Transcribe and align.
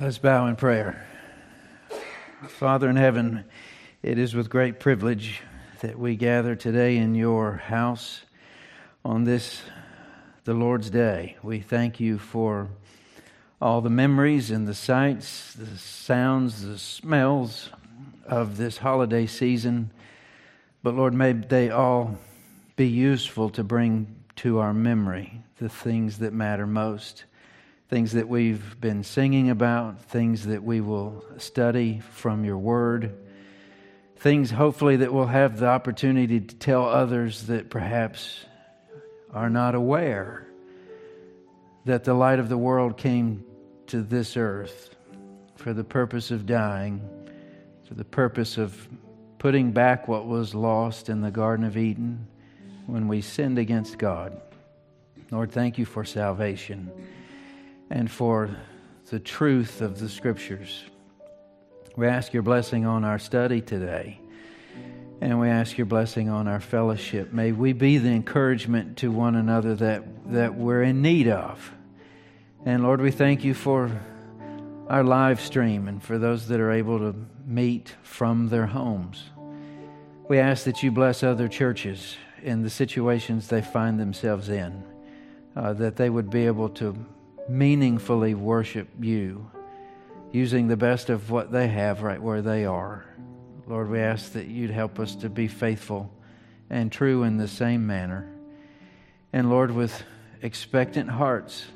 Let's 0.00 0.18
bow 0.18 0.46
in 0.46 0.54
prayer. 0.54 1.04
Father 2.46 2.88
in 2.88 2.94
heaven, 2.94 3.44
it 4.00 4.16
is 4.16 4.32
with 4.32 4.48
great 4.48 4.78
privilege 4.78 5.42
that 5.80 5.98
we 5.98 6.14
gather 6.14 6.54
today 6.54 6.98
in 6.98 7.16
your 7.16 7.54
house 7.54 8.20
on 9.04 9.24
this, 9.24 9.60
the 10.44 10.54
Lord's 10.54 10.88
Day. 10.88 11.36
We 11.42 11.58
thank 11.58 11.98
you 11.98 12.16
for 12.16 12.68
all 13.60 13.80
the 13.80 13.90
memories 13.90 14.52
and 14.52 14.68
the 14.68 14.74
sights, 14.74 15.54
the 15.54 15.76
sounds, 15.76 16.64
the 16.64 16.78
smells 16.78 17.70
of 18.24 18.56
this 18.56 18.78
holiday 18.78 19.26
season. 19.26 19.90
But 20.80 20.94
Lord, 20.94 21.12
may 21.12 21.32
they 21.32 21.70
all 21.70 22.16
be 22.76 22.86
useful 22.86 23.50
to 23.50 23.64
bring 23.64 24.14
to 24.36 24.60
our 24.60 24.72
memory 24.72 25.42
the 25.58 25.68
things 25.68 26.18
that 26.18 26.32
matter 26.32 26.68
most 26.68 27.24
things 27.88 28.12
that 28.12 28.28
we've 28.28 28.78
been 28.80 29.02
singing 29.02 29.48
about, 29.48 30.02
things 30.02 30.46
that 30.46 30.62
we 30.62 30.80
will 30.80 31.24
study 31.38 32.00
from 32.10 32.44
your 32.44 32.58
word, 32.58 33.16
things 34.16 34.50
hopefully 34.50 34.96
that 34.96 35.12
we'll 35.12 35.26
have 35.26 35.58
the 35.58 35.66
opportunity 35.66 36.40
to 36.40 36.54
tell 36.56 36.86
others 36.86 37.46
that 37.46 37.70
perhaps 37.70 38.44
are 39.32 39.48
not 39.48 39.74
aware 39.74 40.46
that 41.86 42.04
the 42.04 42.12
light 42.12 42.38
of 42.38 42.50
the 42.50 42.58
world 42.58 42.98
came 42.98 43.42
to 43.86 44.02
this 44.02 44.36
earth 44.36 44.94
for 45.56 45.72
the 45.72 45.84
purpose 45.84 46.30
of 46.30 46.44
dying, 46.44 47.00
for 47.86 47.94
the 47.94 48.04
purpose 48.04 48.58
of 48.58 48.86
putting 49.38 49.72
back 49.72 50.06
what 50.06 50.26
was 50.26 50.54
lost 50.54 51.08
in 51.08 51.22
the 51.22 51.30
Garden 51.30 51.64
of 51.64 51.76
Eden 51.78 52.26
when 52.86 53.08
we 53.08 53.22
sinned 53.22 53.58
against 53.58 53.96
God. 53.96 54.38
Lord, 55.30 55.52
thank 55.52 55.78
you 55.78 55.86
for 55.86 56.04
salvation 56.04 56.90
and 57.90 58.10
for 58.10 58.50
the 59.10 59.18
truth 59.18 59.80
of 59.80 59.98
the 59.98 60.08
Scriptures. 60.08 60.84
We 61.96 62.06
ask 62.06 62.32
your 62.32 62.42
blessing 62.42 62.86
on 62.86 63.04
our 63.04 63.18
study 63.18 63.60
today, 63.60 64.20
and 65.20 65.40
we 65.40 65.48
ask 65.48 65.76
your 65.76 65.86
blessing 65.86 66.28
on 66.28 66.46
our 66.46 66.60
fellowship. 66.60 67.32
May 67.32 67.52
we 67.52 67.72
be 67.72 67.98
the 67.98 68.10
encouragement 68.10 68.98
to 68.98 69.10
one 69.10 69.34
another 69.34 69.74
that, 69.76 70.32
that 70.32 70.54
we're 70.54 70.82
in 70.82 71.02
need 71.02 71.28
of. 71.28 71.72
And 72.64 72.82
Lord, 72.82 73.00
we 73.00 73.10
thank 73.10 73.44
you 73.44 73.54
for 73.54 73.90
our 74.88 75.02
live 75.02 75.40
stream 75.40 75.88
and 75.88 76.02
for 76.02 76.18
those 76.18 76.48
that 76.48 76.60
are 76.60 76.70
able 76.70 76.98
to 76.98 77.14
meet 77.46 77.94
from 78.02 78.48
their 78.48 78.66
homes. 78.66 79.30
We 80.28 80.38
ask 80.38 80.64
that 80.64 80.82
you 80.82 80.90
bless 80.90 81.22
other 81.22 81.48
churches 81.48 82.16
in 82.42 82.62
the 82.62 82.70
situations 82.70 83.48
they 83.48 83.62
find 83.62 83.98
themselves 83.98 84.50
in, 84.50 84.84
uh, 85.56 85.72
that 85.74 85.96
they 85.96 86.10
would 86.10 86.30
be 86.30 86.46
able 86.46 86.68
to 86.70 86.94
meaningfully 87.48 88.34
worship 88.34 88.88
you 89.00 89.50
using 90.32 90.68
the 90.68 90.76
best 90.76 91.08
of 91.10 91.30
what 91.30 91.50
they 91.50 91.68
have 91.68 92.02
right 92.02 92.20
where 92.20 92.42
they 92.42 92.64
are. 92.64 93.06
Lord, 93.66 93.90
we 93.90 94.00
ask 94.00 94.32
that 94.32 94.46
you'd 94.46 94.70
help 94.70 94.98
us 94.98 95.14
to 95.16 95.28
be 95.28 95.48
faithful 95.48 96.12
and 96.70 96.92
true 96.92 97.22
in 97.22 97.36
the 97.36 97.48
same 97.48 97.86
manner. 97.86 98.30
And 99.32 99.50
Lord, 99.50 99.70
with 99.70 100.02
expectant 100.42 101.08
hearts, 101.08 101.66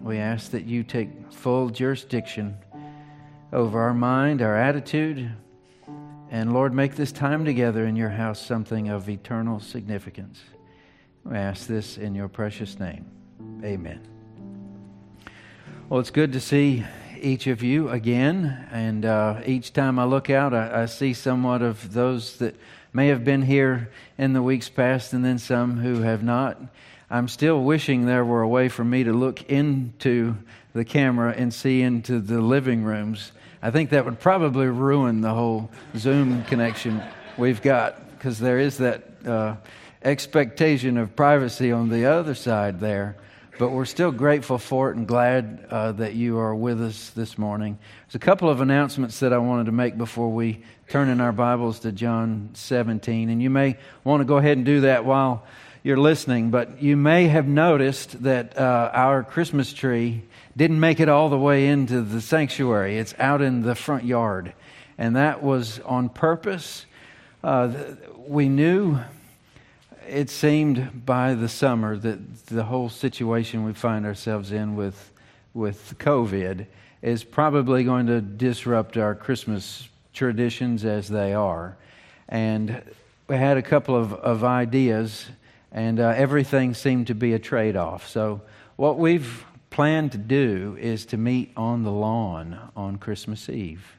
we 0.00 0.18
ask 0.18 0.50
that 0.52 0.64
you 0.64 0.82
take 0.82 1.32
full 1.32 1.70
jurisdiction 1.70 2.56
over 3.52 3.80
our 3.80 3.94
mind, 3.94 4.42
our 4.42 4.56
attitude, 4.56 5.32
and 6.30 6.52
Lord, 6.52 6.74
make 6.74 6.96
this 6.96 7.12
time 7.12 7.44
together 7.44 7.86
in 7.86 7.94
your 7.94 8.08
house 8.08 8.44
something 8.44 8.88
of 8.88 9.08
eternal 9.08 9.60
significance. 9.60 10.40
We 11.24 11.36
ask 11.36 11.66
this 11.66 11.98
in 11.98 12.14
your 12.14 12.28
precious 12.28 12.78
name. 12.78 13.06
Amen. 13.64 14.15
Well, 15.88 16.00
it's 16.00 16.10
good 16.10 16.32
to 16.32 16.40
see 16.40 16.84
each 17.20 17.46
of 17.46 17.62
you 17.62 17.90
again. 17.90 18.66
And 18.72 19.04
uh, 19.04 19.40
each 19.46 19.72
time 19.72 20.00
I 20.00 20.04
look 20.04 20.30
out, 20.30 20.52
I, 20.52 20.82
I, 20.82 20.86
see 20.86 21.14
somewhat 21.14 21.62
of 21.62 21.92
those 21.92 22.38
that 22.38 22.56
may 22.92 23.06
have 23.06 23.24
been 23.24 23.42
here 23.42 23.92
in 24.18 24.32
the 24.32 24.42
weeks 24.42 24.68
past 24.68 25.12
and 25.12 25.24
then 25.24 25.38
some 25.38 25.78
who 25.78 26.00
have 26.00 26.24
not. 26.24 26.60
I'm 27.08 27.28
still 27.28 27.62
wishing 27.62 28.04
there 28.04 28.24
were 28.24 28.42
a 28.42 28.48
way 28.48 28.68
for 28.68 28.82
me 28.82 29.04
to 29.04 29.12
look 29.12 29.48
into 29.48 30.34
the 30.74 30.84
camera 30.84 31.32
and 31.36 31.54
see 31.54 31.82
into 31.82 32.18
the 32.18 32.40
living 32.40 32.82
rooms. 32.82 33.30
I 33.62 33.70
think 33.70 33.90
that 33.90 34.04
would 34.04 34.18
probably 34.18 34.66
ruin 34.66 35.20
the 35.20 35.34
whole 35.34 35.70
Zoom 35.96 36.42
connection 36.46 37.00
we've 37.38 37.62
got 37.62 38.10
because 38.10 38.40
there 38.40 38.58
is 38.58 38.78
that 38.78 39.04
uh, 39.24 39.54
expectation 40.02 40.96
of 40.96 41.14
privacy 41.14 41.70
on 41.70 41.90
the 41.90 42.06
other 42.06 42.34
side 42.34 42.80
there 42.80 43.14
but 43.58 43.70
we're 43.70 43.86
still 43.86 44.12
grateful 44.12 44.58
for 44.58 44.90
it 44.90 44.96
and 44.96 45.06
glad 45.06 45.66
uh, 45.70 45.92
that 45.92 46.14
you 46.14 46.38
are 46.38 46.54
with 46.54 46.82
us 46.82 47.10
this 47.10 47.38
morning. 47.38 47.78
There's 48.06 48.16
a 48.16 48.18
couple 48.18 48.50
of 48.50 48.60
announcements 48.60 49.20
that 49.20 49.32
I 49.32 49.38
wanted 49.38 49.66
to 49.66 49.72
make 49.72 49.96
before 49.96 50.30
we 50.30 50.62
turn 50.88 51.08
in 51.08 51.20
our 51.20 51.32
Bibles 51.32 51.80
to 51.80 51.92
John 51.92 52.50
17. 52.52 53.30
And 53.30 53.42
you 53.42 53.48
may 53.48 53.78
want 54.04 54.20
to 54.20 54.24
go 54.26 54.36
ahead 54.36 54.58
and 54.58 54.66
do 54.66 54.82
that 54.82 55.06
while 55.06 55.44
you're 55.82 55.96
listening, 55.96 56.50
but 56.50 56.82
you 56.82 56.96
may 56.96 57.28
have 57.28 57.46
noticed 57.46 58.22
that 58.24 58.58
uh, 58.58 58.90
our 58.92 59.24
Christmas 59.24 59.72
tree 59.72 60.24
didn't 60.56 60.80
make 60.80 61.00
it 61.00 61.08
all 61.08 61.30
the 61.30 61.38
way 61.38 61.68
into 61.68 62.02
the 62.02 62.20
sanctuary. 62.20 62.98
It's 62.98 63.14
out 63.18 63.40
in 63.40 63.62
the 63.62 63.74
front 63.74 64.04
yard. 64.04 64.52
And 64.98 65.16
that 65.16 65.42
was 65.42 65.80
on 65.80 66.10
purpose. 66.10 66.84
Uh, 67.42 67.72
we 68.26 68.48
knew 68.48 68.98
it 70.08 70.30
seemed 70.30 71.04
by 71.04 71.34
the 71.34 71.48
summer 71.48 71.96
that 71.96 72.46
the 72.46 72.64
whole 72.64 72.88
situation 72.88 73.64
we 73.64 73.72
find 73.72 74.06
ourselves 74.06 74.52
in 74.52 74.76
with, 74.76 75.12
with 75.54 75.96
COVID 75.98 76.66
is 77.02 77.24
probably 77.24 77.84
going 77.84 78.06
to 78.06 78.20
disrupt 78.20 78.96
our 78.96 79.14
Christmas 79.14 79.88
traditions 80.12 80.84
as 80.84 81.08
they 81.08 81.34
are. 81.34 81.76
And 82.28 82.82
we 83.28 83.36
had 83.36 83.56
a 83.56 83.62
couple 83.62 83.96
of, 83.96 84.14
of 84.14 84.44
ideas, 84.44 85.26
and 85.72 86.00
uh, 86.00 86.14
everything 86.16 86.74
seemed 86.74 87.08
to 87.08 87.14
be 87.14 87.34
a 87.34 87.38
trade 87.38 87.76
off. 87.76 88.08
So, 88.08 88.42
what 88.76 88.98
we've 88.98 89.44
planned 89.70 90.12
to 90.12 90.18
do 90.18 90.76
is 90.80 91.06
to 91.06 91.16
meet 91.16 91.52
on 91.56 91.82
the 91.82 91.90
lawn 91.90 92.58
on 92.76 92.98
Christmas 92.98 93.48
Eve 93.48 93.96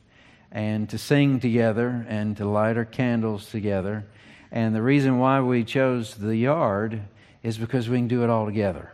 and 0.52 0.90
to 0.90 0.98
sing 0.98 1.40
together 1.40 2.06
and 2.08 2.38
to 2.38 2.46
light 2.46 2.78
our 2.78 2.86
candles 2.86 3.50
together 3.50 4.06
and 4.52 4.76
the 4.76 4.82
reason 4.82 5.20
why 5.20 5.42
we 5.42 5.64
chose 5.64 6.16
the 6.16 6.36
yard 6.36 7.02
is 7.44 7.58
because 7.58 7.90
we 7.90 7.98
can 7.98 8.08
do 8.08 8.24
it 8.24 8.30
all 8.30 8.46
together. 8.46 8.92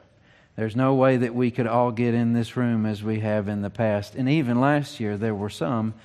There's 0.56 0.76
no 0.76 0.94
way 0.94 1.18
that 1.18 1.34
we 1.34 1.50
could 1.50 1.68
all 1.68 1.92
get 1.92 2.14
in 2.14 2.34
this 2.34 2.56
room 2.56 2.86
as 2.86 3.02
we 3.02 3.22
have 3.22 3.48
in 3.48 3.62
the 3.62 3.70
past. 3.70 4.16
And 4.16 4.30
even 4.30 4.62
last 4.62 5.00
year, 5.00 5.18
there 5.18 5.34
were 5.34 5.50
some 5.50 5.96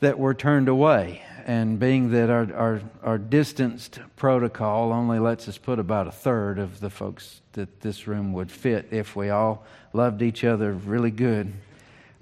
that 0.00 0.18
were 0.18 0.34
turned 0.34 0.68
away. 0.68 1.22
And 1.44 1.80
being 1.80 2.10
that 2.12 2.30
our, 2.30 2.52
our, 2.54 2.80
our 3.02 3.18
distanced 3.18 3.98
protocol 4.14 4.92
only 4.92 5.18
lets 5.18 5.48
us 5.48 5.58
put 5.58 5.80
about 5.80 6.06
a 6.06 6.12
third 6.12 6.60
of 6.60 6.78
the 6.78 6.90
folks 6.90 7.40
that 7.52 7.80
this 7.80 8.06
room 8.06 8.32
would 8.32 8.50
fit 8.50 8.88
if 8.92 9.16
we 9.16 9.30
all 9.30 9.64
loved 9.92 10.22
each 10.22 10.44
other 10.44 10.72
really 10.72 11.10
good, 11.10 11.52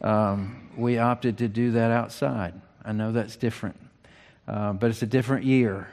um, 0.00 0.70
we 0.76 0.98
opted 0.98 1.38
to 1.38 1.48
do 1.48 1.72
that 1.72 1.90
outside. 1.90 2.54
I 2.82 2.92
know 2.92 3.12
that's 3.12 3.36
different, 3.36 3.78
uh, 4.48 4.72
but 4.72 4.90
it's 4.90 5.02
a 5.02 5.06
different 5.06 5.44
year. 5.44 5.88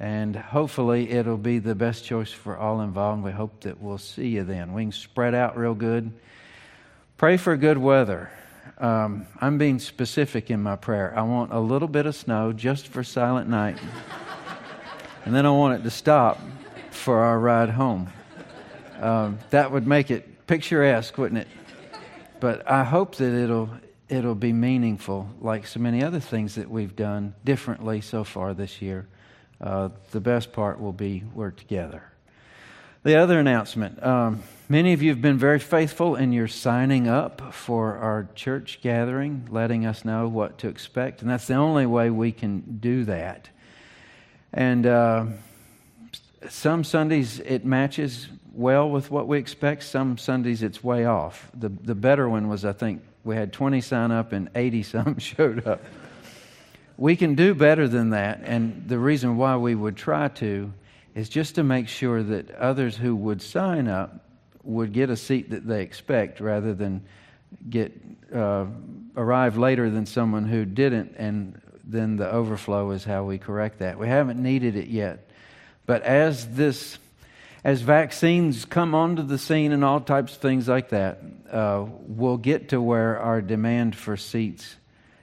And 0.00 0.34
hopefully, 0.34 1.10
it'll 1.10 1.36
be 1.36 1.58
the 1.58 1.74
best 1.74 2.06
choice 2.06 2.32
for 2.32 2.56
all 2.56 2.80
involved. 2.80 3.22
We 3.22 3.32
hope 3.32 3.60
that 3.60 3.82
we'll 3.82 3.98
see 3.98 4.28
you 4.28 4.44
then. 4.44 4.72
We 4.72 4.84
can 4.84 4.92
spread 4.92 5.34
out 5.34 5.58
real 5.58 5.74
good. 5.74 6.10
Pray 7.18 7.36
for 7.36 7.54
good 7.58 7.76
weather. 7.76 8.30
Um, 8.78 9.26
I'm 9.42 9.58
being 9.58 9.78
specific 9.78 10.50
in 10.50 10.62
my 10.62 10.76
prayer. 10.76 11.12
I 11.14 11.20
want 11.20 11.52
a 11.52 11.60
little 11.60 11.86
bit 11.86 12.06
of 12.06 12.16
snow 12.16 12.54
just 12.54 12.88
for 12.88 13.04
Silent 13.04 13.50
Night. 13.50 13.76
and 15.26 15.34
then 15.34 15.44
I 15.44 15.50
want 15.50 15.78
it 15.78 15.82
to 15.84 15.90
stop 15.90 16.40
for 16.90 17.18
our 17.18 17.38
ride 17.38 17.68
home. 17.68 18.10
Um, 19.00 19.38
that 19.50 19.70
would 19.70 19.86
make 19.86 20.10
it 20.10 20.46
picturesque, 20.46 21.18
wouldn't 21.18 21.42
it? 21.42 21.48
But 22.40 22.68
I 22.68 22.84
hope 22.84 23.16
that 23.16 23.34
it'll 23.34 23.68
it'll 24.08 24.34
be 24.34 24.54
meaningful, 24.54 25.28
like 25.42 25.66
so 25.66 25.78
many 25.78 26.02
other 26.02 26.20
things 26.20 26.54
that 26.54 26.70
we've 26.70 26.96
done 26.96 27.34
differently 27.44 28.00
so 28.00 28.24
far 28.24 28.54
this 28.54 28.80
year 28.80 29.06
uh, 29.60 29.90
the 30.10 30.20
best 30.20 30.52
part 30.52 30.80
will 30.80 30.92
be 30.92 31.24
we're 31.34 31.50
together. 31.50 32.02
The 33.02 33.16
other 33.16 33.38
announcement 33.38 34.02
um, 34.02 34.42
many 34.70 34.92
of 34.92 35.02
you 35.02 35.10
have 35.10 35.20
been 35.20 35.36
very 35.36 35.58
faithful 35.58 36.14
in 36.14 36.32
your 36.32 36.46
signing 36.46 37.08
up 37.08 37.52
for 37.52 37.96
our 37.96 38.28
church 38.36 38.78
gathering, 38.80 39.48
letting 39.50 39.84
us 39.84 40.04
know 40.04 40.28
what 40.28 40.58
to 40.58 40.68
expect. 40.68 41.20
And 41.20 41.30
that's 41.30 41.48
the 41.48 41.54
only 41.54 41.86
way 41.86 42.08
we 42.08 42.30
can 42.30 42.78
do 42.80 43.04
that. 43.04 43.50
And 44.52 44.86
uh, 44.86 45.26
some 46.48 46.84
Sundays 46.84 47.40
it 47.40 47.64
matches 47.64 48.28
well 48.52 48.88
with 48.88 49.10
what 49.10 49.26
we 49.26 49.38
expect, 49.38 49.82
some 49.82 50.16
Sundays 50.16 50.62
it's 50.62 50.82
way 50.82 51.04
off. 51.04 51.50
The, 51.52 51.68
the 51.68 51.94
better 51.96 52.28
one 52.28 52.48
was, 52.48 52.64
I 52.64 52.72
think, 52.72 53.02
we 53.24 53.34
had 53.34 53.52
20 53.52 53.80
sign 53.80 54.12
up 54.12 54.32
and 54.32 54.48
80 54.54 54.82
some 54.84 55.18
showed 55.18 55.66
up 55.66 55.82
we 57.00 57.16
can 57.16 57.34
do 57.34 57.54
better 57.54 57.88
than 57.88 58.10
that. 58.10 58.42
And 58.44 58.86
the 58.86 58.98
reason 58.98 59.38
why 59.38 59.56
we 59.56 59.74
would 59.74 59.96
try 59.96 60.28
to 60.28 60.70
is 61.14 61.30
just 61.30 61.54
to 61.54 61.64
make 61.64 61.88
sure 61.88 62.22
that 62.22 62.50
others 62.52 62.94
who 62.94 63.16
would 63.16 63.40
sign 63.40 63.88
up 63.88 64.22
would 64.62 64.92
get 64.92 65.08
a 65.08 65.16
seat 65.16 65.50
that 65.50 65.66
they 65.66 65.82
expect 65.82 66.40
rather 66.40 66.74
than 66.74 67.02
get 67.70 67.98
uh, 68.34 68.66
arrive 69.16 69.56
later 69.56 69.88
than 69.88 70.04
someone 70.04 70.44
who 70.44 70.66
didn't, 70.66 71.14
and 71.16 71.58
then 71.82 72.16
the 72.16 72.30
overflow 72.30 72.90
is 72.90 73.02
how 73.02 73.24
we 73.24 73.38
correct 73.38 73.78
that. 73.78 73.98
We 73.98 74.06
haven't 74.06 74.40
needed 74.40 74.76
it 74.76 74.88
yet. 74.88 75.26
But 75.86 76.02
as 76.02 76.54
this, 76.54 76.98
as 77.64 77.80
vaccines 77.80 78.66
come 78.66 78.94
onto 78.94 79.22
the 79.22 79.38
scene 79.38 79.72
and 79.72 79.82
all 79.84 80.00
types 80.00 80.34
of 80.34 80.42
things 80.42 80.68
like 80.68 80.90
that, 80.90 81.22
uh, 81.50 81.86
we'll 82.06 82.36
get 82.36 82.68
to 82.68 82.80
where 82.80 83.18
our 83.18 83.40
demand 83.40 83.96
for 83.96 84.18
seats 84.18 84.76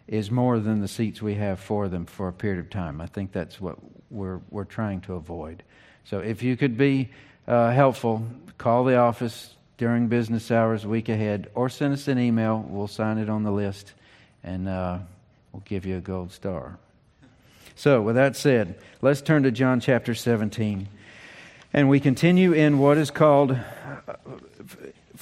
is 0.07 0.31
more 0.31 0.59
than 0.59 0.81
the 0.81 0.87
seats 0.87 1.21
we 1.21 1.35
have 1.35 1.59
for 1.59 1.87
them 1.87 2.05
for 2.05 2.27
a 2.27 2.33
period 2.33 2.59
of 2.59 2.69
time. 2.69 3.01
I 3.01 3.07
think 3.07 3.31
that's 3.31 3.59
what 3.59 3.77
we're, 4.09 4.39
we're 4.49 4.63
trying 4.63 5.01
to 5.01 5.15
avoid. 5.15 5.63
So 6.05 6.19
if 6.19 6.41
you 6.41 6.55
could 6.55 6.77
be 6.77 7.09
uh, 7.47 7.71
helpful, 7.71 8.25
call 8.57 8.85
the 8.85 8.95
office 8.95 9.55
during 9.77 10.07
business 10.07 10.49
hours, 10.49 10.85
a 10.85 10.89
week 10.89 11.09
ahead, 11.09 11.49
or 11.53 11.69
send 11.69 11.93
us 11.93 12.07
an 12.07 12.17
email. 12.17 12.65
We'll 12.67 12.87
sign 12.87 13.17
it 13.17 13.29
on 13.29 13.43
the 13.43 13.51
list 13.51 13.93
and 14.43 14.67
uh, 14.67 14.99
we'll 15.51 15.63
give 15.65 15.85
you 15.85 15.97
a 15.97 16.01
gold 16.01 16.31
star. 16.31 16.77
So, 17.75 18.01
with 18.01 18.15
that 18.15 18.35
said, 18.35 18.79
let's 19.01 19.21
turn 19.21 19.43
to 19.43 19.51
John 19.51 19.79
chapter 19.79 20.15
17. 20.15 20.87
And 21.73 21.89
we 21.89 21.99
continue 21.99 22.53
in 22.53 22.79
what 22.79 22.97
is 22.97 23.11
called, 23.11 23.55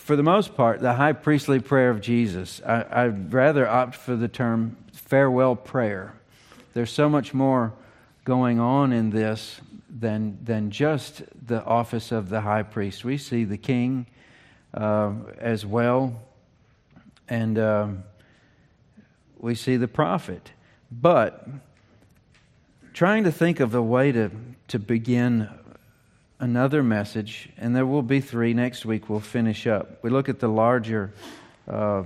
for 0.05 0.15
the 0.15 0.21
most 0.21 0.55
part, 0.55 0.81
the 0.81 0.93
high 0.93 1.13
priestly 1.13 1.59
prayer 1.59 1.89
of 1.89 1.99
Jesus. 1.99 2.61
I, 2.63 3.07
would 3.07 3.33
rather 3.33 3.67
opt 3.67 3.95
for 3.95 4.15
the 4.15 4.27
term 4.27 4.77
farewell 4.93 5.55
prayer. 5.55 6.13
There's 6.75 6.91
so 6.91 7.09
much 7.09 7.33
more 7.33 7.73
going 8.23 8.59
on 8.59 8.93
in 8.93 9.09
this 9.09 9.59
than, 9.89 10.37
than 10.43 10.69
just 10.69 11.23
the 11.47 11.65
office 11.65 12.11
of 12.11 12.29
the 12.29 12.41
high 12.41 12.61
priest. 12.61 13.03
We 13.03 13.17
see 13.17 13.45
the 13.45 13.57
king 13.57 14.05
uh, 14.75 15.13
as 15.39 15.65
well, 15.65 16.21
and 17.27 17.57
uh, 17.57 17.87
we 19.39 19.55
see 19.55 19.75
the 19.75 19.87
prophet. 19.87 20.51
But 20.91 21.47
trying 22.93 23.23
to 23.23 23.31
think 23.31 23.59
of 23.59 23.73
a 23.73 23.81
way 23.81 24.11
to, 24.11 24.29
to 24.67 24.77
begin 24.77 25.49
another 26.39 26.83
message, 26.83 27.49
and 27.57 27.75
there 27.75 27.85
will 27.85 28.01
be 28.01 28.19
three. 28.19 28.53
Next 28.53 28.85
week 28.85 29.09
we'll 29.09 29.19
finish 29.19 29.67
up. 29.67 30.03
We 30.03 30.09
look 30.09 30.29
at 30.29 30.39
the 30.39 30.47
larger 30.47 31.13
uh, 31.67 32.03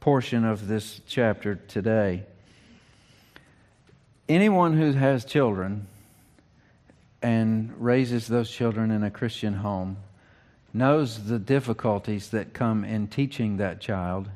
portion 0.00 0.44
of 0.44 0.68
this 0.68 1.00
chapter 1.06 1.54
today. 1.54 2.24
Anyone 4.28 4.76
who 4.76 4.92
has 4.92 5.24
children 5.24 5.86
and 7.22 7.72
raises 7.78 8.26
those 8.26 8.50
children 8.50 8.90
in 8.90 9.02
a 9.02 9.10
Christian 9.10 9.54
home 9.54 9.96
knows 10.74 11.24
the 11.24 11.38
difficulties 11.38 12.30
that 12.30 12.52
come 12.52 12.84
in 12.84 13.06
teaching 13.06 13.58
that 13.58 13.80
child 13.80 14.28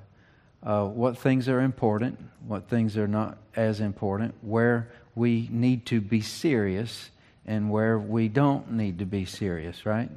uh, 0.63 0.85
what 0.85 1.17
things 1.17 1.49
are 1.49 1.61
important, 1.61 2.19
what 2.47 2.69
things 2.69 2.97
are 2.97 3.07
not 3.07 3.39
as 3.55 3.81
important, 3.81 4.35
where 4.43 4.91
we 5.15 5.49
need 5.51 5.87
to 5.87 6.01
be 6.01 6.21
serious 6.21 7.11
and 7.47 7.71
where 7.71 7.99
we 7.99 8.29
don't 8.29 8.73
need 8.73 8.99
to 8.99 9.07
be 9.07 9.25
serious, 9.25 9.87
right? 9.87 10.11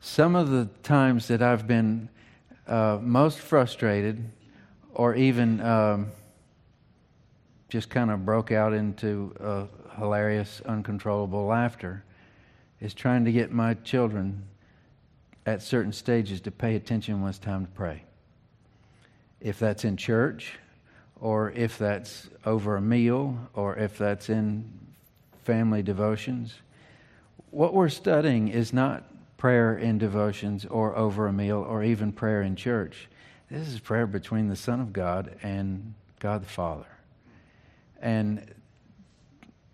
Some 0.00 0.36
of 0.36 0.50
the 0.50 0.68
times 0.82 1.26
that 1.28 1.42
I've 1.42 1.66
been 1.66 2.08
uh, 2.66 2.98
most 3.00 3.38
frustrated 3.38 4.30
or 4.92 5.14
even 5.14 5.60
um, 5.60 6.12
just 7.68 7.88
kind 7.90 8.10
of 8.10 8.24
broke 8.24 8.52
out 8.52 8.72
into 8.72 9.34
a 9.40 9.66
hilarious, 9.98 10.60
uncontrollable 10.66 11.46
laughter 11.46 12.04
is 12.80 12.94
trying 12.94 13.24
to 13.24 13.32
get 13.32 13.50
my 13.50 13.74
children 13.74 14.44
at 15.46 15.62
certain 15.62 15.92
stages 15.92 16.42
to 16.42 16.50
pay 16.50 16.76
attention 16.76 17.20
when 17.20 17.30
it's 17.30 17.38
time 17.38 17.64
to 17.66 17.72
pray. 17.72 18.02
If 19.40 19.58
that's 19.58 19.84
in 19.84 19.96
church, 19.96 20.58
or 21.20 21.50
if 21.52 21.78
that's 21.78 22.28
over 22.44 22.76
a 22.76 22.80
meal, 22.80 23.36
or 23.54 23.76
if 23.76 23.98
that's 23.98 24.28
in 24.28 24.87
family 25.48 25.82
devotions. 25.82 26.52
What 27.52 27.72
we're 27.72 27.88
studying 27.88 28.48
is 28.48 28.74
not 28.74 29.04
prayer 29.38 29.78
in 29.78 29.96
devotions 29.96 30.66
or 30.66 30.94
over 30.94 31.26
a 31.26 31.32
meal 31.32 31.64
or 31.66 31.82
even 31.82 32.12
prayer 32.12 32.42
in 32.42 32.54
church. 32.54 33.08
This 33.50 33.66
is 33.66 33.80
prayer 33.80 34.06
between 34.06 34.48
the 34.48 34.56
Son 34.56 34.78
of 34.78 34.92
God 34.92 35.34
and 35.42 35.94
God 36.20 36.42
the 36.42 36.48
Father. 36.50 36.84
And 38.02 38.44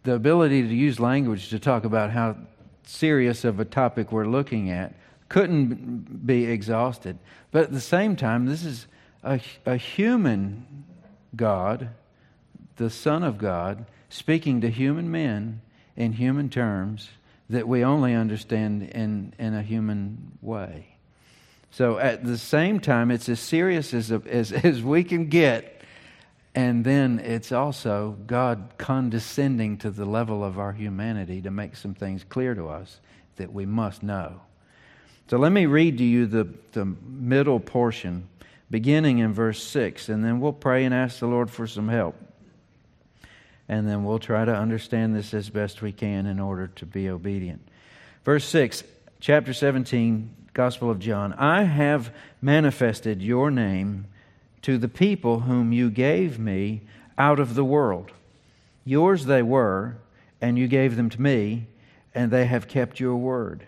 the 0.05 0.15
ability 0.15 0.63
to 0.63 0.73
use 0.73 1.01
language 1.01 1.49
to 1.49 1.59
talk 1.59 1.85
about 1.85 2.13
how 2.13 2.37
serious 2.85 3.45
of 3.45 3.59
a 3.59 3.65
topic 3.65 4.13
we're 4.13 4.27
looking 4.27 4.71
at 4.71 4.95
couldn't 5.29 6.25
be 6.25 6.45
exhausted. 6.45 7.19
But 7.51 7.65
at 7.65 7.73
the 7.73 7.81
same 7.81 8.15
time, 8.15 8.47
this 8.47 8.65
is 8.65 8.87
a, 9.25 9.41
a 9.67 9.77
human 9.77 10.85
God, 11.35 11.89
the 12.77 12.91
Son 12.91 13.25
of 13.25 13.39
God, 13.39 13.87
speaking 14.15 14.61
to 14.61 14.71
human 14.71 15.11
men 15.11 15.61
in 15.97 16.13
human 16.13 16.49
terms 16.49 17.09
that 17.51 17.67
we 17.67 17.85
only 17.85 18.15
understand 18.15 18.81
in, 18.81 19.35
in 19.41 19.55
a 19.55 19.63
human 19.63 20.39
way. 20.41 20.87
So 21.73 21.99
at 21.99 22.25
the 22.25 22.39
same 22.39 22.79
time, 22.79 23.11
it's 23.11 23.29
as 23.29 23.41
serious 23.41 23.93
as, 23.93 24.13
as, 24.13 24.53
as 24.65 24.81
we 24.85 25.03
can 25.03 25.27
get. 25.27 25.83
And 26.55 26.85
then 26.85 27.19
it's 27.19 27.51
also 27.51 28.17
God 28.29 28.75
condescending 28.79 29.79
to 29.79 29.91
the 29.91 30.05
level 30.05 30.45
of 30.45 30.61
our 30.61 30.73
humanity 30.73 31.43
to 31.43 31.51
make 31.51 31.75
some 31.75 31.95
things 31.95 32.23
clear 32.23 32.55
to 32.55 32.69
us 32.69 33.01
that 33.35 33.53
we 33.53 33.67
must 33.67 34.05
know. 34.05 34.43
So 35.29 35.39
let 35.39 35.51
me 35.51 35.67
read 35.67 35.99
to 35.99 36.05
you 36.05 36.27
the, 36.27 36.49
the 36.71 36.85
middle 36.85 37.59
portion 37.59 38.29
beginning 38.71 39.19
in 39.19 39.33
verse 39.33 39.61
6, 39.65 40.09
and 40.09 40.25
then 40.25 40.39
we'll 40.39 40.53
pray 40.53 40.85
and 40.85 40.95
ask 40.95 41.19
the 41.19 41.27
Lord 41.27 41.51
for 41.51 41.67
some 41.67 41.89
help. 41.89 42.15
And 43.69 43.89
then 43.89 44.05
we'll 44.05 44.19
try 44.19 44.45
to 44.45 44.55
understand 44.55 45.15
this 45.15 45.33
as 45.33 45.49
best 45.49 45.81
we 45.81 45.93
can 45.93 46.27
in 46.27 46.39
order 46.39 46.69
to 46.69 46.87
be 46.87 47.09
obedient. 47.09 47.67
Verse 48.25 48.45
6, 48.45 48.85
chapter 49.21 49.53
17, 49.53 50.35
Gospel 50.53 50.91
of 50.91 50.99
John. 50.99 51.33
I 51.35 51.65
have 51.65 52.13
manifested 52.41 53.23
your 53.23 53.51
name 53.51 54.07
to 54.63 54.79
the 54.79 54.89
people 54.89 55.41
whom 55.41 55.73
you 55.73 55.91
gave 55.91 56.39
me 56.39 56.83
out 57.19 57.41
of 57.41 57.55
the 57.55 57.65
world. 57.65 58.13
Yours 58.85 59.27
they 59.27 59.43
were, 59.43 59.97
and 60.41 60.59
you 60.59 60.69
gave 60.69 60.97
them 60.97 61.11
to 61.11 61.21
me, 61.21 61.67
and 62.15 62.31
they 62.31 62.47
have 62.47 62.69
kept 62.69 63.01
your 63.01 63.17
word. 63.17 63.67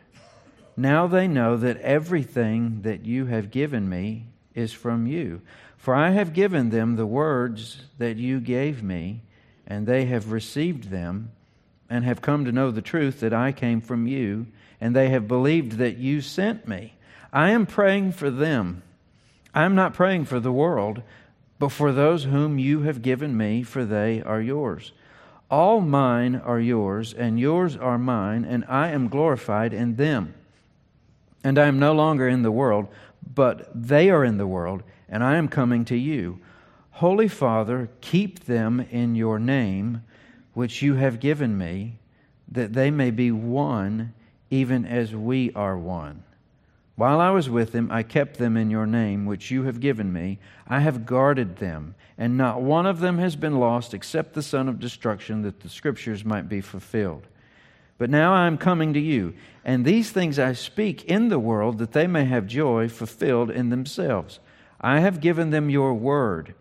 Now 0.76 1.06
they 1.06 1.26
know 1.26 1.56
that 1.56 1.80
everything 1.80 2.82
that 2.82 3.04
you 3.04 3.26
have 3.26 3.50
given 3.50 3.88
me 3.88 4.26
is 4.54 4.72
from 4.72 5.06
you. 5.06 5.40
For 5.76 5.94
I 5.94 6.10
have 6.10 6.32
given 6.32 6.70
them 6.70 6.96
the 6.96 7.06
words 7.06 7.82
that 7.98 8.16
you 8.16 8.40
gave 8.40 8.82
me, 8.82 9.22
and 9.66 9.86
they 9.86 10.06
have 10.06 10.32
received 10.32 10.90
them, 10.90 11.30
and 11.88 12.04
have 12.04 12.20
come 12.20 12.44
to 12.44 12.52
know 12.52 12.70
the 12.70 12.82
truth 12.82 13.20
that 13.20 13.32
I 13.32 13.52
came 13.52 13.80
from 13.80 14.06
you, 14.06 14.46
and 14.80 14.94
they 14.94 15.08
have 15.10 15.28
believed 15.28 15.72
that 15.72 15.98
you 15.98 16.20
sent 16.20 16.66
me. 16.66 16.94
I 17.32 17.50
am 17.50 17.66
praying 17.66 18.12
for 18.12 18.30
them. 18.30 18.82
I 19.54 19.64
am 19.64 19.74
not 19.74 19.94
praying 19.94 20.26
for 20.26 20.40
the 20.40 20.52
world, 20.52 21.02
but 21.58 21.70
for 21.70 21.92
those 21.92 22.24
whom 22.24 22.58
you 22.58 22.82
have 22.82 23.02
given 23.02 23.36
me, 23.36 23.62
for 23.62 23.84
they 23.84 24.22
are 24.22 24.40
yours. 24.40 24.92
All 25.50 25.80
mine 25.80 26.34
are 26.36 26.60
yours, 26.60 27.14
and 27.14 27.38
yours 27.38 27.76
are 27.76 27.98
mine, 27.98 28.44
and 28.44 28.64
I 28.68 28.88
am 28.88 29.08
glorified 29.08 29.72
in 29.72 29.96
them. 29.96 30.34
And 31.44 31.58
I 31.58 31.66
am 31.66 31.78
no 31.78 31.92
longer 31.92 32.28
in 32.28 32.42
the 32.42 32.50
world 32.50 32.88
but 33.34 33.70
they 33.74 34.10
are 34.10 34.24
in 34.24 34.38
the 34.38 34.46
world, 34.46 34.82
and 35.08 35.22
I 35.22 35.36
am 35.36 35.48
coming 35.48 35.84
to 35.86 35.96
you. 35.96 36.40
Holy 36.96 37.28
Father, 37.28 37.90
keep 38.00 38.46
them 38.46 38.80
in 38.90 39.14
your 39.14 39.38
name, 39.38 40.02
which 40.54 40.80
you 40.80 40.94
have 40.94 41.20
given 41.20 41.58
me, 41.58 41.98
that 42.50 42.72
they 42.72 42.90
may 42.90 43.10
be 43.10 43.30
one, 43.30 44.14
even 44.48 44.86
as 44.86 45.14
we 45.14 45.52
are 45.52 45.76
one. 45.76 46.22
While 46.94 47.20
I 47.20 47.28
was 47.28 47.50
with 47.50 47.72
them, 47.72 47.90
I 47.92 48.02
kept 48.02 48.38
them 48.38 48.56
in 48.56 48.70
your 48.70 48.86
name, 48.86 49.26
which 49.26 49.50
you 49.50 49.64
have 49.64 49.78
given 49.78 50.10
me. 50.10 50.38
I 50.66 50.80
have 50.80 51.04
guarded 51.04 51.56
them, 51.56 51.96
and 52.16 52.38
not 52.38 52.62
one 52.62 52.86
of 52.86 53.00
them 53.00 53.18
has 53.18 53.36
been 53.36 53.60
lost 53.60 53.92
except 53.92 54.32
the 54.32 54.42
son 54.42 54.66
of 54.66 54.80
destruction, 54.80 55.42
that 55.42 55.60
the 55.60 55.68
scriptures 55.68 56.24
might 56.24 56.48
be 56.48 56.62
fulfilled. 56.62 57.26
But 57.98 58.08
now 58.08 58.32
I 58.32 58.46
am 58.46 58.56
coming 58.56 58.94
to 58.94 59.00
you, 59.00 59.34
and 59.66 59.84
these 59.84 60.12
things 60.12 60.38
I 60.38 60.54
speak 60.54 61.04
in 61.04 61.28
the 61.28 61.38
world 61.38 61.76
that 61.76 61.92
they 61.92 62.06
may 62.06 62.24
have 62.24 62.46
joy 62.46 62.88
fulfilled 62.88 63.50
in 63.50 63.68
themselves. 63.68 64.40
I 64.80 65.00
have 65.00 65.20
given 65.20 65.50
them 65.50 65.68
your 65.68 65.92
word. 65.92 66.54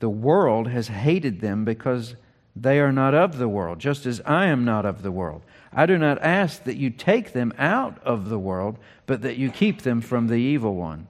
The 0.00 0.10
world 0.10 0.68
has 0.68 0.88
hated 0.88 1.40
them 1.40 1.64
because 1.64 2.16
they 2.56 2.80
are 2.80 2.92
not 2.92 3.14
of 3.14 3.38
the 3.38 3.48
world, 3.48 3.78
just 3.78 4.06
as 4.06 4.20
I 4.26 4.46
am 4.46 4.64
not 4.64 4.84
of 4.84 5.02
the 5.02 5.12
world. 5.12 5.42
I 5.72 5.86
do 5.86 5.96
not 5.96 6.20
ask 6.20 6.64
that 6.64 6.76
you 6.76 6.90
take 6.90 7.32
them 7.32 7.52
out 7.56 8.02
of 8.02 8.28
the 8.28 8.38
world, 8.38 8.78
but 9.06 9.22
that 9.22 9.36
you 9.36 9.50
keep 9.50 9.82
them 9.82 10.00
from 10.00 10.26
the 10.26 10.34
evil 10.34 10.74
one. 10.74 11.06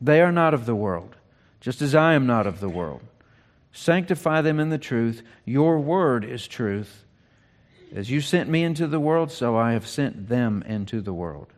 They 0.00 0.20
are 0.20 0.32
not 0.32 0.52
of 0.52 0.66
the 0.66 0.74
world, 0.74 1.16
just 1.60 1.80
as 1.80 1.94
I 1.94 2.14
am 2.14 2.26
not 2.26 2.46
of 2.46 2.60
the 2.60 2.68
world. 2.68 3.00
Sanctify 3.72 4.42
them 4.42 4.60
in 4.60 4.68
the 4.68 4.78
truth. 4.78 5.22
Your 5.44 5.78
word 5.78 6.24
is 6.24 6.46
truth. 6.46 7.04
As 7.94 8.10
you 8.10 8.20
sent 8.20 8.48
me 8.48 8.62
into 8.62 8.86
the 8.86 9.00
world, 9.00 9.32
so 9.32 9.56
I 9.56 9.72
have 9.72 9.86
sent 9.86 10.28
them 10.28 10.62
into 10.66 11.00
the 11.00 11.14
world. 11.14 11.48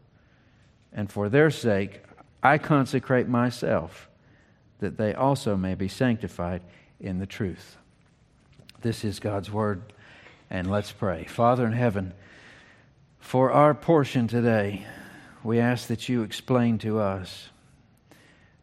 And 0.92 1.10
for 1.10 1.28
their 1.28 1.50
sake, 1.50 2.02
I 2.42 2.58
consecrate 2.58 3.28
myself, 3.28 4.08
that 4.80 4.96
they 4.96 5.14
also 5.14 5.56
may 5.56 5.74
be 5.74 5.88
sanctified 5.88 6.62
in 7.00 7.18
the 7.18 7.26
truth. 7.26 7.76
This 8.82 9.04
is 9.04 9.20
God's 9.20 9.50
word, 9.50 9.92
and 10.50 10.70
let's 10.70 10.92
pray. 10.92 11.24
Father 11.24 11.66
in 11.66 11.72
heaven, 11.72 12.12
for 13.18 13.50
our 13.50 13.74
portion 13.74 14.28
today, 14.28 14.86
we 15.42 15.58
ask 15.58 15.88
that 15.88 16.08
you 16.08 16.22
explain 16.22 16.78
to 16.78 16.98
us 16.98 17.50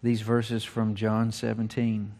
these 0.01 0.21
verses 0.21 0.63
from 0.63 0.95
John 0.95 1.31
17, 1.31 2.13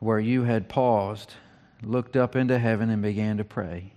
where 0.00 0.20
you 0.20 0.44
had 0.44 0.68
paused, 0.68 1.34
looked 1.82 2.16
up 2.16 2.36
into 2.36 2.58
heaven, 2.58 2.90
and 2.90 3.02
began 3.02 3.38
to 3.38 3.44
pray. 3.44 3.92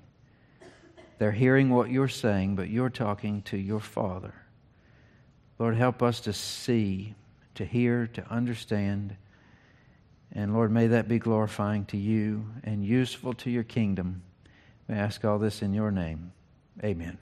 They're 1.20 1.32
hearing 1.32 1.70
what 1.70 1.92
you're 1.92 2.08
saying, 2.08 2.56
but 2.56 2.70
you're 2.70 2.90
talking 2.90 3.44
to 3.44 3.58
your 3.58 3.80
Father. 3.80 4.34
Lord, 5.60 5.76
help 5.76 6.02
us 6.02 6.20
to 6.22 6.34
see, 6.34 7.14
to 7.56 7.66
hear, 7.66 8.08
to 8.08 8.28
understand. 8.30 9.16
And 10.32 10.54
Lord, 10.54 10.72
may 10.72 10.88
that 10.88 11.08
be 11.08 11.20
glorifying 11.20 11.86
to 11.86 11.98
you 11.98 12.46
and 12.64 12.86
useful 12.86 13.34
to 13.34 13.50
your 13.50 13.64
kingdom. 13.64 14.24
We 14.88 14.96
ask 14.96 15.24
all 15.26 15.40
this 15.40 15.62
in 15.62 15.74
your 15.74 15.92
name. 15.92 16.32
Amen. 16.84 17.18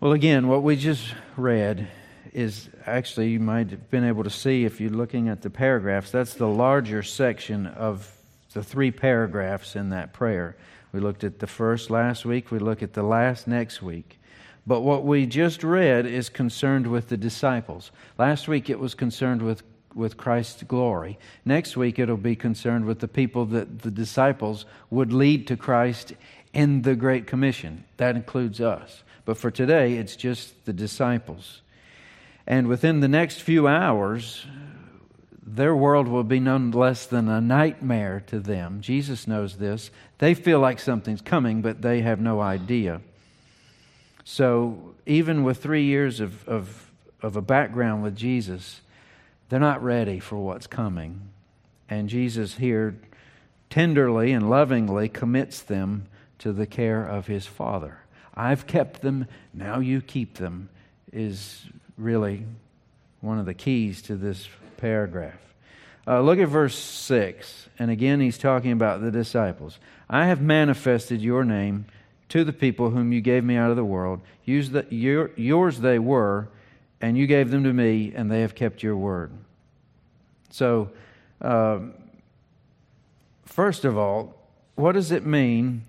Well, 0.00 0.12
again, 0.12 0.48
what 0.48 0.62
we 0.62 0.76
just 0.76 1.14
read 1.36 1.88
is 2.32 2.68
actually, 2.84 3.30
you 3.30 3.40
might 3.40 3.70
have 3.70 3.90
been 3.90 4.04
able 4.04 4.24
to 4.24 4.30
see 4.30 4.64
if 4.64 4.80
you're 4.80 4.90
looking 4.90 5.28
at 5.28 5.42
the 5.42 5.50
paragraphs, 5.50 6.10
that's 6.10 6.34
the 6.34 6.48
larger 6.48 7.02
section 7.02 7.66
of 7.66 8.10
the 8.52 8.62
three 8.62 8.90
paragraphs 8.90 9.76
in 9.76 9.90
that 9.90 10.12
prayer. 10.12 10.56
We 10.92 11.00
looked 11.00 11.24
at 11.24 11.38
the 11.38 11.46
first 11.46 11.90
last 11.90 12.24
week, 12.24 12.50
we 12.50 12.58
look 12.58 12.82
at 12.82 12.92
the 12.92 13.02
last 13.02 13.46
next 13.46 13.82
week. 13.82 14.20
But 14.66 14.80
what 14.80 15.04
we 15.04 15.26
just 15.26 15.62
read 15.62 16.06
is 16.06 16.28
concerned 16.28 16.86
with 16.86 17.08
the 17.08 17.16
disciples. 17.16 17.90
Last 18.18 18.48
week 18.48 18.70
it 18.70 18.78
was 18.78 18.94
concerned 18.94 19.42
with, 19.42 19.62
with 19.94 20.16
Christ's 20.16 20.62
glory. 20.62 21.18
Next 21.44 21.76
week 21.76 21.98
it'll 21.98 22.16
be 22.16 22.36
concerned 22.36 22.86
with 22.86 23.00
the 23.00 23.08
people 23.08 23.44
that 23.46 23.80
the 23.82 23.90
disciples 23.90 24.64
would 24.90 25.12
lead 25.12 25.46
to 25.48 25.56
Christ 25.56 26.14
in 26.54 26.82
the 26.82 26.94
Great 26.94 27.26
Commission. 27.26 27.84
That 27.98 28.16
includes 28.16 28.60
us. 28.60 29.02
But 29.26 29.36
for 29.36 29.50
today, 29.50 29.94
it's 29.94 30.16
just 30.16 30.64
the 30.64 30.72
disciples. 30.72 31.60
And 32.46 32.68
within 32.68 33.00
the 33.00 33.08
next 33.08 33.40
few 33.40 33.66
hours, 33.66 34.46
their 35.46 35.74
world 35.74 36.08
will 36.08 36.24
be 36.24 36.40
none 36.40 36.70
less 36.70 37.06
than 37.06 37.28
a 37.28 37.40
nightmare 37.40 38.22
to 38.28 38.38
them. 38.40 38.80
Jesus 38.80 39.26
knows 39.26 39.56
this. 39.56 39.90
They 40.18 40.34
feel 40.34 40.58
like 40.58 40.78
something's 40.78 41.20
coming, 41.22 41.62
but 41.62 41.82
they 41.82 42.00
have 42.00 42.20
no 42.20 42.40
idea. 42.40 43.00
So, 44.24 44.94
even 45.06 45.44
with 45.44 45.62
three 45.62 45.84
years 45.84 46.20
of, 46.20 46.48
of, 46.48 46.90
of 47.20 47.36
a 47.36 47.42
background 47.42 48.02
with 48.02 48.16
Jesus, 48.16 48.80
they're 49.48 49.60
not 49.60 49.82
ready 49.82 50.18
for 50.18 50.36
what's 50.36 50.66
coming. 50.66 51.28
And 51.90 52.08
Jesus 52.08 52.54
here 52.54 52.96
tenderly 53.68 54.32
and 54.32 54.48
lovingly 54.48 55.08
commits 55.08 55.60
them 55.60 56.06
to 56.38 56.52
the 56.52 56.66
care 56.66 57.04
of 57.04 57.26
his 57.26 57.46
Father. 57.46 57.98
I've 58.34 58.66
kept 58.66 59.02
them, 59.02 59.26
now 59.52 59.78
you 59.78 60.00
keep 60.00 60.34
them, 60.38 60.70
is 61.12 61.64
really 61.96 62.44
one 63.20 63.38
of 63.38 63.46
the 63.46 63.54
keys 63.54 64.02
to 64.02 64.16
this 64.16 64.48
paragraph. 64.78 65.40
Uh, 66.06 66.20
look 66.20 66.38
at 66.38 66.48
verse 66.48 66.76
6. 66.76 67.68
And 67.78 67.90
again, 67.90 68.20
he's 68.20 68.38
talking 68.38 68.72
about 68.72 69.00
the 69.00 69.10
disciples. 69.10 69.78
I 70.08 70.26
have 70.26 70.40
manifested 70.40 71.22
your 71.22 71.44
name 71.44 71.86
to 72.34 72.42
the 72.42 72.52
people 72.52 72.90
whom 72.90 73.12
you 73.12 73.20
gave 73.20 73.44
me 73.44 73.54
out 73.54 73.70
of 73.70 73.76
the 73.76 73.84
world. 73.84 74.20
The, 74.44 74.84
your, 74.90 75.30
yours 75.36 75.78
they 75.78 76.00
were, 76.00 76.48
and 77.00 77.16
you 77.16 77.28
gave 77.28 77.52
them 77.52 77.62
to 77.62 77.72
me, 77.72 78.12
and 78.12 78.28
they 78.28 78.40
have 78.40 78.56
kept 78.56 78.82
your 78.82 78.96
word. 78.96 79.30
So, 80.50 80.90
uh, 81.40 81.78
first 83.44 83.84
of 83.84 83.96
all, 83.96 84.34
what 84.74 84.92
does 84.92 85.12
it 85.12 85.24
mean 85.24 85.84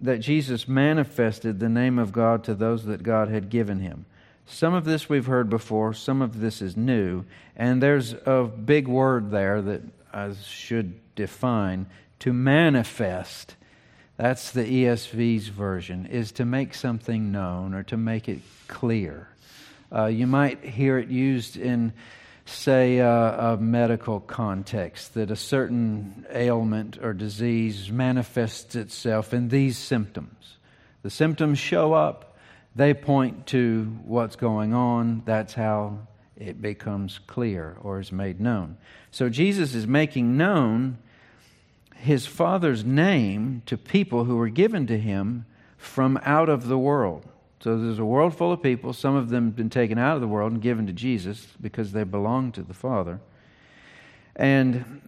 that 0.00 0.20
Jesus 0.20 0.66
manifested 0.66 1.60
the 1.60 1.68
name 1.68 1.98
of 1.98 2.12
God 2.12 2.42
to 2.44 2.54
those 2.54 2.86
that 2.86 3.02
God 3.02 3.28
had 3.28 3.50
given 3.50 3.80
him? 3.80 4.06
Some 4.46 4.72
of 4.72 4.86
this 4.86 5.10
we've 5.10 5.26
heard 5.26 5.50
before, 5.50 5.92
some 5.92 6.22
of 6.22 6.40
this 6.40 6.62
is 6.62 6.78
new, 6.78 7.26
and 7.56 7.82
there's 7.82 8.14
a 8.24 8.44
big 8.44 8.88
word 8.88 9.30
there 9.30 9.60
that 9.60 9.82
I 10.14 10.32
should 10.32 10.98
define 11.14 11.84
to 12.20 12.32
manifest. 12.32 13.56
That's 14.20 14.50
the 14.50 14.84
ESV's 14.84 15.48
version, 15.48 16.04
is 16.04 16.32
to 16.32 16.44
make 16.44 16.74
something 16.74 17.32
known 17.32 17.72
or 17.72 17.84
to 17.84 17.96
make 17.96 18.28
it 18.28 18.40
clear. 18.68 19.28
Uh, 19.90 20.06
you 20.06 20.26
might 20.26 20.62
hear 20.62 20.98
it 20.98 21.08
used 21.08 21.56
in, 21.56 21.94
say, 22.44 22.98
a 22.98 23.56
medical 23.58 24.20
context, 24.20 25.14
that 25.14 25.30
a 25.30 25.36
certain 25.36 26.26
ailment 26.30 26.98
or 27.00 27.14
disease 27.14 27.90
manifests 27.90 28.76
itself 28.76 29.32
in 29.32 29.48
these 29.48 29.78
symptoms. 29.78 30.58
The 31.00 31.08
symptoms 31.08 31.58
show 31.58 31.94
up 31.94 32.36
they 32.76 32.92
point 32.92 33.46
to 33.46 33.84
what's 34.04 34.36
going 34.36 34.74
on. 34.74 35.22
That's 35.24 35.54
how 35.54 35.98
it 36.36 36.60
becomes 36.60 37.20
clear 37.26 37.78
or 37.80 38.00
is 38.00 38.12
made 38.12 38.38
known. 38.38 38.76
So 39.12 39.30
Jesus 39.30 39.74
is 39.74 39.86
making 39.86 40.36
known 40.36 40.98
his 42.00 42.26
Father's 42.26 42.84
name 42.84 43.62
to 43.66 43.76
people 43.76 44.24
who 44.24 44.36
were 44.36 44.48
given 44.48 44.86
to 44.86 44.98
him 44.98 45.44
from 45.76 46.18
out 46.24 46.48
of 46.48 46.68
the 46.68 46.78
world. 46.78 47.26
So 47.60 47.78
there's 47.78 47.98
a 47.98 48.04
world 48.04 48.34
full 48.34 48.52
of 48.52 48.62
people. 48.62 48.92
Some 48.92 49.16
of 49.16 49.28
them 49.28 49.46
have 49.46 49.56
been 49.56 49.70
taken 49.70 49.98
out 49.98 50.14
of 50.14 50.20
the 50.20 50.28
world 50.28 50.52
and 50.52 50.62
given 50.62 50.86
to 50.86 50.92
Jesus 50.92 51.46
because 51.60 51.92
they 51.92 52.04
belong 52.04 52.52
to 52.52 52.62
the 52.62 52.74
Father. 52.74 53.20
And 54.34 55.02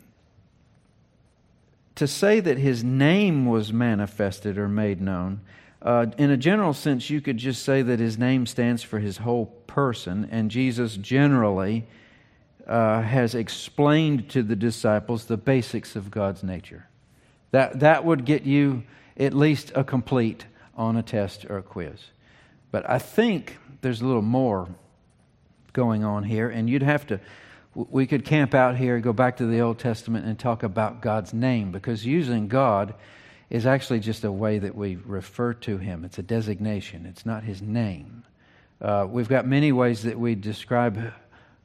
to 1.95 2.07
say 2.07 2.41
that 2.41 2.59
his 2.59 2.85
name 2.85 3.47
was 3.47 3.73
manifested 3.73 4.59
or 4.59 4.69
made 4.69 5.01
known 5.01 5.41
uh, 5.83 6.07
in 6.17 6.31
a 6.31 6.37
general 6.37 6.73
sense, 6.73 7.11
you 7.11 7.21
could 7.21 7.39
just 7.39 7.65
say 7.65 7.83
that 7.83 7.99
his 7.99 8.17
name 8.17 8.47
stands 8.47 8.83
for 8.83 9.01
his 9.01 9.19
whole 9.19 9.47
person, 9.67 10.29
and 10.31 10.51
Jesus 10.51 10.97
generally 10.97 11.85
uh, 12.67 13.03
has 13.03 13.35
explained 13.35 14.31
to 14.31 14.43
the 14.43 14.57
disciples 14.57 15.25
the 15.25 15.37
basics 15.37 15.97
of 15.97 16.11
God's 16.11 16.43
nature. 16.43 16.87
That, 17.51 17.81
that 17.81 18.05
would 18.05 18.25
get 18.25 18.45
you 18.45 18.85
at 19.17 19.35
least 19.35 19.73
a 19.75 19.85
complete 19.85 20.47
on 20.77 20.97
a 20.97 21.03
test 21.03 21.45
or 21.47 21.59
a 21.59 21.63
quiz. 21.63 21.99
But 22.71 22.89
I 22.89 22.99
think 22.99 23.59
there's 23.83 24.01
a 24.01 24.07
little 24.07 24.23
more 24.23 24.69
going 25.73 26.05
on 26.05 26.25
here, 26.25 26.49
and 26.49 26.69
you'd 26.69 26.83
have 26.83 27.07
to. 27.09 27.21
We 27.75 28.07
could 28.07 28.25
camp 28.25 28.55
out 28.55 28.77
here, 28.77 29.01
go 29.01 29.15
back 29.15 29.39
to 29.39 29.47
the 29.47 29.61
Old 29.61 29.79
Testament, 29.79 30.27
and 30.27 30.39
talk 30.39 30.63
about 30.63 31.01
God's 31.01 31.33
name, 31.33 31.73
because 31.73 32.05
using 32.05 32.49
God 32.49 32.95
is 33.49 33.67
actually 33.67 34.01
just 34.01 34.25
a 34.25 34.33
way 34.33 34.59
that 34.59 34.75
we 34.75 34.97
refer 34.97 35.55
to 35.55 35.79
him. 35.79 36.05
It's 36.05 36.19
a 36.19 36.23
designation, 36.23 37.07
it's 37.07 37.27
not 37.27 37.45
his 37.45 37.61
name. 37.63 38.25
Uh, 38.81 39.07
we've 39.09 39.29
got 39.29 39.47
many 39.47 39.73
ways 39.73 40.03
that 40.03 40.19
we 40.19 40.35
describe 40.35 41.13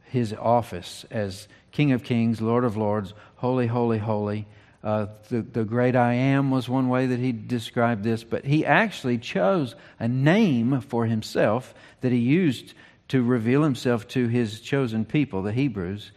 his 0.09 0.33
office 0.33 1.05
as 1.11 1.47
King 1.71 1.91
of 1.91 2.03
Kings, 2.03 2.41
Lord 2.41 2.63
of 2.63 2.77
Lords, 2.77 3.13
Holy, 3.35 3.67
Holy, 3.67 3.97
Holy. 3.97 4.47
Uh, 4.83 5.07
the, 5.29 5.41
the 5.41 5.65
great 5.65 5.95
I 5.95 6.13
am 6.13 6.51
was 6.51 6.69
one 6.69 6.87
way 6.89 7.07
that 7.07 7.19
he 7.19 7.31
described 7.31 8.03
this, 8.03 8.23
but 8.23 8.45
he 8.45 8.65
actually 8.65 9.17
chose 9.17 9.75
a 9.99 10.07
name 10.07 10.81
for 10.81 11.05
himself 11.05 11.73
that 12.01 12.11
he 12.11 12.19
used 12.19 12.73
to 13.09 13.23
reveal 13.23 13.63
himself 13.63 14.07
to 14.09 14.27
his 14.27 14.59
chosen 14.61 15.05
people, 15.05 15.41
the 15.41 15.51
Hebrews 15.51 16.11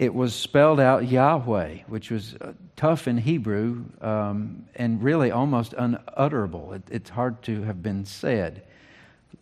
it 0.00 0.14
was 0.14 0.34
spelled 0.34 0.80
out 0.80 1.06
Yahweh, 1.06 1.80
which 1.86 2.10
was 2.10 2.34
uh, 2.40 2.54
tough 2.74 3.06
in 3.06 3.18
Hebrew 3.18 3.84
um, 4.00 4.64
and 4.74 5.02
really 5.02 5.30
almost 5.30 5.74
unutterable. 5.74 6.72
It, 6.72 6.82
it's 6.90 7.10
hard 7.10 7.42
to 7.42 7.62
have 7.64 7.82
been 7.82 8.06
said. 8.06 8.62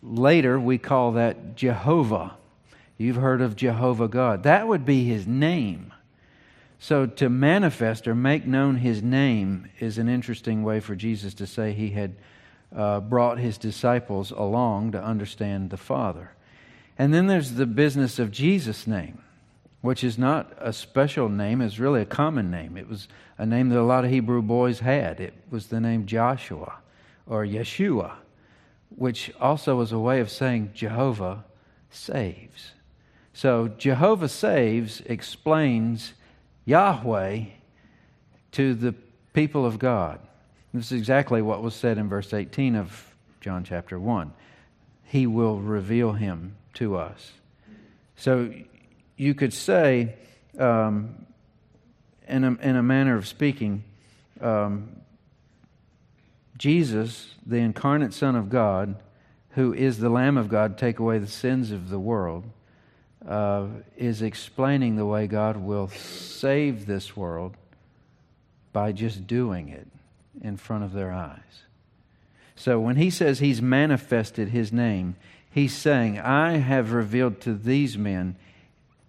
Later, 0.03 0.59
we 0.59 0.77
call 0.77 1.13
that 1.13 1.55
Jehovah. 1.55 2.35
You've 2.99 3.15
heard 3.15 3.41
of 3.41 3.55
Jehovah 3.55 4.07
God. 4.07 4.43
That 4.43 4.67
would 4.67 4.85
be 4.85 5.05
his 5.05 5.25
name. 5.25 5.91
So, 6.77 7.07
to 7.07 7.29
manifest 7.29 8.07
or 8.07 8.13
make 8.13 8.45
known 8.45 8.75
his 8.75 9.01
name 9.01 9.69
is 9.79 9.97
an 9.97 10.07
interesting 10.07 10.63
way 10.63 10.79
for 10.79 10.95
Jesus 10.95 11.33
to 11.35 11.47
say 11.47 11.73
he 11.73 11.89
had 11.89 12.15
uh, 12.73 12.99
brought 12.99 13.39
his 13.39 13.57
disciples 13.57 14.29
along 14.29 14.91
to 14.91 15.03
understand 15.03 15.71
the 15.71 15.77
Father. 15.77 16.35
And 16.97 17.11
then 17.11 17.25
there's 17.25 17.53
the 17.53 17.65
business 17.65 18.19
of 18.19 18.29
Jesus' 18.29 18.85
name 18.85 19.23
which 19.81 20.03
is 20.03 20.17
not 20.17 20.51
a 20.57 20.73
special 20.73 21.29
name, 21.29 21.61
it's 21.61 21.79
really 21.79 22.01
a 22.01 22.05
common 22.05 22.51
name. 22.51 22.75
It 22.75 22.87
was 22.87 23.07
a 23.37 23.45
name 23.45 23.69
that 23.69 23.79
a 23.79 23.83
lot 23.83 24.03
of 24.03 24.11
Hebrew 24.11 24.41
boys 24.41 24.79
had. 24.79 25.19
It 25.19 25.33
was 25.49 25.67
the 25.67 25.79
name 25.79 26.05
Joshua 26.05 26.79
or 27.25 27.45
Yeshua, 27.45 28.13
which 28.89 29.31
also 29.39 29.77
was 29.77 29.91
a 29.91 29.99
way 29.99 30.19
of 30.19 30.29
saying 30.29 30.71
Jehovah 30.73 31.45
saves. 31.89 32.73
So 33.39 33.69
Jehovah 33.69 34.27
saves 34.27 34.99
explains 35.05 36.11
Yahweh 36.65 37.45
to 38.51 38.73
the 38.73 38.93
people 39.31 39.65
of 39.65 39.79
God. 39.79 40.19
This 40.73 40.91
is 40.91 40.99
exactly 40.99 41.41
what 41.41 41.63
was 41.63 41.73
said 41.73 41.97
in 41.97 42.09
verse 42.09 42.33
18 42.33 42.75
of 42.75 43.15
John 43.39 43.63
chapter 43.63 43.97
1. 43.97 44.33
He 45.05 45.25
will 45.25 45.57
reveal 45.57 46.11
him 46.11 46.57
to 46.73 46.97
us. 46.97 47.31
So 48.17 48.53
you 49.15 49.33
could 49.33 49.53
say, 49.53 50.15
um, 50.59 51.25
in, 52.27 52.43
a, 52.43 52.51
in 52.55 52.75
a 52.75 52.83
manner 52.83 53.15
of 53.15 53.25
speaking, 53.25 53.85
um, 54.41 54.97
Jesus, 56.57 57.35
the 57.45 57.59
incarnate 57.59 58.13
Son 58.13 58.35
of 58.35 58.49
God, 58.49 59.01
who 59.51 59.73
is 59.73 59.99
the 59.99 60.09
Lamb 60.09 60.37
of 60.37 60.49
God, 60.49 60.77
take 60.77 60.99
away 60.99 61.19
the 61.19 61.27
sins 61.27 61.71
of 61.71 61.87
the 61.87 61.99
world, 61.99 62.43
uh, 63.27 63.67
is 63.97 64.21
explaining 64.21 64.95
the 64.95 65.05
way 65.05 65.27
God 65.27 65.57
will 65.57 65.89
save 65.89 66.85
this 66.85 67.15
world 67.15 67.55
by 68.71 68.91
just 68.91 69.27
doing 69.27 69.69
it 69.69 69.87
in 70.41 70.57
front 70.57 70.83
of 70.83 70.93
their 70.93 71.11
eyes. 71.11 71.39
So 72.55 72.79
when 72.79 72.97
he 72.97 73.09
says 73.09 73.39
he's 73.39 73.61
manifested 73.61 74.49
his 74.49 74.71
name, 74.71 75.15
he's 75.49 75.73
saying, 75.73 76.19
I 76.19 76.57
have 76.57 76.91
revealed 76.91 77.41
to 77.41 77.53
these 77.53 77.97
men 77.97 78.35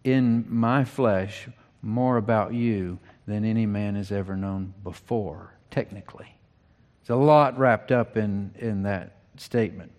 in 0.05 0.47
my 0.49 0.85
flesh 0.85 1.49
more 1.83 2.17
about 2.17 2.55
you 2.55 2.99
than 3.27 3.45
any 3.45 3.67
man 3.67 3.95
has 3.95 4.13
ever 4.13 4.37
known 4.37 4.75
before, 4.83 5.53
technically. 5.71 6.35
There's 7.03 7.19
a 7.19 7.23
lot 7.23 7.59
wrapped 7.59 7.93
up 7.93 8.17
in, 8.17 8.53
in 8.59 8.83
that 8.85 9.17
statement. 9.37 9.93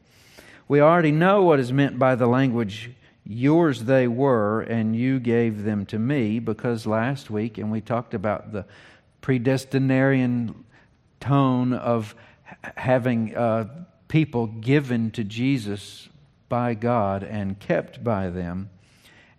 We 0.68 0.80
already 0.80 1.12
know 1.12 1.44
what 1.44 1.60
is 1.60 1.74
meant 1.74 2.00
by 2.00 2.16
the 2.16 2.28
language, 2.28 2.92
yours 3.32 3.84
they 3.86 4.08
were, 4.08 4.62
and 4.62 4.96
you 4.96 5.20
gave 5.20 5.64
them 5.64 5.86
to 5.88 6.00
me, 6.00 6.40
because 6.40 6.86
last 6.86 7.30
week, 7.30 7.58
and 7.58 7.72
we 7.72 7.82
talked 7.82 8.14
about 8.14 8.52
the 8.52 8.66
predestinarian 9.22 10.54
tone 11.20 11.74
of 11.74 12.16
having 12.76 13.36
uh, 13.36 13.86
people 14.08 14.48
given 14.48 15.12
to 15.12 15.24
Jesus 15.24 16.10
by 16.50 16.74
God 16.74 17.24
and 17.24 17.60
kept 17.60 18.04
by 18.04 18.30
them. 18.30 18.70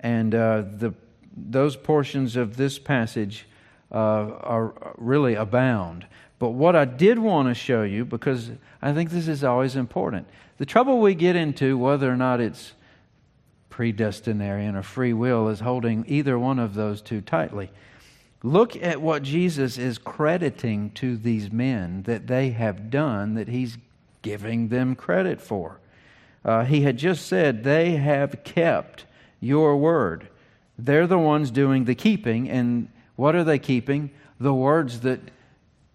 And 0.01 0.35
uh, 0.35 0.63
the, 0.63 0.95
those 1.37 1.77
portions 1.77 2.37
of 2.37 2.57
this 2.57 2.79
passage 2.79 3.47
uh, 3.91 3.95
are 3.95 4.95
really 4.97 5.35
abound. 5.35 6.07
But 6.39 6.51
what 6.51 6.75
I 6.75 6.87
did 6.87 7.19
want 7.19 7.49
to 7.49 7.55
show 7.55 7.83
you, 7.83 8.05
because 8.05 8.51
I 8.81 8.93
think 8.93 9.11
this 9.11 9.29
is 9.29 9.45
always 9.45 9.77
important, 9.77 10.27
the 10.59 10.67
trouble 10.67 11.01
we 11.01 11.15
get 11.15 11.37
into, 11.37 11.77
whether 11.77 12.11
or 12.11 12.17
not 12.17 12.41
it's 12.41 12.73
predestinarian 13.73 14.77
or 14.77 14.83
free 14.83 15.13
will, 15.13 15.49
is 15.49 15.61
holding 15.61 16.05
either 16.07 16.39
one 16.39 16.59
of 16.59 16.75
those 16.75 17.01
too 17.01 17.21
tightly. 17.21 17.71
Look 18.43 18.77
at 18.77 19.01
what 19.01 19.23
Jesus 19.23 19.79
is 19.79 19.99
crediting 19.99 20.91
to 20.93 21.17
these 21.17 21.51
men 21.51 22.03
that 22.03 22.27
they 22.27 22.51
have 22.51 22.91
done 22.91 23.35
that 23.35 23.49
he's 23.49 23.79
giving 24.21 24.69
them 24.69 24.95
credit 24.95 25.41
for. 25.41 25.81
Uh, 26.45 26.65
he 26.65 26.83
had 26.83 26.97
just 26.97 27.27
said, 27.27 27.65
They 27.65 27.93
have 27.93 28.43
kept 28.45 29.07
your 29.41 29.77
word. 29.77 30.29
They're 30.79 31.07
the 31.07 31.19
ones 31.19 31.51
doing 31.51 31.85
the 31.85 31.95
keeping. 31.95 32.51
And 32.51 32.89
what 33.17 33.35
are 33.35 33.45
they 33.45 33.59
keeping? 33.59 34.11
The 34.41 34.55
words 34.55 35.01
that 35.01 35.21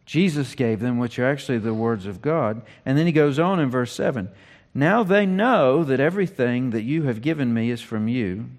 Jesus 0.06 0.56
gave 0.56 0.80
them, 0.80 0.98
which 0.98 1.20
are 1.20 1.30
actually 1.30 1.58
the 1.58 1.74
words 1.74 2.06
of 2.06 2.22
God. 2.22 2.62
And 2.86 2.98
then 2.98 3.06
he 3.06 3.12
goes 3.12 3.40
on 3.40 3.60
in 3.60 3.70
verse 3.70 3.92
7 3.94 4.30
Now 4.78 5.04
they 5.04 5.26
know 5.26 5.84
that 5.84 6.00
everything 6.00 6.70
that 6.70 6.84
you 6.84 7.04
have 7.04 7.22
given 7.22 7.54
me 7.54 7.72
is 7.72 7.82
from 7.82 8.08
you. 8.08 8.50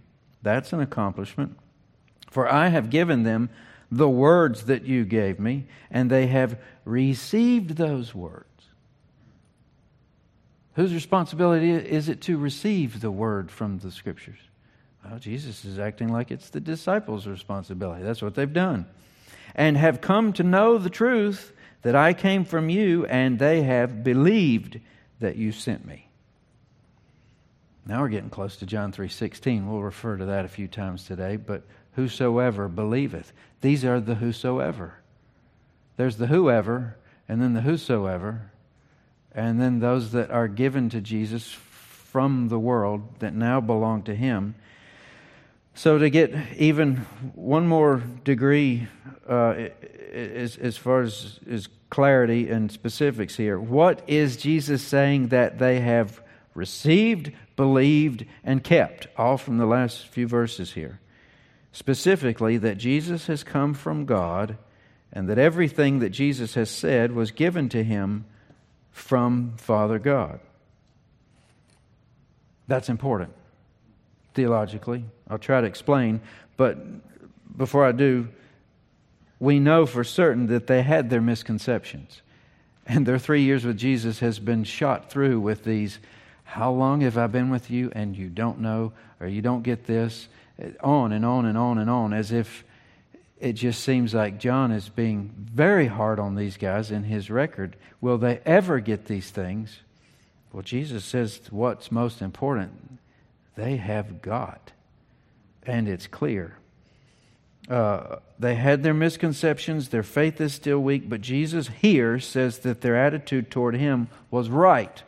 That's 0.42 0.72
an 0.72 0.80
accomplishment. 0.80 1.56
For 2.30 2.50
I 2.50 2.68
have 2.68 2.90
given 2.90 3.22
them 3.22 3.50
the 3.90 4.08
words 4.08 4.64
that 4.64 4.84
you 4.84 5.04
gave 5.04 5.38
me, 5.38 5.66
and 5.90 6.10
they 6.10 6.26
have 6.26 6.58
received 6.84 7.76
those 7.76 8.14
words. 8.14 8.44
Whose 10.75 10.92
responsibility 10.92 11.70
is 11.70 12.08
it 12.08 12.20
to 12.22 12.37
receive 12.37 13.00
the 13.00 13.10
word 13.10 13.50
from 13.50 13.78
the 13.78 13.90
scriptures? 13.90 14.38
Well, 15.04 15.18
Jesus 15.18 15.64
is 15.64 15.78
acting 15.78 16.12
like 16.12 16.30
it's 16.30 16.50
the 16.50 16.60
disciples' 16.60 17.26
responsibility. 17.26 18.02
That's 18.02 18.22
what 18.22 18.34
they've 18.34 18.52
done 18.52 18.87
and 19.54 19.76
have 19.76 20.00
come 20.00 20.32
to 20.34 20.42
know 20.42 20.78
the 20.78 20.90
truth 20.90 21.52
that 21.82 21.94
I 21.94 22.12
came 22.12 22.45
from 22.45 22.69
you, 22.69 23.06
and 23.06 23.38
they 23.38 23.62
have 23.62 24.02
believed 24.02 24.80
that 25.21 25.36
you 25.36 25.52
sent 25.52 25.86
me. 25.86 26.07
Now 27.88 28.02
we're 28.02 28.10
getting 28.10 28.28
close 28.28 28.56
to 28.58 28.66
John 28.66 28.92
3:16. 28.92 29.66
We'll 29.66 29.82
refer 29.82 30.18
to 30.18 30.26
that 30.26 30.44
a 30.44 30.48
few 30.48 30.68
times 30.68 31.04
today, 31.04 31.36
but 31.36 31.62
whosoever 31.92 32.68
believeth. 32.68 33.32
These 33.62 33.82
are 33.82 33.98
the 33.98 34.16
whosoever. 34.16 34.96
There's 35.96 36.18
the 36.18 36.26
whoever, 36.26 36.96
and 37.26 37.40
then 37.40 37.54
the 37.54 37.62
whosoever, 37.62 38.52
and 39.32 39.58
then 39.58 39.80
those 39.80 40.12
that 40.12 40.30
are 40.30 40.48
given 40.48 40.90
to 40.90 41.00
Jesus 41.00 41.50
from 41.50 42.48
the 42.48 42.58
world 42.58 43.20
that 43.20 43.32
now 43.34 43.58
belong 43.58 44.02
to 44.02 44.14
him. 44.14 44.54
So, 45.74 45.96
to 45.96 46.10
get 46.10 46.34
even 46.58 46.96
one 47.34 47.66
more 47.66 48.02
degree 48.22 48.86
uh, 49.26 49.68
as, 50.12 50.58
as 50.58 50.76
far 50.76 51.02
as, 51.02 51.40
as 51.48 51.68
clarity 51.88 52.50
and 52.50 52.70
specifics 52.70 53.36
here, 53.36 53.58
what 53.58 54.02
is 54.06 54.36
Jesus 54.36 54.82
saying 54.82 55.28
that 55.28 55.58
they 55.58 55.80
have 55.80 56.20
received, 56.58 57.32
believed, 57.56 58.26
and 58.44 58.62
kept? 58.62 59.06
All 59.16 59.38
from 59.38 59.56
the 59.56 59.66
last 59.66 60.06
few 60.08 60.28
verses 60.28 60.73
here. 60.73 61.00
Specifically, 61.73 62.58
that 62.58 62.76
Jesus 62.76 63.28
has 63.28 63.42
come 63.42 63.73
from 63.73 64.04
God 64.04 64.58
and 65.12 65.28
that 65.28 65.38
everything 65.38 66.00
that 66.00 66.10
Jesus 66.10 66.54
has 66.54 66.71
said 66.71 67.12
was 67.12 67.30
given 67.30 67.68
to 67.71 67.82
him 67.82 68.26
from 68.90 69.54
Father 69.56 69.99
God. 69.99 70.40
That's 72.66 72.90
important 72.90 73.32
theologically. 74.34 75.04
I'll 75.28 75.38
try 75.38 75.60
to 75.60 75.66
explain, 75.66 76.21
but 76.56 76.78
before 77.56 77.84
I 77.84 77.92
do, 77.92 78.28
we 79.40 79.58
know 79.58 79.86
for 79.86 80.04
certain 80.04 80.47
that 80.47 80.66
they 80.66 80.82
had 80.82 81.10
their 81.10 81.21
misconceptions. 81.21 82.23
And 82.86 83.04
their 83.04 83.18
three 83.18 83.42
years 83.42 83.64
with 83.64 83.76
Jesus 83.76 84.21
has 84.21 84.38
been 84.38 84.64
shot 84.64 85.10
through 85.10 85.40
with 85.40 85.64
these 85.64 85.99
how 86.49 86.73
long 86.73 87.02
have 87.02 87.19
I 87.19 87.26
been 87.26 87.50
with 87.50 87.71
you 87.71 87.93
and 87.95 88.17
you 88.17 88.30
don't 88.30 88.61
know, 88.61 88.95
or 89.21 89.26
you 89.26 89.43
don't 89.43 89.63
get 89.63 89.84
this? 89.84 90.28
On 90.82 91.13
and 91.13 91.23
on 91.25 91.45
and 91.45 91.58
on 91.58 91.76
and 91.76 91.91
on, 91.91 92.15
as 92.15 92.32
if 92.32 92.65
it 93.39 93.52
just 93.52 93.84
seems 93.84 94.15
like 94.15 94.41
John 94.41 94.73
is 94.73 94.89
being 94.89 95.30
very 95.37 95.87
hard 95.87 96.19
on 96.19 96.37
these 96.37 96.56
guys 96.56 96.91
in 96.91 97.04
his 97.04 97.30
record. 97.30 97.76
Will 98.00 98.17
they 98.17 98.41
ever 98.47 98.80
get 98.80 99.04
these 99.04 99.28
things? 99.28 99.80
Well, 100.50 100.63
Jesus 100.63 101.04
says 101.04 101.39
what's 101.50 101.93
most 101.93 102.23
important 102.23 102.99
they 103.54 103.76
have 103.76 104.23
got. 104.23 104.73
And 105.65 105.87
it's 105.87 106.06
clear. 106.06 106.56
Uh, 107.69 108.17
they 108.39 108.54
had 108.54 108.82
their 108.82 108.95
misconceptions, 108.95 109.91
their 109.91 110.02
faith 110.02 110.41
is 110.41 110.54
still 110.54 110.78
weak, 110.78 111.11
but 111.11 111.21
Jesus 111.21 111.69
here 111.69 112.19
says 112.19 112.61
that 112.61 112.80
their 112.80 112.97
attitude 112.97 113.50
toward 113.50 113.75
Him 113.76 114.08
was 114.30 114.49
right. 114.49 115.02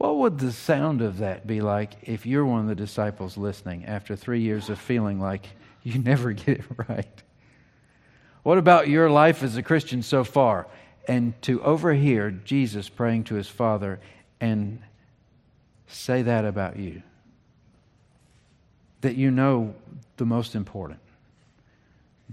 What 0.00 0.16
would 0.16 0.38
the 0.38 0.50
sound 0.50 1.02
of 1.02 1.18
that 1.18 1.46
be 1.46 1.60
like 1.60 1.92
if 2.04 2.24
you're 2.24 2.46
one 2.46 2.60
of 2.60 2.68
the 2.68 2.74
disciples 2.74 3.36
listening 3.36 3.84
after 3.84 4.16
three 4.16 4.40
years 4.40 4.70
of 4.70 4.78
feeling 4.78 5.20
like 5.20 5.46
you 5.82 5.98
never 6.02 6.32
get 6.32 6.60
it 6.60 6.64
right? 6.88 7.22
What 8.42 8.56
about 8.56 8.88
your 8.88 9.10
life 9.10 9.42
as 9.42 9.58
a 9.58 9.62
Christian 9.62 10.02
so 10.02 10.24
far? 10.24 10.68
And 11.06 11.34
to 11.42 11.62
overhear 11.62 12.30
Jesus 12.30 12.88
praying 12.88 13.24
to 13.24 13.34
his 13.34 13.46
Father 13.46 14.00
and 14.40 14.80
say 15.86 16.22
that 16.22 16.46
about 16.46 16.78
you. 16.78 17.02
That 19.02 19.16
you 19.16 19.30
know 19.30 19.74
the 20.16 20.24
most 20.24 20.54
important. 20.54 21.00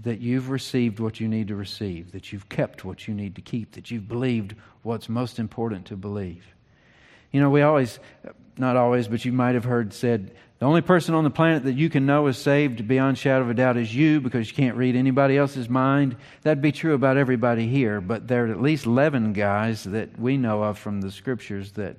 That 0.04 0.22
you've 0.22 0.48
received 0.48 1.00
what 1.00 1.20
you 1.20 1.28
need 1.28 1.48
to 1.48 1.54
receive. 1.54 2.12
That 2.12 2.32
you've 2.32 2.48
kept 2.48 2.86
what 2.86 3.06
you 3.06 3.12
need 3.12 3.34
to 3.34 3.42
keep. 3.42 3.72
That 3.72 3.90
you've 3.90 4.08
believed 4.08 4.54
what's 4.84 5.10
most 5.10 5.38
important 5.38 5.84
to 5.88 5.96
believe. 5.96 6.46
You 7.32 7.40
know, 7.40 7.50
we 7.50 7.62
always, 7.62 7.98
not 8.56 8.76
always, 8.76 9.08
but 9.08 9.24
you 9.24 9.32
might 9.32 9.54
have 9.54 9.64
heard 9.64 9.92
said, 9.92 10.32
the 10.58 10.66
only 10.66 10.80
person 10.80 11.14
on 11.14 11.22
the 11.22 11.30
planet 11.30 11.64
that 11.64 11.74
you 11.74 11.88
can 11.88 12.04
know 12.04 12.26
is 12.26 12.36
saved 12.36 12.88
beyond 12.88 13.16
shadow 13.16 13.44
of 13.44 13.50
a 13.50 13.54
doubt 13.54 13.76
is 13.76 13.94
you 13.94 14.20
because 14.20 14.50
you 14.50 14.56
can't 14.56 14.76
read 14.76 14.96
anybody 14.96 15.36
else's 15.36 15.68
mind. 15.68 16.16
That'd 16.42 16.60
be 16.60 16.72
true 16.72 16.94
about 16.94 17.16
everybody 17.16 17.68
here, 17.68 18.00
but 18.00 18.26
there 18.26 18.46
are 18.46 18.50
at 18.50 18.60
least 18.60 18.86
11 18.86 19.34
guys 19.34 19.84
that 19.84 20.18
we 20.18 20.36
know 20.36 20.64
of 20.64 20.76
from 20.76 21.00
the 21.00 21.12
scriptures 21.12 21.72
that 21.72 21.96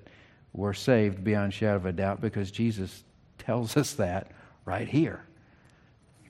were 0.51 0.73
saved 0.73 1.23
beyond 1.23 1.53
shadow 1.53 1.77
of 1.77 1.85
a 1.85 1.93
doubt 1.93 2.19
because 2.19 2.51
Jesus 2.51 3.05
tells 3.37 3.77
us 3.77 3.93
that 3.93 4.31
right 4.65 4.89
here. 4.89 5.23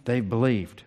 They 0.06 0.22
believed. 0.22 0.84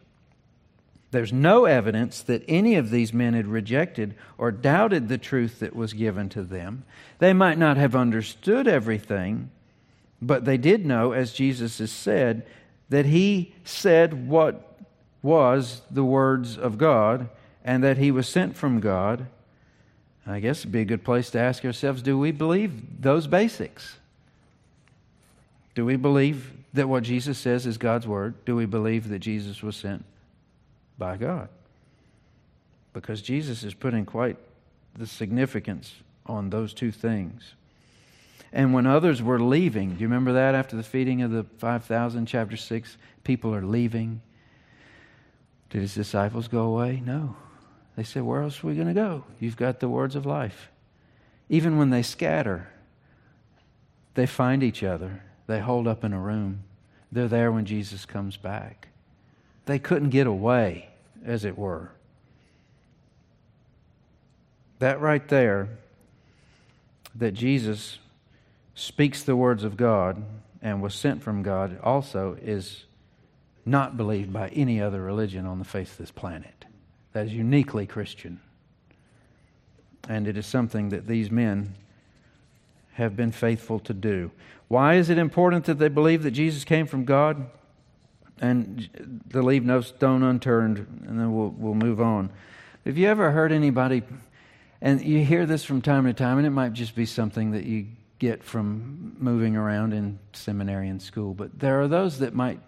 There's 1.13 1.33
no 1.33 1.67
evidence 1.67 2.23
that 2.23 2.43
any 2.49 2.75
of 2.75 2.91
these 2.91 3.13
men 3.13 3.35
had 3.35 3.47
rejected 3.47 4.15
or 4.37 4.51
doubted 4.51 5.09
the 5.09 5.19
truth 5.19 5.61
that 5.61 5.77
was 5.77 5.93
given 5.93 6.29
to 6.31 6.43
them. 6.43 6.85
They 7.21 7.33
might 7.33 7.59
not 7.59 7.77
have 7.77 7.95
understood 7.95 8.67
everything, 8.67 9.51
but 10.21 10.45
they 10.45 10.57
did 10.57 10.85
know, 10.85 11.13
as 11.13 11.33
Jesus 11.33 11.79
has 11.79 11.93
said, 11.93 12.45
that 12.89 13.07
he 13.07 13.55
said 13.65 14.27
what 14.27 14.77
was 15.23 15.83
the 15.91 16.05
words 16.05 16.59
of 16.59 16.79
God 16.79 17.29
and 17.65 17.85
that 17.85 17.99
he 17.99 18.11
was 18.11 18.29
sent 18.29 18.57
from 18.57 18.81
God 18.81 19.29
I 20.27 20.41
guess 20.41 20.61
it'd 20.61 20.73
be 20.73 20.81
a 20.81 20.85
good 20.85 21.05
place 21.05 21.31
to 21.31 21.41
ask 21.41 21.65
ourselves 21.65 22.03
do 22.03 22.19
we 22.19 22.31
believe 22.31 23.03
those 23.03 23.27
basics? 23.27 23.97
Do 25.75 25.85
we 25.85 25.97
believe 25.97 26.53
that 26.75 26.89
what 26.89 27.03
Jesus 27.03 27.39
says 27.39 27.67
is 27.67 27.79
God's 27.79 28.07
word? 28.07 28.35
Do 28.45 28.55
we 28.55 28.67
believe 28.67 29.09
that 29.09 29.19
Jesus 29.19 29.63
was 29.63 29.77
sent 29.77 30.05
by 31.03 31.17
God? 31.17 31.49
Because 32.93 33.21
Jesus 33.23 33.65
is 33.65 33.75
putting 33.75 34.07
quite 34.07 34.37
the 34.97 35.07
significance 35.07 35.93
on 36.27 36.51
those 36.51 36.73
two 36.73 36.93
things. 36.93 37.55
And 38.53 38.73
when 38.73 38.87
others 38.87 39.21
were 39.21 39.41
leaving, 39.41 39.95
do 39.95 40.01
you 40.01 40.07
remember 40.07 40.35
that 40.35 40.55
after 40.55 40.77
the 40.77 40.85
feeding 40.85 41.23
of 41.23 41.33
the 41.33 41.43
5,000, 41.59 42.27
chapter 42.27 42.57
6? 42.57 42.97
People 43.25 43.53
are 43.53 43.67
leaving. 43.67 44.21
Did 45.71 45.81
his 45.81 45.95
disciples 45.95 46.47
go 46.47 46.63
away? 46.63 47.03
No. 47.05 47.35
They 47.97 48.05
said, 48.05 48.23
Where 48.23 48.43
else 48.43 48.63
are 48.63 48.69
we 48.69 48.77
going 48.77 48.87
to 48.87 48.95
go? 48.95 49.25
You've 49.41 49.57
got 49.57 49.81
the 49.81 49.89
words 49.89 50.15
of 50.15 50.25
life. 50.25 50.71
Even 51.49 51.79
when 51.79 51.91
they 51.91 52.03
scatter, 52.03 52.69
they 54.15 54.27
find 54.27 54.63
each 54.63 54.85
other. 54.85 55.25
They 55.49 55.59
hold 55.59 55.89
up 55.89 56.05
in 56.05 56.13
a 56.13 56.21
room. 56.21 56.63
They're 57.11 57.27
there 57.27 57.51
when 57.51 57.65
Jesus 57.65 58.07
comes 58.07 58.37
back. 58.37 58.87
They 59.67 59.81
couldn't 59.81 60.11
get 60.11 60.27
away, 60.27 60.92
as 61.25 61.45
it 61.45 61.57
were. 61.57 61.93
That 64.79 65.01
right 65.01 65.27
there, 65.29 65.69
that 67.15 67.33
Jesus 67.33 67.99
speaks 68.75 69.23
the 69.23 69.37
words 69.37 69.65
of 69.65 69.77
God 69.77 70.25
and 70.61 70.83
was 70.83 70.95
sent 70.95 71.23
from 71.23 71.43
God, 71.43 71.79
also 71.83 72.37
is 72.41 72.85
not 73.65 73.97
believed 73.97 74.33
by 74.33 74.49
any 74.49 74.81
other 74.81 75.01
religion 75.03 75.47
on 75.47 75.59
the 75.59 75.65
face 75.65 75.93
of 75.93 75.99
this 75.99 76.11
planet. 76.11 76.65
That 77.13 77.27
is 77.27 77.35
uniquely 77.35 77.87
Christian. 77.87 78.41
And 80.09 80.27
it 80.27 80.37
is 80.37 80.47
something 80.47 80.89
that 80.89 81.07
these 81.07 81.31
men 81.31 81.75
have 82.95 83.17
been 83.17 83.33
faithful 83.33 83.79
to 83.81 83.95
do. 83.95 84.31
Why 84.69 84.95
is 84.95 85.11
it 85.11 85.19
important 85.19 85.65
that 85.67 85.79
they 85.79 85.89
believe 85.89 86.23
that 86.23 86.33
Jesus 86.33 86.65
came 86.65 86.87
from 86.87 87.05
God? 87.05 87.47
And 88.41 89.21
to 89.31 89.43
leave 89.43 89.65
no 89.65 89.81
stone 89.83 90.23
unturned, 90.23 90.79
and 90.79 91.19
then 91.19 91.35
we'll, 91.35 91.51
we'll 91.51 91.75
move 91.75 92.01
on. 92.01 92.31
Have 92.85 92.99
you 92.99 93.09
ever 93.09 93.31
heard 93.31 93.53
anybody 93.53 94.03
and 94.83 95.01
you 95.01 95.25
hear 95.25 95.47
this 95.47 95.63
from 95.63 95.81
time 95.81 96.07
to 96.07 96.13
time, 96.13 96.39
and 96.39 96.47
it 96.47 96.51
might 96.51 96.73
just 96.73 96.97
be 96.97 97.07
something 97.07 97.53
that 97.53 97.65
you 97.65 97.87
get 98.19 98.43
from 98.43 99.17
moving 99.19 99.57
around 99.57 99.93
in 99.93 100.19
seminary 100.33 100.89
and 100.89 101.01
school. 101.01 101.35
But 101.35 101.57
there 101.61 101.81
are 101.81 101.87
those 101.87 102.19
that 102.19 102.35
might 102.35 102.59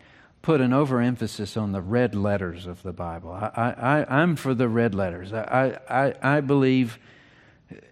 put 0.40 0.60
an 0.60 0.72
overemphasis 0.72 1.56
on 1.56 1.72
the 1.72 1.80
red 1.80 2.14
letters 2.14 2.66
of 2.66 2.82
the 2.84 2.92
Bible. 2.92 3.32
I, 3.32 4.04
I, 4.08 4.22
am 4.22 4.36
for 4.36 4.54
the 4.54 4.68
red 4.68 4.94
letters. 4.94 5.32
I, 5.32 5.78
I, 5.90 6.36
I 6.36 6.40
believe 6.40 7.00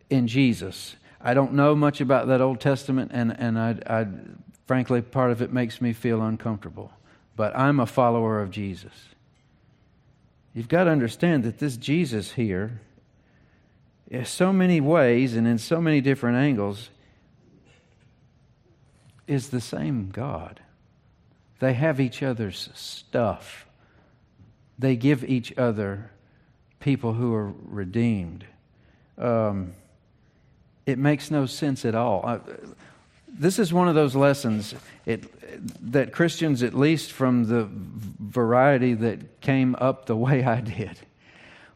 in 0.09 0.29
Jesus. 0.29 0.95
I 1.21 1.35
don't 1.35 1.55
know 1.55 1.75
much 1.75 2.01
about 2.01 2.29
that 2.29 2.41
Old 2.41 2.61
Testament, 2.61 3.11
and, 3.13 3.37
and 3.37 3.59
I, 3.59 3.77
I, 3.87 4.07
frankly, 4.69 5.03
part 5.03 5.33
of 5.33 5.43
it 5.43 5.53
makes 5.53 5.81
me 5.81 5.93
feel 5.93 6.23
uncomfortable. 6.23 6.93
But 7.37 7.57
I'm 7.57 7.81
a 7.81 7.87
follower 7.87 8.41
of 8.41 8.51
Jesus. 8.51 8.93
You've 10.55 10.69
got 10.69 10.85
to 10.85 10.91
understand 10.91 11.45
that 11.45 11.59
this 11.59 11.77
Jesus 11.77 12.33
here 12.33 12.81
in 14.11 14.25
so 14.27 14.53
many 14.53 14.81
ways 14.81 15.35
and 15.35 15.47
in 15.47 15.59
so 15.59 15.81
many 15.81 16.03
different 16.03 16.37
angles 16.37 16.91
is 19.27 19.49
the 19.49 19.61
same 19.61 20.11
God. 20.11 20.61
They 21.61 21.73
have 21.73 22.01
each 22.01 22.23
other's 22.23 22.69
stuff. 22.75 23.67
They 24.79 24.97
give 24.97 25.25
each 25.25 25.57
other 25.57 26.11
people 26.81 27.15
who 27.15 27.33
are 27.35 27.53
redeemed. 27.65 28.45
Um, 29.17 29.73
it 30.85 30.99
makes 30.99 31.31
no 31.31 31.47
sense 31.47 31.85
at 31.85 31.95
all. 31.95 32.27
I, 32.27 32.41
this 33.33 33.59
is 33.59 33.73
one 33.73 33.89
of 33.89 33.95
those 33.95 34.15
lessons 34.15 34.75
it, 35.07 35.91
that 35.93 36.13
Christians, 36.13 36.63
at 36.63 36.75
least 36.75 37.13
from 37.13 37.45
the 37.45 37.69
variety 37.71 38.95
that 38.95 39.41
came 39.41 39.75
up 39.79 40.07
the 40.07 40.17
way 40.17 40.45
I 40.45 40.61
did, 40.61 40.99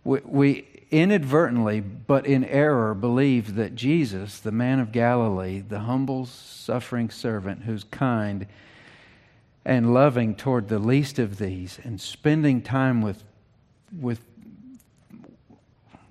we, 0.04 0.20
we 0.24 0.68
inadvertently, 0.90 1.80
but 1.80 2.26
in 2.26 2.44
error, 2.44 2.94
believed 2.94 3.56
that 3.56 3.74
Jesus, 3.74 4.38
the 4.38 4.52
man 4.52 4.78
of 4.78 4.92
Galilee, 4.92 5.60
the 5.60 5.80
humble, 5.80 6.26
suffering 6.26 7.10
servant 7.10 7.62
who's 7.62 7.84
kind 7.84 8.46
and 9.64 9.92
loving 9.92 10.36
toward 10.36 10.68
the 10.68 10.78
least 10.78 11.18
of 11.18 11.38
these, 11.38 11.80
and 11.82 12.00
spending 12.00 12.62
time 12.62 13.02
with, 13.02 13.24
with 13.98 14.20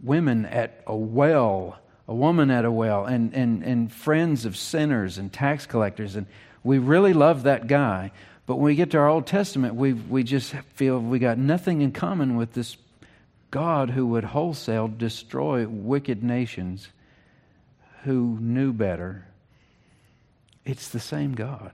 women 0.04 0.46
at 0.46 0.84
a 0.86 0.96
well, 0.96 1.80
a 2.08 2.14
woman 2.14 2.52
at 2.52 2.66
a 2.66 2.72
well, 2.72 3.06
and, 3.06 3.34
and, 3.34 3.64
and 3.64 3.92
friends 3.92 4.46
of 4.46 4.56
sinners 4.56 5.18
and 5.18 5.32
tax 5.34 5.66
collectors. 5.66 6.16
And 6.16 6.28
we 6.64 6.78
really 6.78 7.14
love 7.14 7.44
that 7.44 7.68
guy. 7.68 8.12
But 8.46 8.58
when 8.58 8.66
we 8.66 8.76
get 8.76 8.92
to 8.92 8.98
our 8.98 9.08
Old 9.08 9.26
Testament, 9.26 9.76
we, 9.76 9.94
we 9.94 10.24
just 10.24 10.54
feel 10.76 11.00
we 11.00 11.20
got 11.20 11.38
nothing 11.38 11.82
in 11.82 11.92
common 11.92 12.36
with 12.36 12.54
this 12.54 12.78
God 13.50 13.90
who 13.90 14.06
would 14.08 14.24
wholesale 14.24 14.88
destroy 14.88 15.68
wicked 15.68 16.24
nations 16.24 16.90
who 18.04 18.38
knew 18.40 18.72
better. 18.72 19.26
It's 20.64 20.90
the 20.90 21.00
same 21.00 21.34
God. 21.34 21.72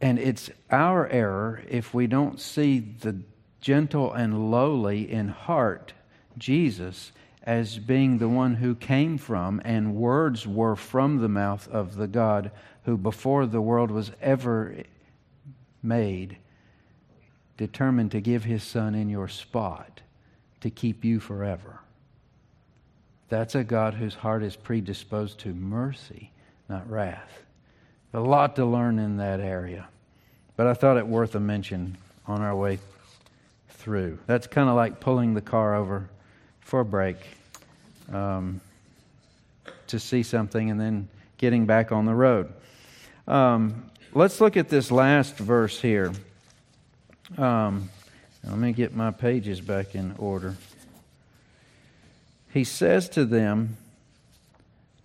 And 0.00 0.18
it's 0.18 0.50
our 0.70 1.06
error 1.08 1.62
if 1.68 1.94
we 1.94 2.06
don't 2.06 2.40
see 2.40 2.80
the 2.80 3.16
gentle 3.60 4.12
and 4.12 4.50
lowly 4.50 5.10
in 5.10 5.28
heart 5.28 5.92
Jesus 6.36 7.12
as 7.44 7.78
being 7.78 8.18
the 8.18 8.28
one 8.28 8.54
who 8.54 8.74
came 8.74 9.18
from 9.18 9.60
and 9.64 9.94
words 9.94 10.46
were 10.46 10.74
from 10.74 11.18
the 11.18 11.28
mouth 11.28 11.68
of 11.68 11.94
the 11.94 12.08
God 12.08 12.50
who, 12.84 12.96
before 12.96 13.44
the 13.44 13.60
world 13.60 13.90
was 13.90 14.10
ever 14.20 14.74
made, 15.82 16.38
determined 17.58 18.10
to 18.10 18.20
give 18.20 18.44
his 18.44 18.62
son 18.62 18.94
in 18.94 19.10
your 19.10 19.28
spot 19.28 20.00
to 20.62 20.70
keep 20.70 21.04
you 21.04 21.20
forever. 21.20 21.80
That's 23.28 23.54
a 23.54 23.62
God 23.62 23.94
whose 23.94 24.14
heart 24.14 24.42
is 24.42 24.56
predisposed 24.56 25.38
to 25.40 25.52
mercy, 25.52 26.30
not 26.68 26.88
wrath. 26.90 27.42
A 28.14 28.20
lot 28.20 28.56
to 28.56 28.64
learn 28.64 28.98
in 28.98 29.18
that 29.18 29.40
area. 29.40 29.88
But 30.56 30.66
I 30.66 30.74
thought 30.74 30.96
it 30.96 31.06
worth 31.06 31.34
a 31.34 31.40
mention 31.40 31.98
on 32.26 32.40
our 32.40 32.56
way 32.56 32.78
through. 33.68 34.18
That's 34.26 34.46
kind 34.46 34.68
of 34.68 34.76
like 34.76 35.00
pulling 35.00 35.34
the 35.34 35.40
car 35.42 35.74
over 35.74 36.08
for 36.64 36.80
a 36.80 36.84
break 36.84 37.16
um, 38.12 38.60
to 39.86 40.00
see 40.00 40.22
something 40.22 40.70
and 40.70 40.80
then 40.80 41.08
getting 41.38 41.66
back 41.66 41.92
on 41.92 42.06
the 42.06 42.14
road. 42.14 42.52
Um, 43.28 43.90
let's 44.12 44.40
look 44.40 44.56
at 44.56 44.68
this 44.68 44.90
last 44.90 45.36
verse 45.36 45.80
here. 45.80 46.12
Um, 47.38 47.90
let 48.42 48.58
me 48.58 48.72
get 48.72 48.94
my 48.94 49.10
pages 49.10 49.60
back 49.60 49.94
in 49.94 50.14
order. 50.18 50.56
He 52.52 52.64
says 52.64 53.08
to 53.10 53.24
them, 53.24 53.76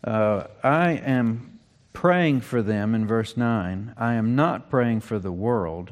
uh, 0.04 0.45
I 0.63 0.91
am 0.91 1.60
praying 1.93 2.41
for 2.41 2.62
them 2.62 2.95
in 2.95 3.06
verse 3.06 3.36
9. 3.36 3.93
I 3.98 4.13
am 4.13 4.36
not 4.36 4.69
praying 4.69 5.02
for 5.02 5.19
the 5.19 5.32
world, 5.32 5.91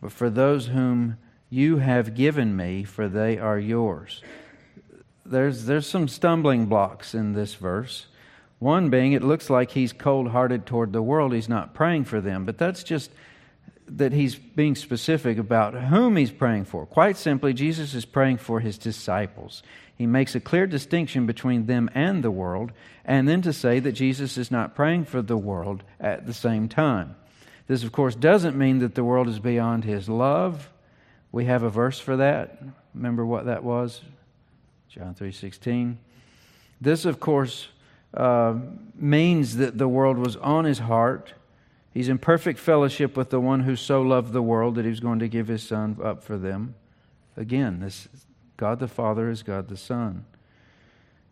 but 0.00 0.12
for 0.12 0.30
those 0.30 0.68
whom 0.68 1.18
you 1.50 1.78
have 1.78 2.14
given 2.14 2.56
me, 2.56 2.82
for 2.82 3.08
they 3.08 3.38
are 3.38 3.58
yours. 3.58 4.22
There's, 5.30 5.66
there's 5.66 5.86
some 5.86 6.08
stumbling 6.08 6.66
blocks 6.66 7.14
in 7.14 7.32
this 7.32 7.54
verse. 7.54 8.06
One 8.58 8.88
being, 8.88 9.12
it 9.12 9.22
looks 9.22 9.50
like 9.50 9.72
he's 9.72 9.92
cold 9.92 10.28
hearted 10.28 10.64
toward 10.64 10.92
the 10.92 11.02
world. 11.02 11.32
He's 11.32 11.48
not 11.48 11.74
praying 11.74 12.04
for 12.04 12.20
them, 12.20 12.44
but 12.44 12.58
that's 12.58 12.82
just 12.82 13.10
that 13.88 14.12
he's 14.12 14.34
being 14.34 14.74
specific 14.74 15.38
about 15.38 15.74
whom 15.74 16.16
he's 16.16 16.30
praying 16.30 16.64
for. 16.64 16.86
Quite 16.86 17.16
simply, 17.16 17.52
Jesus 17.52 17.94
is 17.94 18.04
praying 18.04 18.38
for 18.38 18.60
his 18.60 18.78
disciples. 18.78 19.62
He 19.96 20.06
makes 20.06 20.34
a 20.34 20.40
clear 20.40 20.66
distinction 20.66 21.26
between 21.26 21.66
them 21.66 21.88
and 21.94 22.24
the 22.24 22.30
world, 22.30 22.72
and 23.04 23.28
then 23.28 23.42
to 23.42 23.52
say 23.52 23.78
that 23.80 23.92
Jesus 23.92 24.36
is 24.36 24.50
not 24.50 24.74
praying 24.74 25.04
for 25.04 25.22
the 25.22 25.36
world 25.36 25.82
at 26.00 26.26
the 26.26 26.34
same 26.34 26.68
time. 26.68 27.14
This, 27.68 27.84
of 27.84 27.92
course, 27.92 28.14
doesn't 28.14 28.56
mean 28.56 28.78
that 28.80 28.94
the 28.94 29.04
world 29.04 29.28
is 29.28 29.38
beyond 29.38 29.84
his 29.84 30.08
love. 30.08 30.70
We 31.32 31.44
have 31.46 31.62
a 31.62 31.70
verse 31.70 31.98
for 31.98 32.16
that. 32.16 32.62
Remember 32.94 33.24
what 33.24 33.46
that 33.46 33.62
was? 33.62 34.00
John 34.96 35.14
3:16. 35.14 35.98
This, 36.80 37.04
of 37.04 37.20
course, 37.20 37.68
uh, 38.14 38.54
means 38.94 39.56
that 39.56 39.78
the 39.78 39.88
world 39.88 40.18
was 40.18 40.36
on 40.36 40.64
his 40.64 40.80
heart 40.80 41.34
He's 41.96 42.10
in 42.10 42.18
perfect 42.18 42.58
fellowship 42.58 43.16
with 43.16 43.30
the 43.30 43.40
one 43.40 43.60
who 43.60 43.74
so 43.74 44.02
loved 44.02 44.34
the 44.34 44.42
world 44.42 44.74
that 44.74 44.84
he 44.84 44.90
was 44.90 45.00
going 45.00 45.18
to 45.20 45.28
give 45.28 45.48
his 45.48 45.62
son 45.62 45.96
up 46.04 46.22
for 46.22 46.36
them. 46.36 46.74
Again, 47.38 47.80
this 47.80 48.06
God 48.58 48.80
the 48.80 48.86
Father 48.86 49.30
is 49.30 49.42
God 49.42 49.68
the 49.68 49.78
Son. 49.78 50.26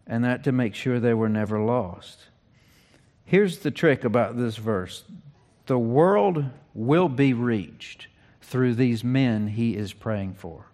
And 0.06 0.24
that 0.24 0.42
to 0.44 0.52
make 0.52 0.74
sure 0.74 0.98
they 0.98 1.12
were 1.12 1.28
never 1.28 1.60
lost. 1.60 2.28
Here's 3.26 3.58
the 3.58 3.70
trick 3.70 4.04
about 4.04 4.38
this 4.38 4.56
verse 4.56 5.04
the 5.66 5.78
world 5.78 6.46
will 6.72 7.10
be 7.10 7.34
reached 7.34 8.06
through 8.40 8.74
these 8.74 9.04
men 9.04 9.48
he 9.48 9.76
is 9.76 9.92
praying 9.92 10.32
for. 10.32 10.64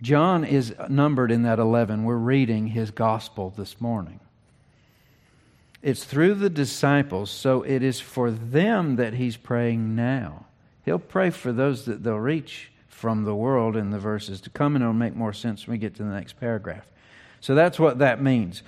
John 0.00 0.44
is 0.44 0.74
numbered 0.88 1.32
in 1.32 1.42
that 1.42 1.58
11. 1.58 2.04
We're 2.04 2.16
reading 2.16 2.68
his 2.68 2.90
gospel 2.90 3.52
this 3.56 3.80
morning. 3.80 4.20
It's 5.82 6.04
through 6.04 6.34
the 6.34 6.50
disciples, 6.50 7.30
so 7.30 7.62
it 7.62 7.82
is 7.82 8.00
for 8.00 8.30
them 8.30 8.96
that 8.96 9.14
he's 9.14 9.36
praying 9.36 9.96
now. 9.96 10.46
He'll 10.84 10.98
pray 10.98 11.30
for 11.30 11.52
those 11.52 11.84
that 11.86 12.02
they'll 12.02 12.16
reach 12.16 12.70
from 12.88 13.24
the 13.24 13.34
world 13.34 13.76
in 13.76 13.90
the 13.90 13.98
verses 13.98 14.40
to 14.42 14.50
come, 14.50 14.74
and 14.74 14.82
it'll 14.82 14.92
make 14.92 15.14
more 15.14 15.32
sense 15.32 15.66
when 15.66 15.74
we 15.74 15.78
get 15.78 15.94
to 15.96 16.02
the 16.02 16.10
next 16.10 16.34
paragraph. 16.40 16.86
So 17.40 17.54
that's 17.54 17.78
what 17.78 17.98
that 17.98 18.22
means. 18.22 18.62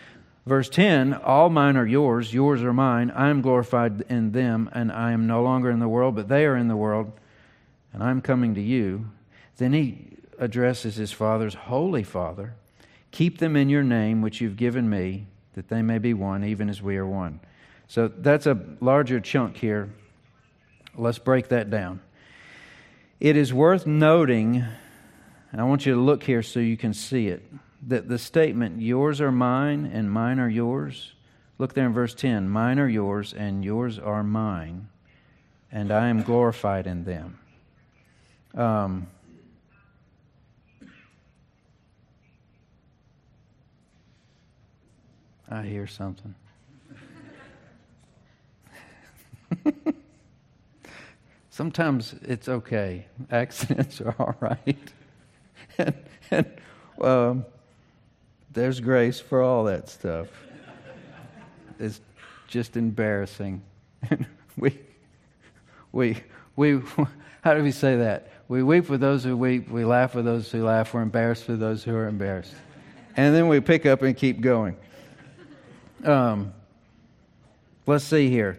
Verse 0.47 0.69
10 0.69 1.15
All 1.15 1.49
mine 1.49 1.77
are 1.77 1.87
yours, 1.87 2.33
yours 2.35 2.63
are 2.63 2.73
mine. 2.73 3.11
I 3.13 3.29
am 3.29 3.41
glorified 3.41 4.03
in 4.09 4.33
them, 4.33 4.69
and 4.73 4.91
I 4.91 5.13
am 5.13 5.27
no 5.27 5.43
longer 5.43 5.71
in 5.71 5.79
the 5.79 5.89
world, 5.89 6.17
but 6.17 6.29
they 6.29 6.45
are 6.45 6.57
in 6.57 6.69
the 6.69 6.77
world, 6.77 7.13
and 7.93 8.03
I'm 8.03 8.21
coming 8.21 8.55
to 8.55 8.61
you. 8.61 9.11
Then 9.57 9.73
he 9.73 10.11
addresses 10.41 10.97
his 10.97 11.13
father's 11.13 11.55
holy 11.55 12.03
father 12.03 12.55
Keep 13.11 13.39
them 13.39 13.57
in 13.57 13.69
your 13.69 13.83
name, 13.83 14.23
which 14.23 14.41
you've 14.41 14.57
given 14.57 14.89
me, 14.89 15.27
that 15.55 15.69
they 15.69 15.83
may 15.83 15.99
be 15.99 16.15
one, 16.15 16.45
even 16.45 16.69
as 16.69 16.81
we 16.81 16.97
are 16.97 17.07
one. 17.07 17.41
So 17.89 18.09
that's 18.09 18.47
a 18.47 18.59
larger 18.81 19.21
chunk 19.21 19.57
here. 19.57 19.91
Let's 20.97 21.19
break 21.19 21.49
that 21.49 21.71
down. 21.71 22.01
It 23.19 23.37
is 23.37 23.53
worth 23.53 23.87
noting, 23.87 24.65
and 25.51 25.61
I 25.61 25.65
want 25.65 25.87
you 25.87 25.95
to 25.95 26.01
look 26.01 26.23
here 26.23 26.43
so 26.43 26.61
you 26.61 26.77
can 26.77 26.95
see 26.95 27.29
it, 27.29 27.43
that 27.89 28.09
the 28.09 28.19
statement, 28.19 28.81
yours 28.81 29.21
are 29.21 29.33
mine 29.33 29.91
and 29.93 30.11
mine 30.11 30.39
are 30.39 30.49
yours, 30.49 31.13
look 31.59 31.75
there 31.75 31.87
in 31.87 31.93
verse 31.93 32.15
10 32.15 32.49
mine 32.49 32.79
are 32.79 32.89
yours 32.89 33.35
and 33.35 33.65
yours 33.65 33.99
are 33.99 34.23
mine, 34.23 34.89
and 35.73 35.91
I 35.91 36.09
am 36.09 36.23
glorified 36.23 36.87
in 36.87 37.05
them. 37.05 37.39
Um, 38.55 39.09
I 45.51 45.63
hear 45.63 45.87
something. 45.89 46.35
Sometimes 51.51 52.15
it's 52.23 52.49
okay. 52.49 53.07
Accidents 53.31 54.01
are 54.01 54.15
all 54.19 54.37
right. 54.41 54.79
and, 55.79 55.95
and 56.31 56.47
um, 57.01 57.45
there's 58.53 58.79
grace 58.81 59.19
for 59.19 59.43
all 59.43 59.65
that 59.65 59.89
stuff. 59.89 60.29
It's 61.81 62.01
just 62.47 62.77
embarrassing. 62.77 63.63
we, 64.57 64.79
we, 65.93 66.17
we, 66.55 66.81
how 67.43 67.55
do 67.55 67.63
we 67.63 67.73
say 67.73 67.97
that? 67.97 68.31
We 68.49 68.63
weep 68.63 68.89
with 68.89 69.01
those 69.01 69.25
who 69.25 69.37
weep, 69.37 69.69
we 69.69 69.85
laugh 69.85 70.15
with 70.15 70.25
those 70.25 70.51
who 70.51 70.65
laugh, 70.65 70.95
we're 70.95 71.03
embarrassed 71.03 71.49
with 71.49 71.59
those 71.59 71.83
who 71.83 71.95
are 71.95 72.07
embarrassed. 72.07 72.55
And 73.17 73.35
then 73.35 73.49
we 73.49 73.61
pick 73.61 73.87
up 73.87 74.03
and 74.03 74.17
keep 74.17 74.41
going. 74.41 74.77
Um, 76.05 76.53
let's 77.87 78.05
see 78.05 78.29
here. 78.31 78.59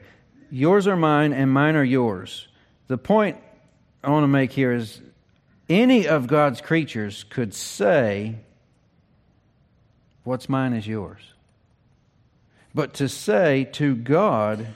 Yours 0.49 0.87
are 0.87 0.95
mine, 0.95 1.33
and 1.33 1.51
mine 1.51 1.75
are 1.75 1.83
yours. 1.83 2.47
The 2.87 2.97
point 2.97 3.37
I 4.03 4.09
want 4.09 4.23
to 4.23 4.27
make 4.27 4.51
here 4.51 4.73
is 4.73 5.01
any 5.69 6.07
of 6.07 6.27
God's 6.27 6.61
creatures 6.61 7.23
could 7.29 7.53
say, 7.53 8.35
What's 10.23 10.47
mine 10.47 10.73
is 10.73 10.85
yours. 10.85 11.21
But 12.75 12.93
to 12.95 13.09
say 13.09 13.63
to 13.73 13.95
God, 13.95 14.67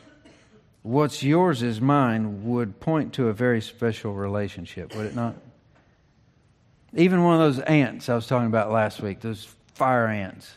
What's 0.82 1.24
yours 1.24 1.64
is 1.64 1.82
mine, 1.82 2.46
would 2.46 2.80
point 2.80 3.14
to 3.14 3.28
a 3.28 3.34
very 3.34 3.60
special 3.60 4.14
relationship, 4.14 4.96
would 4.96 5.08
it 5.08 5.16
not? 5.16 5.36
Even 6.94 7.24
one 7.24 7.34
of 7.34 7.40
those 7.40 7.60
ants 7.60 8.08
I 8.08 8.16
was 8.16 8.28
talking 8.28 8.48
about 8.48 8.72
last 8.72 9.02
week, 9.02 9.20
those 9.20 9.48
fire 9.74 10.08
ants 10.08 10.54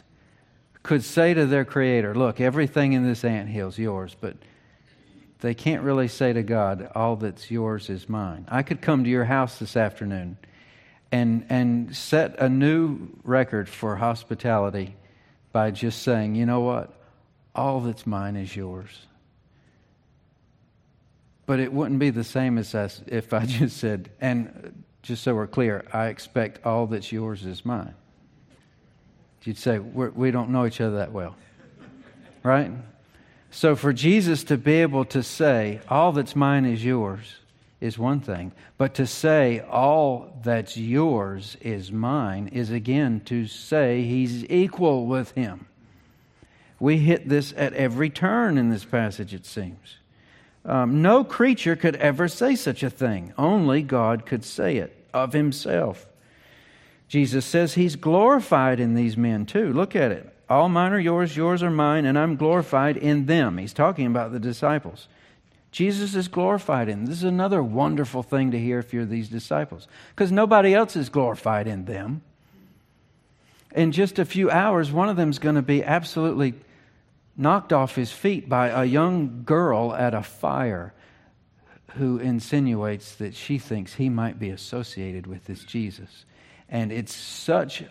could 0.83 1.05
say 1.05 1.35
to 1.35 1.47
their 1.47 1.64
creator, 1.64 2.14
Look, 2.14 2.41
everything 2.41 2.93
in 2.93 3.05
this 3.05 3.25
ant 3.25 3.49
hill 3.49 3.69
is 3.69 3.79
yours, 3.79 4.17
but 4.21 4.37
they 5.41 5.55
can't 5.55 5.83
really 5.83 6.09
say 6.09 6.33
to 6.33 6.43
God, 6.43 6.91
All 6.95 7.17
that's 7.17 7.51
yours 7.51 7.91
is 7.91 8.09
mine. 8.09 8.47
I 8.49 8.62
could 8.62 8.81
come 8.81 9.05
to 9.05 9.11
your 9.11 9.25
house 9.25 9.59
this 9.59 9.77
afternoon 9.77 10.38
and, 11.12 11.47
and 11.49 11.97
set 11.97 12.38
a 12.38 12.49
new 12.49 13.09
record 13.25 13.69
for 13.69 13.97
hospitality 13.97 14.97
by 15.53 15.71
just 15.71 16.03
saying, 16.03 16.35
You 16.35 16.47
know 16.47 16.61
what? 16.61 16.93
All 17.55 17.81
that's 17.81 18.07
mine 18.07 18.37
is 18.37 18.55
yours. 18.55 19.07
But 21.47 21.61
it 21.61 21.73
wouldn't 21.73 21.99
be 21.99 22.11
the 22.11 22.25
same 22.25 22.59
as 22.59 22.75
us 22.75 23.01
if 23.07 23.33
I 23.33 23.47
just 23.47 23.79
said, 23.79 24.11
and 24.21 24.85
just 25.03 25.23
so 25.23 25.35
we're 25.35 25.47
clear, 25.47 25.87
I 25.93 26.09
expect 26.09 26.67
all 26.67 26.87
that's 26.87 27.11
yours 27.11 27.45
is 27.45 27.64
mine. 27.64 27.95
You'd 29.49 29.57
say, 29.57 29.79
we're, 29.79 30.11
we 30.11 30.31
do 30.31 30.37
not 30.37 30.51
know 30.51 30.67
each 30.67 30.79
other 30.79 30.97
that 30.97 31.11
well. 31.11 31.35
Right? 32.43 32.71
So 33.51 33.77
for 33.77 33.95
Jesus 33.95 34.45
to 34.45 34.59
be 34.59 34.83
able 34.83 35.07
to 35.07 35.23
say, 35.23 35.81
all 35.89 36.13
that's 36.13 36.37
mine 36.37 36.67
is 36.67 36.85
yours, 36.85 37.37
is 37.81 37.99
one 37.99 38.21
thing. 38.21 38.53
But 38.77 38.93
to 38.97 39.07
say, 39.07 39.61
all 39.61 40.39
that's 40.45 40.77
yours 40.77 41.57
is 41.63 41.91
mine, 41.91 42.49
is 42.49 42.71
again 42.71 43.21
to 43.21 43.47
say 43.47 44.03
he's 44.03 44.45
equal 44.51 45.07
with 45.07 45.31
him. 45.31 45.67
We 46.79 46.99
hit 46.99 47.27
this 47.27 47.55
at 47.57 47.73
every 47.73 48.11
turn 48.11 48.59
in 48.59 48.69
this 48.69 48.85
passage, 48.85 49.33
it 49.33 49.47
seems. 49.47 49.97
Um, 50.67 51.01
no 51.01 51.25
creature 51.25 51.75
could 51.75 51.97
ever 51.97 52.29
say 52.29 52.55
such 52.55 52.83
a 52.83 52.91
thing. 52.91 53.33
Only 53.39 53.81
God 53.81 54.27
could 54.27 54.45
say 54.45 54.77
it 54.77 55.07
of 55.15 55.33
himself. 55.33 56.07
Jesus 57.09 57.47
says 57.47 57.75
he's 57.75 57.97
glorified 57.97 58.81
in 58.81 58.94
these 58.94 59.16
men 59.16 59.47
too. 59.47 59.73
Look 59.73 59.97
at 59.97 60.12
it. 60.12 60.35
All 60.49 60.68
mine 60.68 60.92
are 60.92 60.99
yours, 60.99 61.37
yours 61.37 61.62
are 61.62 61.71
mine, 61.71 62.05
and 62.05 62.18
I'm 62.18 62.37
glorified 62.37 62.97
in 62.97 63.27
them. 63.27 63.59
He's 63.59 63.73
talking 63.73 64.07
about 64.07 64.33
the 64.33 64.38
disciples. 64.38 65.09
Jesus 65.71 66.14
is 66.14 66.29
glorified 66.29 66.88
in 66.88 67.01
them. 67.01 67.07
This 67.07 67.18
is 67.18 67.25
another 67.25 67.62
wonderful 67.62 68.23
thing 68.23 68.51
to 68.53 68.59
hear 68.59 68.79
if 68.79 68.94
you're 68.94 69.05
these 69.05 69.29
disciples, 69.29 69.87
because 70.14 70.33
nobody 70.33 70.75
else 70.75 70.97
is 70.97 71.09
glorified 71.11 71.66
in 71.66 71.85
them. 71.85 72.23
In 73.75 73.92
just 73.92 74.18
a 74.18 74.25
few 74.25 74.51
hours, 74.51 74.90
one 74.90 75.11
of 75.11 75.16
them 75.16 75.29
is 75.29 75.38
going 75.38 75.57
to 75.57 75.62
be 75.62 75.85
absolutely 75.85 76.55
knocked 77.37 77.73
off 77.73 77.94
his 77.94 78.11
feet 78.11 78.49
by 78.49 78.68
a 78.68 78.85
young 78.85 79.42
girl 79.44 79.94
at 79.94 80.14
a 80.14 80.23
fire 80.23 80.94
who 81.97 82.18
insinuates 82.18 83.14
that 83.16 83.35
she 83.35 83.59
thinks 83.59 83.94
he 83.94 84.09
might 84.09 84.38
be 84.38 84.49
associated 84.49 85.27
with 85.27 85.44
this 85.44 85.64
Jesus. 85.64 86.25
And 86.68 86.92
it's 86.92 87.14
such 87.14 87.85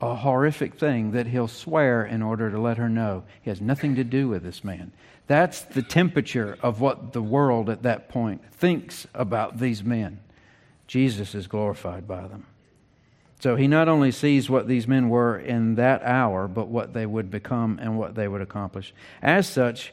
a 0.00 0.14
horrific 0.14 0.74
thing 0.74 1.12
that 1.12 1.26
he'll 1.26 1.48
swear 1.48 2.04
in 2.04 2.22
order 2.22 2.50
to 2.50 2.60
let 2.60 2.78
her 2.78 2.88
know 2.88 3.24
he 3.42 3.50
has 3.50 3.60
nothing 3.60 3.96
to 3.96 4.04
do 4.04 4.28
with 4.28 4.42
this 4.42 4.62
man. 4.62 4.92
That's 5.26 5.60
the 5.60 5.82
temperature 5.82 6.56
of 6.62 6.80
what 6.80 7.12
the 7.12 7.22
world 7.22 7.68
at 7.68 7.82
that 7.82 8.08
point 8.08 8.42
thinks 8.52 9.06
about 9.12 9.58
these 9.58 9.82
men. 9.82 10.20
Jesus 10.86 11.34
is 11.34 11.46
glorified 11.46 12.08
by 12.08 12.26
them. 12.28 12.46
So 13.40 13.54
he 13.54 13.68
not 13.68 13.88
only 13.88 14.10
sees 14.10 14.50
what 14.50 14.66
these 14.66 14.88
men 14.88 15.08
were 15.08 15.38
in 15.38 15.76
that 15.76 16.02
hour, 16.02 16.48
but 16.48 16.68
what 16.68 16.92
they 16.92 17.06
would 17.06 17.30
become 17.30 17.78
and 17.80 17.96
what 17.98 18.14
they 18.14 18.26
would 18.26 18.40
accomplish. 18.40 18.92
As 19.22 19.48
such, 19.48 19.92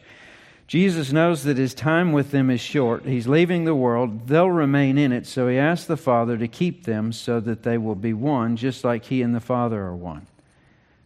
Jesus 0.67 1.11
knows 1.11 1.43
that 1.43 1.57
his 1.57 1.75
time 1.75 2.11
with 2.11 2.31
them 2.31 2.49
is 2.49 2.59
short. 2.59 3.05
He's 3.05 3.27
leaving 3.27 3.65
the 3.65 3.75
world. 3.75 4.27
They'll 4.27 4.49
remain 4.49 4.97
in 4.97 5.11
it. 5.11 5.27
So 5.27 5.47
he 5.47 5.57
asks 5.57 5.85
the 5.85 5.97
Father 5.97 6.37
to 6.37 6.47
keep 6.47 6.85
them 6.85 7.11
so 7.11 7.39
that 7.39 7.63
they 7.63 7.77
will 7.77 7.95
be 7.95 8.13
one, 8.13 8.57
just 8.57 8.83
like 8.83 9.05
he 9.05 9.21
and 9.21 9.35
the 9.35 9.39
Father 9.39 9.81
are 9.83 9.95
one. 9.95 10.25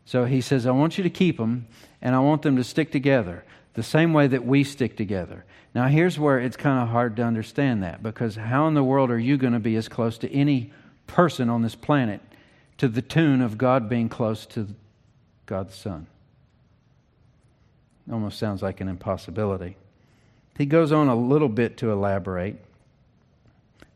So 0.06 0.26
he 0.26 0.40
says, 0.42 0.66
I 0.66 0.72
want 0.72 0.98
you 0.98 1.04
to 1.04 1.10
keep 1.10 1.38
them, 1.38 1.68
and 2.02 2.16
I 2.16 2.20
want 2.20 2.42
them 2.42 2.56
to 2.56 2.64
stick 2.64 2.92
together 2.92 3.44
the 3.74 3.84
same 3.84 4.14
way 4.14 4.28
that 4.28 4.46
we 4.46 4.64
stick 4.64 4.98
together. 4.98 5.46
Now, 5.76 5.88
here's 5.88 6.18
where 6.18 6.40
it's 6.40 6.58
kind 6.58 6.82
of 6.82 6.90
hard 6.90 7.16
to 7.18 7.24
understand 7.24 7.84
that 7.84 8.02
because 8.02 8.36
how 8.36 8.68
in 8.68 8.74
the 8.74 8.84
world 8.84 9.12
are 9.12 9.20
you 9.20 9.38
going 9.38 9.54
to 9.54 9.60
be 9.60 9.76
as 9.76 9.88
close 9.88 10.18
to 10.20 10.34
any 10.34 10.72
person 11.06 11.50
on 11.50 11.62
this 11.62 11.76
planet 11.76 12.22
to 12.78 12.88
the 12.88 13.02
tune 13.02 13.42
of 13.42 13.58
God 13.58 13.88
being 13.88 14.10
close 14.10 14.46
to 14.48 14.68
God 15.46 15.70
the 15.70 15.74
Son? 15.74 16.08
Almost 18.12 18.40
sounds 18.40 18.62
like 18.62 18.82
an 18.82 18.88
impossibility. 18.88 19.78
He 20.58 20.66
goes 20.66 20.92
on 20.92 21.08
a 21.08 21.16
little 21.16 21.50
bit 21.50 21.78
to 21.78 21.92
elaborate. 21.92 22.58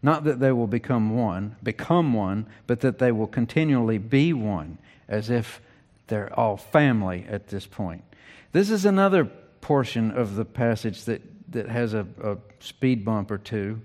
Not 0.02 0.23
that 0.26 0.39
they 0.39 0.52
will 0.52 0.67
become 0.67 1.15
one, 1.15 1.56
become 1.63 2.13
one, 2.13 2.45
but 2.67 2.82
that 2.82 2.99
they 2.99 3.12
will 3.12 3.28
continually 3.28 3.97
be 3.97 4.34
one, 4.34 4.78
as 5.08 5.30
if 5.30 5.62
they're 6.08 6.38
all 6.38 6.58
family 6.58 7.26
at 7.30 7.47
this 7.47 7.65
point. 7.65 8.04
This 8.52 8.69
is 8.69 8.86
another 8.86 9.26
portion 9.62 10.12
of 10.12 10.36
the 10.36 10.45
passage 10.45 11.06
that, 11.06 11.21
that 11.52 11.69
has 11.69 11.93
a, 11.93 12.06
a 12.21 12.38
speed 12.60 13.04
bump 13.06 13.32
or 13.32 13.38
two. 13.38 13.82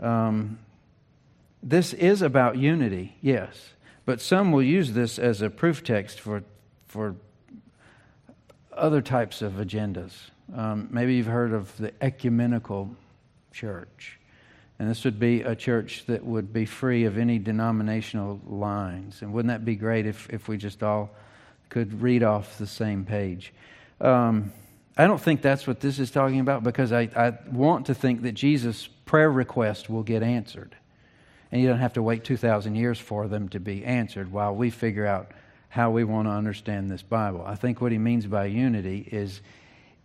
Um, 0.00 0.58
this 1.62 1.94
is 1.94 2.20
about 2.20 2.58
unity, 2.58 3.16
yes, 3.22 3.70
but 4.04 4.20
some 4.20 4.52
will 4.52 4.62
use 4.62 4.92
this 4.92 5.18
as 5.18 5.40
a 5.40 5.48
proof 5.48 5.82
text 5.82 6.20
for, 6.20 6.44
for 6.86 7.16
other 8.76 9.02
types 9.02 9.42
of 9.42 9.54
agendas. 9.54 10.12
Um, 10.54 10.88
maybe 10.90 11.14
you've 11.14 11.26
heard 11.26 11.52
of 11.52 11.76
the 11.78 11.92
ecumenical 12.00 12.94
church. 13.52 14.18
And 14.78 14.90
this 14.90 15.04
would 15.04 15.20
be 15.20 15.42
a 15.42 15.54
church 15.54 16.04
that 16.06 16.24
would 16.24 16.52
be 16.52 16.66
free 16.66 17.04
of 17.04 17.16
any 17.16 17.38
denominational 17.38 18.40
lines. 18.46 19.22
And 19.22 19.32
wouldn't 19.32 19.52
that 19.52 19.64
be 19.64 19.76
great 19.76 20.06
if, 20.06 20.28
if 20.30 20.48
we 20.48 20.56
just 20.56 20.82
all 20.82 21.10
could 21.68 22.02
read 22.02 22.22
off 22.22 22.58
the 22.58 22.66
same 22.66 23.04
page? 23.04 23.54
Um, 24.00 24.52
I 24.96 25.06
don't 25.06 25.20
think 25.20 25.42
that's 25.42 25.66
what 25.66 25.80
this 25.80 25.98
is 25.98 26.10
talking 26.10 26.40
about 26.40 26.62
because 26.62 26.92
I, 26.92 27.02
I 27.16 27.38
want 27.50 27.86
to 27.86 27.94
think 27.94 28.22
that 28.22 28.32
Jesus' 28.32 28.88
prayer 29.06 29.30
request 29.30 29.88
will 29.88 30.02
get 30.02 30.22
answered. 30.22 30.76
And 31.50 31.62
you 31.62 31.68
don't 31.68 31.78
have 31.78 31.92
to 31.94 32.02
wait 32.02 32.24
2,000 32.24 32.74
years 32.74 32.98
for 32.98 33.28
them 33.28 33.48
to 33.50 33.60
be 33.60 33.84
answered 33.84 34.32
while 34.32 34.54
we 34.54 34.70
figure 34.70 35.06
out 35.06 35.30
how 35.74 35.90
we 35.90 36.04
want 36.04 36.28
to 36.28 36.30
understand 36.30 36.88
this 36.88 37.02
Bible. 37.02 37.42
I 37.44 37.56
think 37.56 37.80
what 37.80 37.90
he 37.90 37.98
means 37.98 38.26
by 38.28 38.44
unity 38.44 39.08
is 39.10 39.40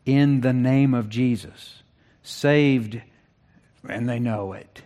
in 0.04 0.42
the 0.42 0.52
name 0.52 0.96
of 0.96 1.10
Jesus, 1.10 1.84
saved, 2.24 3.00
and 3.88 4.10
they 4.10 4.18
know 4.18 4.54
it. 4.54 4.82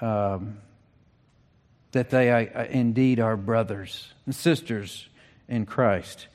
Um, 0.00 0.56
that 1.92 2.08
they 2.08 2.30
uh, 2.30 2.64
indeed 2.70 3.20
are 3.20 3.36
brothers 3.36 4.14
and 4.24 4.34
sisters 4.34 5.10
in 5.46 5.66
Christ. 5.66 6.26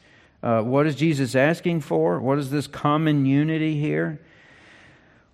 Uh, 0.44 0.62
what 0.62 0.86
is 0.86 0.94
Jesus 0.94 1.34
asking 1.34 1.82
for? 1.82 2.20
What 2.20 2.38
is 2.38 2.52
this 2.52 2.68
common 2.68 3.26
unity 3.26 3.80
here? 3.80 4.22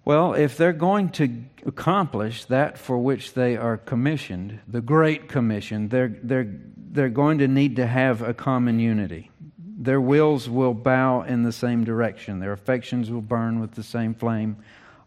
Well, 0.07 0.35
if 0.35 0.55
they're 0.55 0.71
going 0.71 1.09
to 1.09 1.43
accomplish 1.65 2.45
that 2.45 2.77
for 2.77 2.97
which 2.97 3.33
they 3.33 3.57
are 3.57 3.75
commissioned, 3.75 4.57
the 4.65 4.79
Great 4.79 5.27
Commission, 5.27 5.89
they're, 5.89 6.15
they're, 6.23 6.47
they're 6.77 7.09
going 7.09 7.39
to 7.39 7.47
need 7.49 7.75
to 7.75 7.85
have 7.85 8.21
a 8.21 8.33
common 8.33 8.79
unity. 8.79 9.29
Their 9.59 9.99
wills 9.99 10.49
will 10.49 10.73
bow 10.73 11.23
in 11.23 11.43
the 11.43 11.51
same 11.51 11.83
direction, 11.83 12.39
their 12.39 12.53
affections 12.53 13.11
will 13.11 13.19
burn 13.19 13.59
with 13.59 13.73
the 13.73 13.83
same 13.83 14.13
flame, 14.13 14.55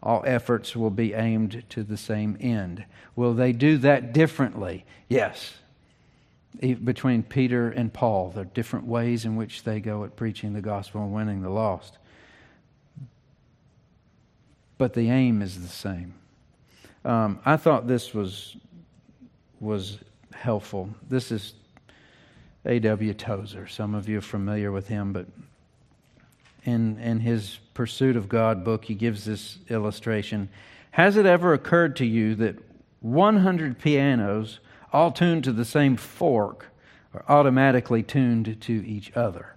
all 0.03 0.21
efforts 0.23 0.75
will 0.75 0.91
be 0.91 1.15
aimed 1.15 1.63
to 1.69 1.81
the 1.81 1.97
same 1.97 2.37
end. 2.39 2.85
Will 3.15 3.33
they 3.33 3.53
do 3.53 3.79
that 3.79 4.13
differently? 4.13 4.85
Yes. 5.09 5.55
Between 6.59 7.23
Peter 7.23 7.71
and 7.71 7.91
Paul, 7.91 8.29
there 8.29 8.43
are 8.43 8.53
different 8.53 8.85
ways 8.85 9.25
in 9.25 9.35
which 9.35 9.63
they 9.63 9.79
go 9.79 10.03
at 10.03 10.15
preaching 10.15 10.53
the 10.53 10.61
gospel 10.61 11.01
and 11.01 11.11
winning 11.11 11.41
the 11.41 11.49
lost 11.49 11.97
but 14.81 14.93
the 14.93 15.11
aim 15.11 15.43
is 15.43 15.61
the 15.61 15.67
same. 15.67 16.15
Um, 17.05 17.39
I 17.45 17.55
thought 17.55 17.85
this 17.85 18.15
was 18.15 18.57
was 19.59 19.99
helpful. 20.33 20.89
This 21.07 21.31
is 21.31 21.53
A.W. 22.65 23.13
Tozer. 23.13 23.67
Some 23.67 23.93
of 23.93 24.09
you 24.09 24.17
are 24.17 24.21
familiar 24.21 24.71
with 24.71 24.87
him, 24.87 25.13
but 25.13 25.27
in 26.63 26.97
in 26.97 27.19
his 27.19 27.59
Pursuit 27.75 28.15
of 28.15 28.27
God 28.27 28.63
book, 28.63 28.85
he 28.85 28.95
gives 28.95 29.23
this 29.23 29.59
illustration. 29.69 30.49
Has 30.89 31.15
it 31.15 31.27
ever 31.27 31.53
occurred 31.53 31.97
to 31.97 32.05
you 32.07 32.33
that 32.37 32.55
100 33.01 33.77
pianos, 33.77 34.59
all 34.91 35.11
tuned 35.11 35.43
to 35.43 35.51
the 35.51 35.63
same 35.63 35.95
fork, 35.95 36.71
are 37.13 37.23
automatically 37.29 38.01
tuned 38.01 38.59
to 38.61 38.73
each 38.87 39.15
other? 39.15 39.53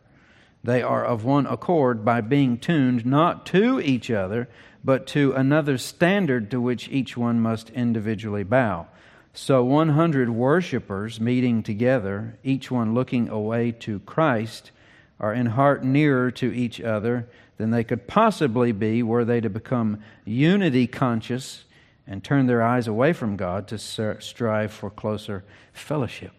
They 0.62 0.82
are 0.82 1.04
of 1.04 1.24
one 1.24 1.46
accord 1.46 2.04
by 2.04 2.22
being 2.22 2.58
tuned 2.58 3.04
not 3.04 3.44
to 3.46 3.80
each 3.80 4.10
other, 4.10 4.48
but 4.84 5.06
to 5.08 5.32
another 5.32 5.78
standard 5.78 6.50
to 6.50 6.60
which 6.60 6.88
each 6.88 7.16
one 7.16 7.40
must 7.40 7.70
individually 7.70 8.44
bow. 8.44 8.86
So 9.32 9.64
100 9.64 10.30
worshippers 10.30 11.20
meeting 11.20 11.62
together, 11.62 12.38
each 12.44 12.70
one 12.70 12.94
looking 12.94 13.28
away 13.28 13.72
to 13.80 13.98
Christ, 14.00 14.70
are 15.18 15.32
in 15.32 15.46
heart 15.46 15.82
nearer 15.82 16.30
to 16.32 16.52
each 16.52 16.80
other 16.80 17.26
than 17.56 17.70
they 17.70 17.82
could 17.82 18.06
possibly 18.06 18.72
be 18.72 19.02
were 19.02 19.24
they 19.24 19.40
to 19.40 19.48
become 19.48 20.02
unity 20.24 20.86
conscious 20.86 21.64
and 22.06 22.22
turn 22.22 22.46
their 22.46 22.62
eyes 22.62 22.86
away 22.86 23.12
from 23.12 23.36
God 23.36 23.66
to 23.68 23.78
strive 23.78 24.72
for 24.72 24.90
closer 24.90 25.42
fellowship. 25.72 26.32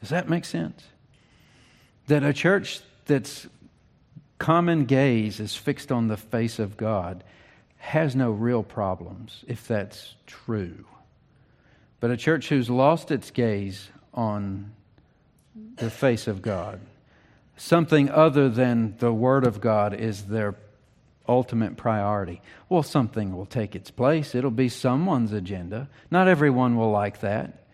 Does 0.00 0.10
that 0.10 0.28
make 0.28 0.44
sense? 0.44 0.84
That 2.08 2.22
a 2.22 2.32
church 2.32 2.80
that's 3.06 3.46
common 4.38 4.84
gaze 4.84 5.40
is 5.40 5.56
fixed 5.56 5.90
on 5.90 6.08
the 6.08 6.16
face 6.16 6.58
of 6.58 6.76
God 6.76 7.24
has 7.86 8.16
no 8.16 8.32
real 8.32 8.64
problems 8.64 9.44
if 9.46 9.68
that's 9.68 10.16
true. 10.26 10.84
But 12.00 12.10
a 12.10 12.16
church 12.16 12.48
who's 12.48 12.68
lost 12.68 13.12
its 13.12 13.30
gaze 13.30 13.88
on 14.12 14.72
the 15.76 15.88
face 15.88 16.26
of 16.26 16.42
God, 16.42 16.80
something 17.56 18.10
other 18.10 18.48
than 18.48 18.96
the 18.98 19.12
Word 19.12 19.46
of 19.46 19.60
God 19.60 19.94
is 19.94 20.24
their 20.24 20.56
ultimate 21.28 21.76
priority. 21.76 22.42
Well, 22.68 22.82
something 22.82 23.36
will 23.36 23.46
take 23.46 23.76
its 23.76 23.92
place. 23.92 24.34
It'll 24.34 24.50
be 24.50 24.68
someone's 24.68 25.32
agenda. 25.32 25.88
Not 26.10 26.26
everyone 26.26 26.76
will 26.76 26.90
like 26.90 27.20
that. 27.20 27.66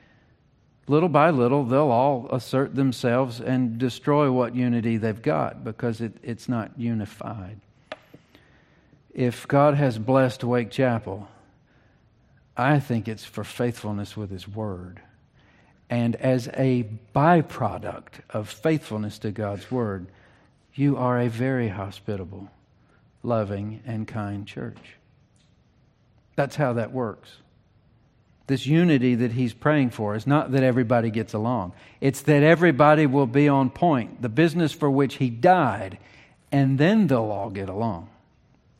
Little 0.89 1.09
by 1.09 1.31
little, 1.31 1.65
they'll 1.65 1.91
all 1.91 2.29
assert 2.31 2.75
themselves 2.75 3.41
and 3.41 3.79
destroy 3.79 4.31
what 4.31 4.55
unity 4.55 4.99
they've 4.99 5.23
got 5.23 5.65
because 5.65 6.03
it, 6.03 6.19
it's 6.23 6.51
not 6.51 6.79
unified 6.79 7.61
if 9.13 9.47
God 9.47 9.75
has 9.75 9.99
blessed 9.99 10.43
Wake 10.43 10.71
Chapel, 10.71 11.29
I 12.57 12.81
think 12.81 13.09
it's 13.09 13.25
for 13.25 13.45
faithfulness 13.45 14.17
with 14.17 14.31
His 14.31 14.49
Word. 14.49 15.01
And 15.91 16.17
as 16.17 16.49
a 16.55 16.89
byproduct 17.15 18.21
of 18.31 18.49
faithfulness 18.49 19.19
to 19.21 19.31
God's 19.31 19.71
Word, 19.71 20.07
you 20.75 20.97
are 20.97 21.21
a 21.21 21.29
very 21.29 21.69
hospitable, 21.69 22.51
loving, 23.23 23.83
and 23.85 24.09
kind 24.09 24.47
church. 24.47 24.97
That's 26.35 26.57
how 26.57 26.73
that 26.75 26.93
works. 26.93 27.31
This 28.47 28.67
unity 28.67 29.15
that 29.17 29.33
he's 29.33 29.53
praying 29.53 29.91
for 29.91 30.17
is 30.17 30.27
not 30.27 30.53
that 30.53 30.63
everybody 30.63 31.11
gets 31.11 31.35
along, 31.35 31.75
it's 32.01 32.23
that 32.23 32.43
everybody 32.43 33.07
will 33.07 33.27
be 33.27 33.49
on 33.49 33.71
point, 33.71 34.23
the 34.23 34.29
business 34.31 34.73
for 34.73 34.91
which 34.91 35.17
he 35.17 35.29
died, 35.29 35.99
and 36.51 36.79
then 36.79 37.07
they'll 37.07 37.31
all 37.31 37.51
get 37.51 37.69
along 37.69 38.09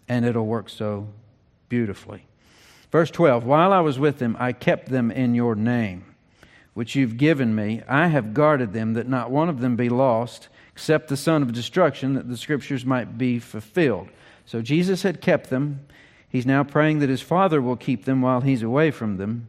and 0.09 0.25
it'll 0.25 0.47
work 0.47 0.69
so 0.69 1.09
beautifully. 1.69 2.27
Verse 2.91 3.11
12 3.11 3.45
While 3.45 3.73
I 3.73 3.81
was 3.81 3.99
with 3.99 4.19
them, 4.19 4.37
I 4.39 4.53
kept 4.53 4.89
them 4.89 5.11
in 5.11 5.35
your 5.35 5.55
name, 5.55 6.05
which 6.75 6.95
you've 6.95 7.17
given 7.17 7.55
me. 7.55 7.83
I 7.89 8.09
have 8.09 8.35
guarded 8.35 8.73
them, 8.73 8.95
that 8.95 9.09
not 9.09 9.31
one 9.31 9.49
of 9.49 9.61
them 9.61 9.77
be 9.77 9.89
lost, 9.89 10.49
except 10.73 11.09
the 11.09 11.17
son 11.17 11.43
of 11.43 11.53
destruction, 11.53 12.15
that 12.15 12.29
the 12.29 12.37
scriptures 12.37 12.85
might 12.85 13.17
be 13.17 13.39
fulfilled. 13.39 14.09
So 14.45 14.61
Jesus 14.61 15.03
had 15.03 15.21
kept 15.21 15.51
them. 15.51 15.87
He's 16.29 16.47
now 16.47 16.65
praying 16.65 16.99
that 17.01 17.09
his 17.09 17.23
Father 17.23 17.61
will 17.61 17.77
keep 17.77 18.05
them 18.05 18.23
while 18.23 18.41
he's 18.41 18.63
away 18.63 18.91
from 18.91 19.17
them. 19.17 19.49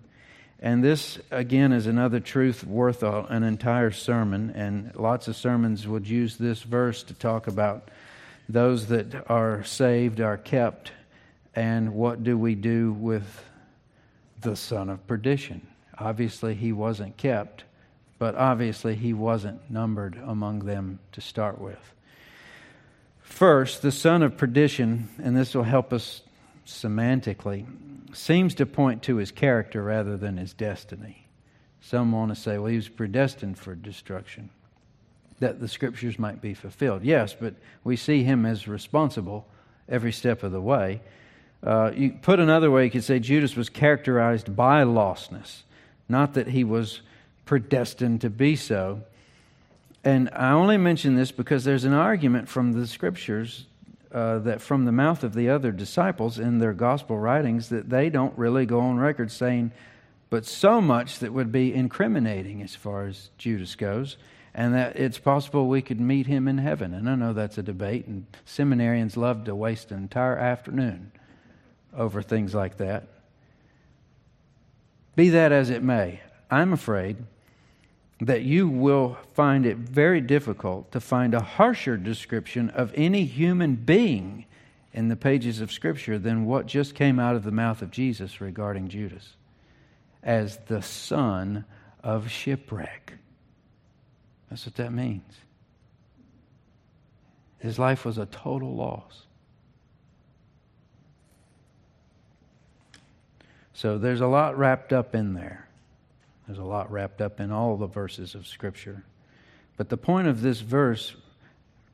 And 0.59 0.81
this, 0.81 1.19
again, 1.29 1.73
is 1.73 1.87
another 1.87 2.21
truth 2.21 2.63
worth 2.63 3.03
an 3.03 3.43
entire 3.43 3.91
sermon. 3.91 4.49
And 4.51 4.95
lots 4.95 5.27
of 5.27 5.35
sermons 5.35 5.85
would 5.85 6.07
use 6.07 6.37
this 6.37 6.61
verse 6.61 7.03
to 7.03 7.13
talk 7.13 7.47
about 7.47 7.89
those 8.49 8.87
that 8.87 9.29
are 9.29 9.63
saved 9.63 10.19
are 10.19 10.37
kept, 10.37 10.91
and 11.55 11.93
what 11.93 12.23
do 12.23 12.37
we 12.37 12.55
do 12.55 12.91
with 12.93 13.43
the 14.41 14.55
son 14.55 14.89
of 14.89 15.05
perdition? 15.07 15.67
Obviously, 15.97 16.55
he 16.55 16.71
wasn't 16.71 17.15
kept, 17.17 17.63
but 18.19 18.35
obviously, 18.35 18.95
he 18.95 19.13
wasn't 19.13 19.69
numbered 19.69 20.19
among 20.25 20.59
them 20.59 20.99
to 21.11 21.21
start 21.21 21.59
with. 21.59 21.93
First, 23.21 23.81
the 23.81 23.91
son 23.91 24.21
of 24.21 24.37
perdition, 24.37 25.09
and 25.21 25.35
this 25.35 25.55
will 25.55 25.63
help 25.63 25.93
us 25.93 26.21
semantically, 26.65 27.65
seems 28.15 28.55
to 28.55 28.65
point 28.65 29.03
to 29.03 29.17
his 29.17 29.31
character 29.31 29.83
rather 29.83 30.17
than 30.17 30.37
his 30.37 30.53
destiny. 30.53 31.27
Some 31.81 32.11
want 32.11 32.33
to 32.33 32.39
say, 32.39 32.57
well, 32.57 32.67
he 32.67 32.75
was 32.75 32.89
predestined 32.89 33.57
for 33.57 33.75
destruction 33.75 34.49
that 35.43 35.59
the 35.59 35.67
scriptures 35.67 36.17
might 36.17 36.41
be 36.41 36.53
fulfilled. 36.53 37.03
Yes, 37.03 37.35
but 37.37 37.53
we 37.83 37.97
see 37.97 38.23
him 38.23 38.45
as 38.45 38.65
responsible 38.65 39.45
every 39.89 40.13
step 40.13 40.41
of 40.41 40.53
the 40.53 40.61
way. 40.61 41.01
Uh, 41.61 41.91
you 41.93 42.13
put 42.21 42.39
another 42.39 42.71
way, 42.71 42.85
you 42.85 42.91
could 42.91 43.03
say 43.03 43.19
Judas 43.19 43.57
was 43.57 43.67
characterized 43.67 44.55
by 44.55 44.83
lostness, 44.83 45.63
not 46.07 46.33
that 46.35 46.47
he 46.47 46.63
was 46.63 47.01
predestined 47.43 48.21
to 48.21 48.29
be 48.29 48.55
so. 48.55 49.01
And 50.05 50.29
I 50.31 50.51
only 50.51 50.77
mention 50.77 51.15
this 51.15 51.33
because 51.33 51.65
there's 51.65 51.83
an 51.83 51.93
argument 51.93 52.47
from 52.47 52.71
the 52.71 52.87
scriptures 52.87 53.65
uh, 54.13 54.39
that 54.39 54.61
from 54.61 54.85
the 54.85 54.93
mouth 54.93 55.25
of 55.25 55.33
the 55.33 55.49
other 55.49 55.73
disciples 55.73 56.39
in 56.39 56.59
their 56.59 56.73
gospel 56.73 57.19
writings 57.19 57.67
that 57.67 57.89
they 57.89 58.09
don't 58.09 58.37
really 58.37 58.65
go 58.65 58.79
on 58.79 58.97
record 58.97 59.29
saying, 59.29 59.73
but 60.29 60.45
so 60.45 60.79
much 60.79 61.19
that 61.19 61.33
would 61.33 61.51
be 61.51 61.73
incriminating 61.73 62.61
as 62.61 62.75
far 62.75 63.07
as 63.07 63.29
Judas 63.37 63.75
goes 63.75 64.15
and 64.55 64.73
that 64.73 64.95
it's 64.95 65.17
possible 65.17 65.67
we 65.67 65.81
could 65.81 65.99
meet 65.99 66.27
him 66.27 66.47
in 66.47 66.59
heaven. 66.59 66.93
And 66.93 67.09
I 67.09 67.15
know 67.15 67.33
that's 67.33 67.57
a 67.57 67.63
debate, 67.63 68.05
and 68.05 68.25
seminarians 68.45 69.17
love 69.17 69.45
to 69.45 69.55
waste 69.55 69.91
an 69.91 69.97
entire 69.97 70.37
afternoon 70.37 71.11
over 71.95 72.21
things 72.21 72.53
like 72.53 72.77
that. 72.77 73.07
Be 75.15 75.29
that 75.29 75.51
as 75.51 75.69
it 75.69 75.83
may, 75.83 76.21
I'm 76.49 76.73
afraid 76.73 77.17
that 78.19 78.43
you 78.43 78.67
will 78.67 79.17
find 79.33 79.65
it 79.65 79.77
very 79.77 80.21
difficult 80.21 80.91
to 80.91 80.99
find 80.99 81.33
a 81.33 81.41
harsher 81.41 81.97
description 81.97 82.69
of 82.69 82.93
any 82.95 83.25
human 83.25 83.75
being 83.75 84.45
in 84.93 85.09
the 85.09 85.15
pages 85.15 85.59
of 85.59 85.71
Scripture 85.71 86.19
than 86.19 86.45
what 86.45 86.67
just 86.67 86.95
came 86.95 87.19
out 87.19 87.35
of 87.35 87.43
the 87.43 87.51
mouth 87.51 87.81
of 87.81 87.91
Jesus 87.91 88.39
regarding 88.39 88.87
Judas 88.87 89.35
as 90.21 90.57
the 90.67 90.81
son 90.81 91.65
of 92.03 92.29
shipwreck. 92.29 93.13
That's 94.53 94.67
what 94.67 94.75
that 94.75 94.93
means. 94.93 95.33
His 97.57 97.79
life 97.79 98.05
was 98.05 98.19
a 98.19 98.27
total 98.27 98.75
loss. 98.75 99.23
So 103.73 103.97
there's 103.97 104.21
a 104.21 104.27
lot 104.27 104.55
wrapped 104.55 104.93
up 104.93 105.15
in 105.15 105.33
there. 105.33 105.67
There's 106.45 106.59
a 106.59 106.63
lot 106.63 106.91
wrapped 106.91 107.19
up 107.19 107.39
in 107.39 107.51
all 107.51 107.77
the 107.77 107.87
verses 107.87 108.35
of 108.35 108.45
Scripture. 108.45 109.03
But 109.75 109.89
the 109.89 109.97
point 109.97 110.27
of 110.27 110.41
this 110.41 110.59
verse 110.59 111.15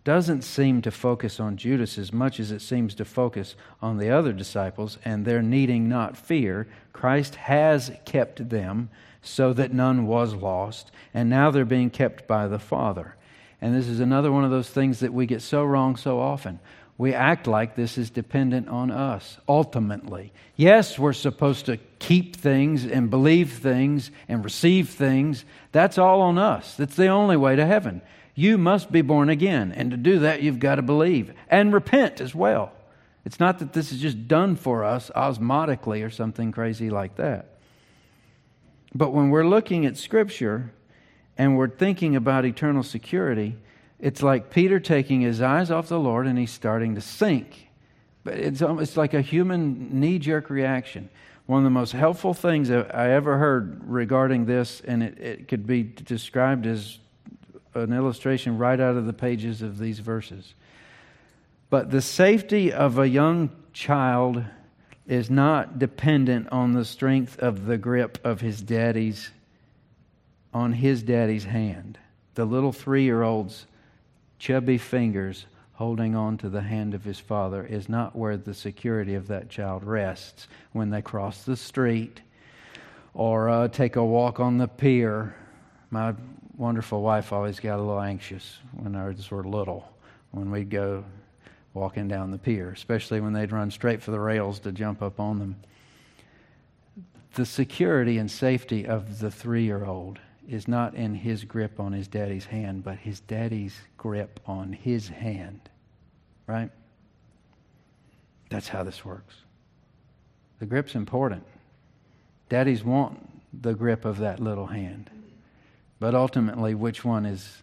doesn't 0.10 0.41
seem 0.41 0.82
to 0.82 0.89
focus 0.89 1.39
on 1.39 1.55
Judas 1.55 1.99
as 1.99 2.12
much 2.12 2.39
as 2.39 2.49
it 2.49 2.64
seems 2.64 2.95
to 2.95 3.05
focus 3.05 3.55
on 3.80 3.99
the 3.99 4.10
other 4.10 4.34
disciples 4.34 4.97
and 5.05 5.24
their 5.24 5.43
needing 5.43 5.88
not 5.88 6.18
fear. 6.18 6.68
Christ 6.93 7.36
has 7.36 7.91
kept 8.05 8.49
them 8.49 8.89
so 9.22 9.53
that 9.53 9.72
none 9.72 10.07
was 10.07 10.34
lost, 10.34 10.89
and 11.14 11.30
now 11.30 11.51
they're 11.51 11.64
being 11.64 11.91
kept 11.91 12.28
by 12.28 12.47
the 12.47 12.57
Father. 12.57 13.16
And 13.62 13.76
this 13.76 13.88
is 13.88 13.99
another 13.99 14.32
one 14.32 14.43
of 14.43 14.49
those 14.49 14.72
things 14.72 15.01
that 15.01 15.14
we 15.14 15.28
get 15.28 15.43
so 15.43 15.64
wrong 15.64 15.95
so 15.95 16.20
often 16.20 16.60
we 16.99 17.14
act 17.14 17.47
like 17.47 17.76
this 17.76 17.97
is 17.97 18.10
dependent 18.10 18.68
on 18.68 18.91
us, 18.91 19.38
ultimately. 19.47 20.34
Yes, 20.57 20.99
we're 20.99 21.14
supposed 21.14 21.68
to 21.68 21.78
keep 21.99 22.36
things 22.36 22.86
and 22.86 23.10
believe 23.10 23.53
things 23.53 24.12
and 24.28 24.43
receive 24.43 24.89
things. 24.89 25.45
That's 25.72 25.97
all 25.97 26.20
on 26.20 26.38
us. 26.38 26.76
That's 26.76 26.97
the 26.97 27.07
only 27.07 27.38
way 27.38 27.55
to 27.55 27.66
heaven. 27.66 28.01
You 28.40 28.58
must 28.58 28.90
be 28.90 29.02
born 29.02 29.28
again. 29.28 29.74
And 29.74 29.92
to 29.92 29.98
do 29.98 30.20
that, 30.20 30.42
you've 30.42 30.60
got 30.60 30.76
to 30.76 30.82
believe 30.82 31.34
and 31.50 31.74
repent 31.74 32.22
as 32.22 32.34
well. 32.34 32.72
It's 33.26 33.38
not 33.38 33.60
that 33.60 33.74
this 33.74 33.92
is 33.92 34.00
just 34.00 34.30
done 34.30 34.56
for 34.56 34.86
us 34.86 35.12
osmotically 35.14 36.06
or 36.06 36.10
something 36.10 36.54
crazy 36.54 36.90
like 36.90 37.18
that. 37.18 37.58
But 38.96 39.12
when 39.12 39.30
we're 39.30 39.46
looking 39.46 39.86
at 39.86 39.98
Scripture 39.98 40.72
and 41.38 41.58
we're 41.58 41.68
thinking 41.68 42.16
about 42.16 42.46
eternal 42.46 42.82
security, 42.82 43.58
it's 44.00 44.24
like 44.24 44.52
Peter 44.52 44.80
taking 44.80 45.20
his 45.20 45.42
eyes 45.42 45.70
off 45.70 45.90
the 45.90 46.00
Lord 46.00 46.26
and 46.26 46.40
he's 46.40 46.50
starting 46.50 46.96
to 46.96 47.02
sink. 47.02 47.68
But 48.24 48.36
it's, 48.36 48.62
it's 48.62 48.96
like 48.96 49.14
a 49.14 49.22
human 49.22 50.00
knee 50.00 50.18
jerk 50.18 50.50
reaction. 50.50 51.10
One 51.46 51.58
of 51.58 51.66
the 51.66 51.72
most 51.72 51.92
helpful 51.92 52.34
things 52.34 52.72
I 52.72 53.10
ever 53.10 53.38
heard 53.38 53.82
regarding 53.84 54.46
this, 54.46 54.80
and 54.80 55.04
it, 55.04 55.20
it 55.20 55.48
could 55.50 55.68
be 55.68 55.84
described 55.84 56.66
as 56.66 57.00
an 57.74 57.93
illustration 57.93 58.57
right 58.57 58.80
out 58.80 58.97
of 58.97 59.05
the 59.05 59.13
pages 59.13 59.61
of 59.61 59.78
these 59.78 59.99
verses. 59.99 60.53
But 61.70 61.91
the 61.91 62.01
safety 62.01 62.74
of 62.74 62.97
a 62.97 63.07
young 63.07 63.51
child 63.74 64.43
is 65.07 65.30
not 65.30 65.80
dependent 65.80 66.49
on 66.51 66.74
the 66.74 66.86
strength 66.86 67.39
of 67.39 67.65
the 67.65 67.78
grip 67.78 68.20
of 68.24 68.41
his 68.41 68.61
daddy's 68.61 69.32
on 70.51 70.74
his 70.74 71.03
daddy's 71.03 71.43
hand. 71.43 71.97
The 72.34 72.45
little 72.45 72.72
3-year-old's 72.72 73.67
chubby 74.39 74.78
fingers 74.78 75.45
holding 75.74 76.15
on 76.15 76.38
to 76.38 76.49
the 76.49 76.61
hand 76.61 76.93
of 76.93 77.03
his 77.03 77.20
father 77.20 77.63
is 77.63 77.88
not 77.88 78.15
where 78.15 78.36
the 78.36 78.53
security 78.53 79.15
of 79.15 79.28
that 79.28 79.49
child 79.49 79.84
rests 79.84 80.47
when 80.72 80.89
they 80.89 81.01
cross 81.01 81.43
the 81.43 81.55
street 81.55 82.22
or 83.13 83.49
uh, 83.49 83.67
take 83.67 83.95
a 83.95 84.03
walk 84.03 84.39
on 84.39 84.57
the 84.57 84.67
pier. 84.67 85.36
My 85.91 86.15
wonderful 86.60 87.01
wife 87.01 87.32
always 87.32 87.60
got 87.60 87.78
a 87.78 87.82
little 87.82 88.01
anxious 88.01 88.60
when 88.74 88.93
I 88.95 89.07
was 89.07 89.32
were 89.32 89.43
little, 89.43 89.89
when 90.32 90.51
we'd 90.51 90.70
go 90.70 91.05
walking 91.74 92.10
down 92.10 92.32
the 92.32 92.38
pier, 92.38 92.70
especially 92.72 93.22
when 93.22 93.32
they'd 93.32 93.53
run 93.53 93.72
straight 93.72 94.03
for 94.03 94.12
the 94.12 94.20
rails 94.20 94.60
to 94.60 94.72
jump 94.74 95.01
up 95.01 95.20
on 95.20 95.39
them. 95.39 95.55
The 97.36 97.45
security 97.45 98.18
and 98.18 98.30
safety 98.30 98.86
of 98.86 99.20
the 99.20 99.32
three 99.32 99.64
year 99.64 99.86
old 99.86 100.20
is 100.49 100.68
not 100.68 100.95
in 100.95 101.16
his 101.16 101.45
grip 101.45 101.80
on 101.80 101.93
his 101.93 102.07
daddy's 102.07 102.45
hand, 102.45 102.84
but 102.84 102.97
his 102.97 103.22
daddy's 103.22 103.80
grip 103.97 104.41
on 104.45 104.74
his 104.74 105.07
hand. 105.07 105.62
Right? 106.45 106.72
That's 108.49 108.68
how 108.68 108.84
this 108.84 109.05
works. 109.05 109.36
The 110.60 110.66
grip's 110.66 110.95
important. 110.95 111.43
Daddies 112.49 112.84
want 112.84 113.30
the 113.62 113.74
grip 113.74 114.03
of 114.03 114.18
that 114.18 114.39
little 114.39 114.66
hand. 114.66 115.10
But 116.00 116.16
ultimately, 116.16 116.76
which 116.76 117.04
one 117.04 117.26
is 117.26 117.62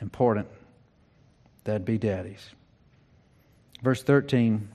important? 0.00 0.48
That'd 1.64 1.84
be 1.84 1.98
daddy's. 1.98 2.50
Verse 3.82 4.02
13 4.02 4.68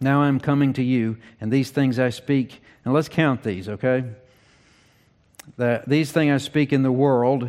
Now 0.00 0.22
I'm 0.22 0.40
coming 0.40 0.72
to 0.74 0.82
you, 0.82 1.18
and 1.40 1.52
these 1.52 1.70
things 1.70 1.98
I 1.98 2.10
speak. 2.10 2.62
And 2.84 2.92
let's 2.92 3.08
count 3.08 3.42
these, 3.42 3.68
okay? 3.68 4.04
that 5.56 5.88
these 5.88 6.12
things 6.12 6.32
I 6.32 6.44
speak 6.44 6.72
in 6.72 6.82
the 6.82 6.92
world, 6.92 7.48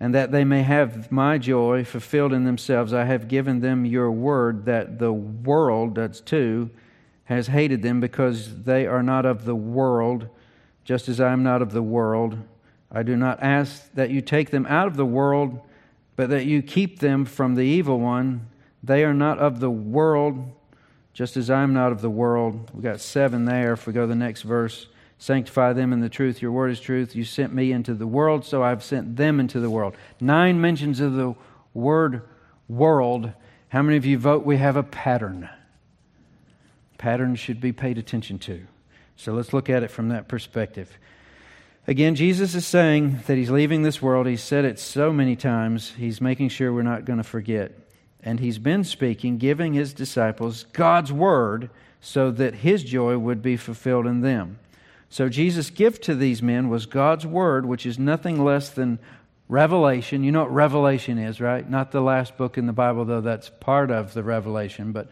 and 0.00 0.14
that 0.14 0.32
they 0.32 0.44
may 0.44 0.62
have 0.62 1.12
my 1.12 1.38
joy 1.38 1.84
fulfilled 1.84 2.32
in 2.32 2.44
themselves. 2.44 2.92
I 2.92 3.04
have 3.04 3.28
given 3.28 3.60
them 3.60 3.84
your 3.84 4.10
word 4.10 4.64
that 4.64 4.98
the 4.98 5.12
world, 5.12 5.94
that's 5.94 6.20
two, 6.20 6.70
has 7.24 7.46
hated 7.46 7.82
them 7.82 8.00
because 8.00 8.64
they 8.64 8.86
are 8.86 9.02
not 9.02 9.24
of 9.24 9.44
the 9.44 9.54
world, 9.54 10.28
just 10.84 11.08
as 11.08 11.20
I 11.20 11.32
am 11.32 11.42
not 11.42 11.62
of 11.62 11.72
the 11.72 11.82
world. 11.82 12.38
I 12.92 13.02
do 13.02 13.16
not 13.16 13.42
ask 13.42 13.90
that 13.94 14.10
you 14.10 14.20
take 14.20 14.50
them 14.50 14.66
out 14.66 14.86
of 14.86 14.96
the 14.96 15.06
world, 15.06 15.60
but 16.14 16.28
that 16.28 16.44
you 16.44 16.62
keep 16.62 16.98
them 16.98 17.24
from 17.24 17.54
the 17.54 17.62
evil 17.62 17.98
one. 17.98 18.48
They 18.82 19.02
are 19.04 19.14
not 19.14 19.38
of 19.38 19.60
the 19.60 19.70
world, 19.70 20.52
just 21.14 21.36
as 21.36 21.48
I 21.48 21.62
am 21.62 21.72
not 21.72 21.90
of 21.90 22.02
the 22.02 22.10
world. 22.10 22.70
We 22.74 22.82
got 22.82 23.00
seven 23.00 23.46
there. 23.46 23.72
If 23.72 23.86
we 23.86 23.92
go 23.92 24.02
to 24.02 24.06
the 24.06 24.14
next 24.14 24.42
verse. 24.42 24.88
Sanctify 25.18 25.72
them 25.72 25.92
in 25.92 26.00
the 26.00 26.08
truth. 26.08 26.42
Your 26.42 26.50
word 26.50 26.72
is 26.72 26.80
truth. 26.80 27.14
You 27.14 27.24
sent 27.24 27.54
me 27.54 27.70
into 27.70 27.94
the 27.94 28.08
world, 28.08 28.44
so 28.44 28.62
I've 28.62 28.82
sent 28.82 29.16
them 29.16 29.38
into 29.38 29.60
the 29.60 29.70
world. 29.70 29.96
Nine 30.20 30.60
mentions 30.60 30.98
of 30.98 31.14
the 31.14 31.34
word 31.74 32.22
world. 32.68 33.32
How 33.68 33.82
many 33.82 33.96
of 33.96 34.04
you 34.04 34.18
vote 34.18 34.44
we 34.44 34.56
have 34.56 34.74
a 34.76 34.82
pattern? 34.82 35.48
Patterns 36.98 37.38
should 37.38 37.60
be 37.60 37.72
paid 37.72 37.98
attention 37.98 38.38
to. 38.40 38.66
So 39.16 39.32
let's 39.32 39.52
look 39.52 39.70
at 39.70 39.84
it 39.84 39.92
from 39.92 40.08
that 40.08 40.26
perspective. 40.26 40.98
Again, 41.86 42.14
Jesus 42.14 42.54
is 42.54 42.64
saying 42.64 43.20
that 43.26 43.36
he's 43.36 43.50
leaving 43.50 43.82
this 43.82 44.00
world. 44.00 44.28
He's 44.28 44.42
said 44.42 44.64
it 44.64 44.78
so 44.78 45.12
many 45.12 45.34
times, 45.34 45.92
he's 45.96 46.20
making 46.20 46.50
sure 46.50 46.72
we're 46.72 46.82
not 46.82 47.04
going 47.04 47.16
to 47.16 47.24
forget. 47.24 47.72
And 48.22 48.38
he's 48.38 48.58
been 48.58 48.84
speaking, 48.84 49.38
giving 49.38 49.74
his 49.74 49.92
disciples 49.92 50.64
God's 50.72 51.12
word 51.12 51.70
so 52.00 52.30
that 52.30 52.54
his 52.54 52.84
joy 52.84 53.18
would 53.18 53.42
be 53.42 53.56
fulfilled 53.56 54.06
in 54.06 54.20
them. 54.20 54.60
So 55.08 55.28
Jesus' 55.28 55.70
gift 55.70 56.04
to 56.04 56.14
these 56.14 56.40
men 56.40 56.68
was 56.68 56.86
God's 56.86 57.26
word, 57.26 57.66
which 57.66 57.84
is 57.84 57.98
nothing 57.98 58.44
less 58.44 58.70
than 58.70 59.00
revelation. 59.48 60.22
You 60.22 60.30
know 60.30 60.42
what 60.42 60.54
revelation 60.54 61.18
is, 61.18 61.40
right? 61.40 61.68
Not 61.68 61.90
the 61.90 62.00
last 62.00 62.36
book 62.36 62.56
in 62.56 62.66
the 62.66 62.72
Bible, 62.72 63.04
though 63.04 63.20
that's 63.20 63.50
part 63.50 63.90
of 63.90 64.14
the 64.14 64.22
revelation. 64.22 64.92
But 64.92 65.10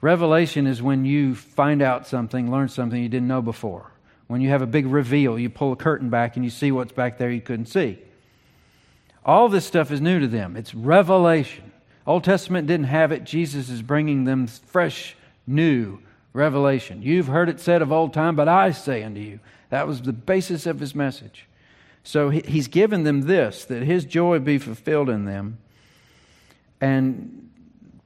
revelation 0.00 0.66
is 0.66 0.82
when 0.82 1.04
you 1.04 1.34
find 1.34 1.82
out 1.82 2.06
something, 2.06 2.50
learn 2.50 2.68
something 2.68 3.00
you 3.00 3.10
didn't 3.10 3.28
know 3.28 3.42
before. 3.42 3.92
When 4.28 4.40
you 4.40 4.50
have 4.50 4.62
a 4.62 4.66
big 4.66 4.86
reveal, 4.86 5.38
you 5.38 5.50
pull 5.50 5.72
a 5.72 5.76
curtain 5.76 6.10
back 6.10 6.36
and 6.36 6.44
you 6.44 6.50
see 6.50 6.70
what's 6.70 6.92
back 6.92 7.18
there 7.18 7.30
you 7.30 7.40
couldn't 7.40 7.66
see. 7.66 7.98
All 9.24 9.48
this 9.48 9.66
stuff 9.66 9.90
is 9.90 10.00
new 10.00 10.20
to 10.20 10.28
them. 10.28 10.56
It's 10.56 10.74
revelation. 10.74 11.72
Old 12.06 12.24
Testament 12.24 12.66
didn't 12.66 12.86
have 12.86 13.10
it. 13.10 13.24
Jesus 13.24 13.68
is 13.68 13.82
bringing 13.82 14.24
them 14.24 14.46
fresh, 14.46 15.16
new 15.46 15.98
revelation. 16.32 17.02
You've 17.02 17.26
heard 17.26 17.48
it 17.48 17.60
said 17.60 17.82
of 17.82 17.90
old 17.90 18.14
time, 18.14 18.36
but 18.36 18.48
I 18.48 18.70
say 18.70 19.02
unto 19.02 19.20
you. 19.20 19.40
That 19.70 19.86
was 19.86 20.02
the 20.02 20.12
basis 20.12 20.66
of 20.66 20.80
his 20.80 20.94
message. 20.94 21.46
So 22.02 22.30
he's 22.30 22.68
given 22.68 23.04
them 23.04 23.22
this, 23.22 23.64
that 23.66 23.82
his 23.82 24.04
joy 24.06 24.38
be 24.38 24.58
fulfilled 24.58 25.10
in 25.10 25.26
them. 25.26 25.58
And 26.80 27.50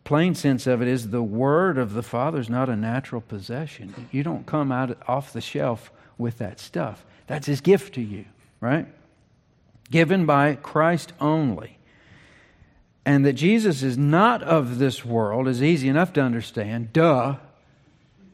plain 0.02 0.34
sense 0.34 0.66
of 0.66 0.82
it 0.82 0.88
is 0.88 1.10
the 1.10 1.22
word 1.22 1.78
of 1.78 1.94
the 1.94 2.02
Father 2.02 2.40
is 2.40 2.50
not 2.50 2.68
a 2.68 2.74
natural 2.74 3.20
possession. 3.20 4.08
You 4.10 4.24
don't 4.24 4.46
come 4.46 4.72
out 4.72 4.96
off 5.06 5.32
the 5.32 5.40
shelf 5.40 5.92
with 6.18 6.38
that 6.38 6.60
stuff. 6.60 7.04
That's 7.26 7.46
his 7.46 7.60
gift 7.60 7.94
to 7.94 8.00
you, 8.00 8.24
right? 8.60 8.86
Given 9.90 10.26
by 10.26 10.54
Christ 10.54 11.12
only. 11.20 11.78
And 13.04 13.26
that 13.26 13.32
Jesus 13.32 13.82
is 13.82 13.98
not 13.98 14.42
of 14.42 14.78
this 14.78 15.04
world 15.04 15.48
is 15.48 15.62
easy 15.62 15.88
enough 15.88 16.12
to 16.14 16.20
understand. 16.20 16.92
Duh. 16.92 17.36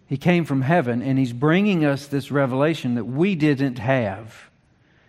He 0.07 0.16
came 0.16 0.45
from 0.45 0.62
heaven 0.62 1.03
and 1.03 1.18
He's 1.18 1.33
bringing 1.33 1.85
us 1.85 2.07
this 2.07 2.31
revelation 2.31 2.95
that 2.95 3.05
we 3.05 3.35
didn't 3.35 3.79
have. 3.79 4.51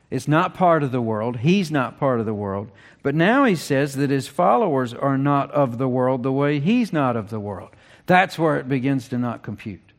It's 0.09 0.27
not 0.27 0.53
part 0.53 0.81
of 0.81 0.91
the 0.91 1.01
world. 1.01 1.37
He's 1.37 1.71
not 1.71 1.99
part 1.99 2.19
of 2.19 2.25
the 2.25 2.33
world. 2.33 2.71
But 3.03 3.15
now 3.15 3.45
He 3.45 3.55
says 3.55 3.95
that 3.95 4.09
His 4.09 4.27
followers 4.27 4.93
are 4.93 5.17
not 5.17 5.51
of 5.51 5.77
the 5.77 5.87
world 5.87 6.23
the 6.23 6.31
way 6.31 6.59
He's 6.59 6.91
not 6.91 7.15
of 7.15 7.29
the 7.29 7.39
world. 7.39 7.69
That's 8.05 8.39
where 8.39 8.57
it 8.57 8.67
begins 8.67 9.07
to 9.09 9.17
not 9.17 9.43
compute. 9.43 9.93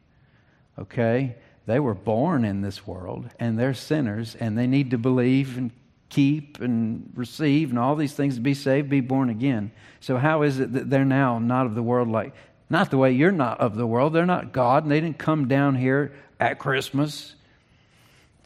Okay? 0.78 1.36
They 1.66 1.78
were 1.78 1.94
born 1.94 2.44
in 2.44 2.62
this 2.62 2.86
world 2.86 3.28
and 3.38 3.58
they're 3.58 3.74
sinners 3.74 4.34
and 4.34 4.56
they 4.56 4.66
need 4.66 4.90
to 4.90 4.98
believe 4.98 5.56
and 5.56 5.70
keep 6.08 6.60
and 6.60 7.12
receive 7.14 7.70
and 7.70 7.78
all 7.78 7.94
these 7.96 8.12
things 8.12 8.34
to 8.34 8.40
be 8.40 8.54
saved, 8.54 8.90
be 8.90 9.00
born 9.00 9.30
again. 9.30 9.70
So, 10.00 10.16
how 10.16 10.42
is 10.42 10.58
it 10.58 10.72
that 10.72 10.90
they're 10.90 11.04
now 11.04 11.38
not 11.38 11.66
of 11.66 11.74
the 11.74 11.82
world 11.82 12.08
like 12.08 12.34
not 12.70 12.92
the 12.92 12.98
way 12.98 13.10
you're 13.10 13.32
not 13.32 13.60
of 13.60 13.74
the 13.74 13.86
world. 13.86 14.12
They're 14.12 14.24
not 14.24 14.52
God, 14.52 14.84
and 14.84 14.92
they 14.92 15.00
didn't 15.00 15.18
come 15.18 15.48
down 15.48 15.74
here 15.74 16.12
at 16.38 16.60
Christmas. 16.60 17.34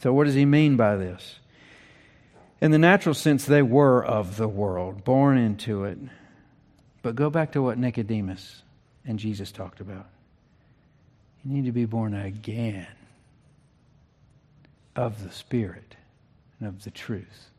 So, 0.01 0.15
what 0.15 0.25
does 0.25 0.35
he 0.35 0.47
mean 0.47 0.77
by 0.77 0.97
this? 0.97 1.39
In 2.61 2.71
the 2.71 2.79
natural 2.79 3.15
sense, 3.15 3.45
they 3.45 3.61
were 3.61 4.03
of 4.03 4.39
the 4.39 4.49
world, 4.49 5.05
born 5.05 5.37
into 5.37 5.85
it. 5.85 5.99
But 7.03 7.15
go 7.15 7.29
back 7.29 7.53
to 7.53 7.63
what 7.63 7.77
Nicodemus 7.77 8.63
and 9.05 9.19
Jesus 9.19 9.53
talked 9.53 9.81
about. 9.81 10.07
You 11.45 11.53
need 11.53 11.67
to 11.67 11.73
be 11.73 11.85
born 11.85 12.15
again 12.15 12.87
of 14.97 15.23
the 15.23 15.31
Spirit 15.31 15.97
and 16.59 16.69
of 16.69 16.85
the 16.85 16.91
truth. 16.91 17.51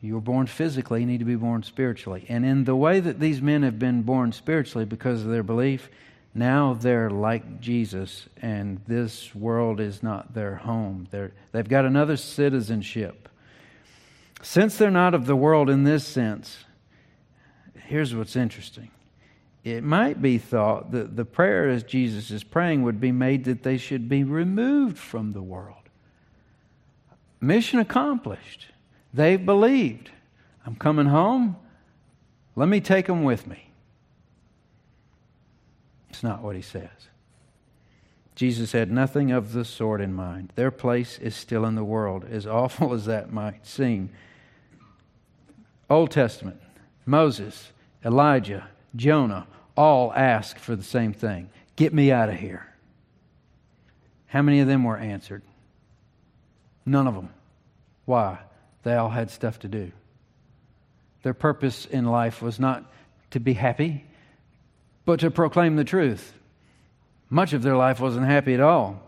You 0.00 0.14
were 0.14 0.20
born 0.20 0.48
physically, 0.48 1.00
you 1.00 1.06
need 1.06 1.20
to 1.20 1.24
be 1.24 1.36
born 1.36 1.62
spiritually. 1.62 2.26
And 2.28 2.44
in 2.44 2.64
the 2.64 2.74
way 2.74 2.98
that 2.98 3.20
these 3.20 3.40
men 3.40 3.62
have 3.62 3.78
been 3.78 4.02
born 4.02 4.32
spiritually 4.32 4.84
because 4.84 5.22
of 5.22 5.28
their 5.28 5.44
belief, 5.44 5.88
now 6.34 6.74
they're 6.74 7.10
like 7.10 7.60
Jesus, 7.60 8.28
and 8.40 8.80
this 8.88 9.34
world 9.34 9.80
is 9.80 10.02
not 10.02 10.34
their 10.34 10.56
home. 10.56 11.06
They're, 11.10 11.32
they've 11.52 11.68
got 11.68 11.84
another 11.84 12.16
citizenship. 12.16 13.28
Since 14.42 14.76
they're 14.76 14.90
not 14.90 15.14
of 15.14 15.26
the 15.26 15.36
world 15.36 15.70
in 15.70 15.84
this 15.84 16.04
sense, 16.04 16.64
here's 17.86 18.14
what's 18.14 18.34
interesting. 18.34 18.90
It 19.62 19.84
might 19.84 20.20
be 20.20 20.38
thought 20.38 20.90
that 20.90 21.14
the 21.14 21.24
prayer 21.24 21.68
as 21.68 21.84
Jesus 21.84 22.32
is 22.32 22.42
praying 22.42 22.82
would 22.82 23.00
be 23.00 23.12
made 23.12 23.44
that 23.44 23.62
they 23.62 23.76
should 23.76 24.08
be 24.08 24.24
removed 24.24 24.98
from 24.98 25.32
the 25.32 25.42
world. 25.42 25.81
Mission 27.42 27.80
accomplished. 27.80 28.68
They've 29.12 29.44
believed. 29.44 30.10
I'm 30.64 30.76
coming 30.76 31.06
home. 31.06 31.56
Let 32.54 32.68
me 32.68 32.80
take 32.80 33.06
them 33.06 33.24
with 33.24 33.48
me. 33.48 33.72
It's 36.08 36.22
not 36.22 36.40
what 36.40 36.54
he 36.54 36.62
says. 36.62 36.88
Jesus 38.36 38.72
had 38.72 38.92
nothing 38.92 39.32
of 39.32 39.52
the 39.52 39.64
sort 39.64 40.00
in 40.00 40.14
mind. 40.14 40.52
Their 40.54 40.70
place 40.70 41.18
is 41.18 41.34
still 41.34 41.66
in 41.66 41.74
the 41.74 41.84
world, 41.84 42.24
as 42.30 42.46
awful 42.46 42.94
as 42.94 43.06
that 43.06 43.32
might 43.32 43.66
seem. 43.66 44.10
Old 45.90 46.12
Testament, 46.12 46.60
Moses, 47.04 47.72
Elijah, 48.04 48.68
Jonah 48.94 49.48
all 49.76 50.12
ask 50.14 50.58
for 50.58 50.76
the 50.76 50.82
same 50.82 51.12
thing 51.12 51.50
get 51.74 51.92
me 51.92 52.12
out 52.12 52.28
of 52.28 52.36
here. 52.36 52.68
How 54.26 54.42
many 54.42 54.60
of 54.60 54.68
them 54.68 54.84
were 54.84 54.96
answered? 54.96 55.42
None 56.84 57.06
of 57.06 57.14
them. 57.14 57.28
Why? 58.04 58.38
They 58.82 58.94
all 58.94 59.10
had 59.10 59.30
stuff 59.30 59.58
to 59.60 59.68
do. 59.68 59.92
Their 61.22 61.34
purpose 61.34 61.86
in 61.86 62.04
life 62.04 62.42
was 62.42 62.58
not 62.58 62.84
to 63.30 63.40
be 63.40 63.52
happy, 63.54 64.04
but 65.04 65.20
to 65.20 65.30
proclaim 65.30 65.76
the 65.76 65.84
truth. 65.84 66.34
Much 67.30 67.52
of 67.52 67.62
their 67.62 67.76
life 67.76 68.00
wasn't 68.00 68.26
happy 68.26 68.54
at 68.54 68.60
all. 68.60 69.00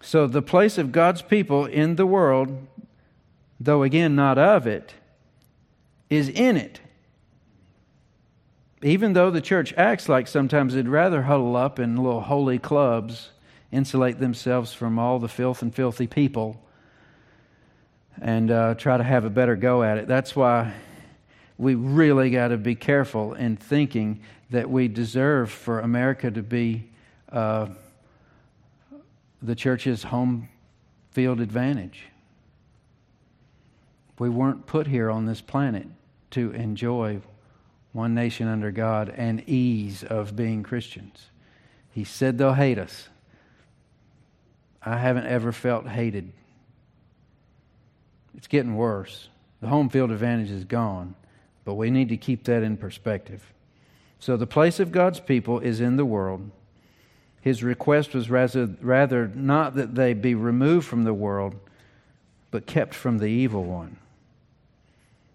So, 0.00 0.26
the 0.26 0.42
place 0.42 0.78
of 0.78 0.92
God's 0.92 1.22
people 1.22 1.66
in 1.66 1.96
the 1.96 2.06
world, 2.06 2.66
though 3.60 3.82
again 3.82 4.14
not 4.14 4.38
of 4.38 4.66
it, 4.66 4.94
is 6.08 6.28
in 6.28 6.56
it. 6.56 6.80
Even 8.82 9.12
though 9.12 9.30
the 9.30 9.40
church 9.40 9.74
acts 9.76 10.08
like 10.08 10.28
sometimes 10.28 10.74
they'd 10.74 10.88
rather 10.88 11.22
huddle 11.22 11.56
up 11.56 11.78
in 11.78 11.96
little 11.96 12.22
holy 12.22 12.58
clubs, 12.58 13.30
insulate 13.72 14.18
themselves 14.18 14.72
from 14.72 14.98
all 14.98 15.18
the 15.18 15.28
filth 15.28 15.62
and 15.62 15.74
filthy 15.74 16.06
people, 16.06 16.62
and 18.20 18.50
uh, 18.50 18.74
try 18.74 18.96
to 18.96 19.04
have 19.04 19.24
a 19.24 19.30
better 19.30 19.56
go 19.56 19.82
at 19.82 19.98
it. 19.98 20.08
That's 20.08 20.34
why 20.34 20.72
we 21.56 21.74
really 21.74 22.30
got 22.30 22.48
to 22.48 22.56
be 22.56 22.74
careful 22.74 23.34
in 23.34 23.56
thinking 23.56 24.20
that 24.50 24.70
we 24.70 24.88
deserve 24.88 25.50
for 25.50 25.80
America 25.80 26.30
to 26.30 26.42
be 26.42 26.88
uh, 27.30 27.68
the 29.42 29.54
church's 29.54 30.04
home 30.04 30.48
field 31.10 31.40
advantage. 31.40 32.04
We 34.18 34.28
weren't 34.28 34.66
put 34.66 34.86
here 34.86 35.10
on 35.10 35.26
this 35.26 35.40
planet 35.40 35.86
to 36.30 36.50
enjoy 36.52 37.20
one 37.92 38.14
nation 38.14 38.48
under 38.48 38.70
God 38.70 39.12
and 39.16 39.48
ease 39.48 40.02
of 40.04 40.36
being 40.36 40.62
Christians. 40.62 41.26
He 41.90 42.04
said 42.04 42.38
they'll 42.38 42.54
hate 42.54 42.78
us. 42.78 43.08
I 44.82 44.96
haven't 44.96 45.26
ever 45.26 45.52
felt 45.52 45.88
hated 45.88 46.32
it's 48.38 48.46
getting 48.46 48.76
worse. 48.76 49.28
The 49.60 49.66
home 49.66 49.88
field 49.88 50.12
advantage 50.12 50.52
is 50.52 50.62
gone, 50.62 51.16
but 51.64 51.74
we 51.74 51.90
need 51.90 52.10
to 52.10 52.16
keep 52.16 52.44
that 52.44 52.62
in 52.62 52.76
perspective. 52.76 53.42
So 54.20 54.36
the 54.36 54.46
place 54.46 54.78
of 54.78 54.92
God's 54.92 55.18
people 55.18 55.58
is 55.58 55.80
in 55.80 55.96
the 55.96 56.04
world. 56.04 56.48
His 57.40 57.64
request 57.64 58.14
was 58.14 58.30
rather, 58.30 58.70
rather 58.80 59.26
not 59.26 59.74
that 59.74 59.96
they 59.96 60.14
be 60.14 60.36
removed 60.36 60.86
from 60.86 61.02
the 61.02 61.12
world, 61.12 61.56
but 62.52 62.64
kept 62.64 62.94
from 62.94 63.18
the 63.18 63.26
evil 63.26 63.64
one. 63.64 63.96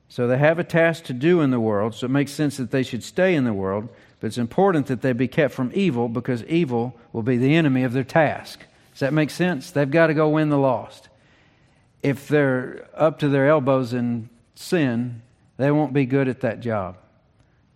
So 0.08 0.26
they 0.26 0.38
have 0.38 0.58
a 0.58 0.64
task 0.64 1.04
to 1.06 1.14
do 1.14 1.42
in 1.42 1.52
the 1.52 1.60
world, 1.60 1.96
so 1.96 2.06
it 2.06 2.10
makes 2.10 2.32
sense 2.32 2.56
that 2.56 2.72
they 2.72 2.84
should 2.84 3.04
stay 3.04 3.36
in 3.36 3.44
the 3.44 3.52
world, 3.52 3.90
but 4.22 4.28
it's 4.28 4.38
important 4.38 4.88
that 4.88 5.02
they 5.02 5.12
be 5.12 5.28
kept 5.28 5.54
from 5.54 5.72
evil 5.74 6.08
because 6.08 6.46
evil 6.46 6.96
will 7.12 7.24
be 7.24 7.36
the 7.36 7.56
enemy 7.56 7.84
of 7.84 7.92
their 7.92 8.06
task. 8.06 8.62
Does 8.92 9.02
that 9.02 9.12
make 9.12 9.30
sense? 9.30 9.72
They've 9.72 9.92
got 9.92 10.08
to 10.08 10.14
go 10.14 10.30
win 10.30 10.48
the 10.48 10.58
lost 10.58 11.10
if 12.04 12.28
they're 12.28 12.86
up 12.94 13.20
to 13.20 13.30
their 13.30 13.48
elbows 13.48 13.94
in 13.94 14.30
sin, 14.56 15.22
they 15.58 15.72
won't 15.72 15.94
be 15.94 16.06
good 16.06 16.28
at 16.28 16.42
that 16.42 16.60
job. 16.60 16.98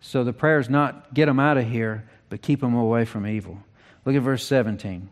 So 0.02 0.24
the 0.24 0.34
prayer 0.34 0.60
is 0.60 0.70
not 0.70 1.14
get 1.14 1.26
them 1.26 1.40
out 1.40 1.58
of 1.58 1.68
here, 1.68 2.08
but 2.30 2.42
keep 2.42 2.60
them 2.60 2.76
away 2.76 3.06
from 3.06 3.26
evil. 3.26 3.58
Look 4.06 4.16
at 4.16 4.22
verse 4.22 4.46
17. 4.46 5.10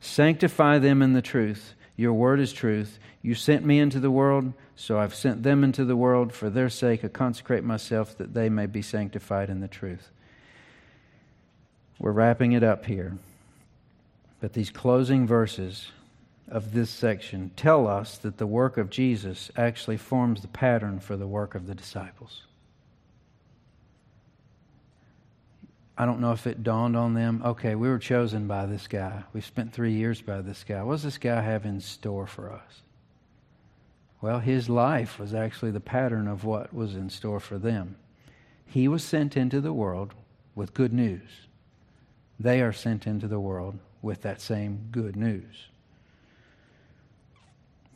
Sanctify 0.00 0.78
them 0.78 1.02
in 1.02 1.14
the 1.14 1.22
truth. 1.22 1.74
Your 1.96 2.12
word 2.12 2.40
is 2.40 2.52
truth. 2.52 2.98
You 3.22 3.34
sent 3.34 3.64
me 3.64 3.78
into 3.78 4.00
the 4.00 4.10
world, 4.10 4.52
so 4.76 4.98
I've 4.98 5.14
sent 5.14 5.42
them 5.42 5.64
into 5.64 5.84
the 5.84 5.96
world. 5.96 6.32
For 6.32 6.48
their 6.48 6.70
sake, 6.70 7.04
I 7.04 7.08
consecrate 7.08 7.64
myself 7.64 8.16
that 8.18 8.32
they 8.32 8.48
may 8.48 8.66
be 8.66 8.82
sanctified 8.82 9.50
in 9.50 9.60
the 9.60 9.68
truth. 9.68 10.10
We're 11.98 12.12
wrapping 12.12 12.52
it 12.52 12.62
up 12.62 12.86
here. 12.86 13.18
But 14.40 14.54
these 14.54 14.70
closing 14.70 15.26
verses 15.26 15.90
of 16.50 16.72
this 16.72 16.90
section 16.90 17.50
tell 17.56 17.86
us 17.86 18.18
that 18.18 18.38
the 18.38 18.46
work 18.46 18.76
of 18.76 18.90
Jesus 18.90 19.50
actually 19.56 19.96
forms 19.96 20.42
the 20.42 20.48
pattern 20.48 21.00
for 21.00 21.16
the 21.16 21.26
work 21.26 21.54
of 21.54 21.66
the 21.66 21.74
disciples. 21.74 22.42
I 25.96 26.06
don't 26.06 26.20
know 26.20 26.32
if 26.32 26.46
it 26.46 26.62
dawned 26.62 26.96
on 26.96 27.14
them. 27.14 27.42
Okay, 27.44 27.74
we 27.74 27.88
were 27.88 27.98
chosen 27.98 28.46
by 28.46 28.66
this 28.66 28.88
guy. 28.88 29.24
We 29.32 29.42
spent 29.42 29.72
three 29.72 29.92
years 29.92 30.22
by 30.22 30.40
this 30.40 30.64
guy. 30.64 30.82
What 30.82 30.94
does 30.94 31.02
this 31.02 31.18
guy 31.18 31.42
have 31.42 31.66
in 31.66 31.80
store 31.80 32.26
for 32.26 32.50
us? 32.50 32.82
Well, 34.22 34.38
his 34.38 34.68
life 34.68 35.18
was 35.18 35.34
actually 35.34 35.70
the 35.70 35.80
pattern 35.80 36.26
of 36.26 36.44
what 36.44 36.74
was 36.74 36.94
in 36.94 37.10
store 37.10 37.40
for 37.40 37.58
them. 37.58 37.96
He 38.66 38.88
was 38.88 39.04
sent 39.04 39.36
into 39.36 39.60
the 39.60 39.72
world 39.72 40.14
with 40.54 40.74
good 40.74 40.92
news. 40.92 41.48
They 42.38 42.60
are 42.60 42.72
sent 42.72 43.06
into 43.06 43.28
the 43.28 43.40
world 43.40 43.78
with 44.02 44.22
that 44.22 44.40
same 44.40 44.88
good 44.90 45.16
news. 45.16 45.69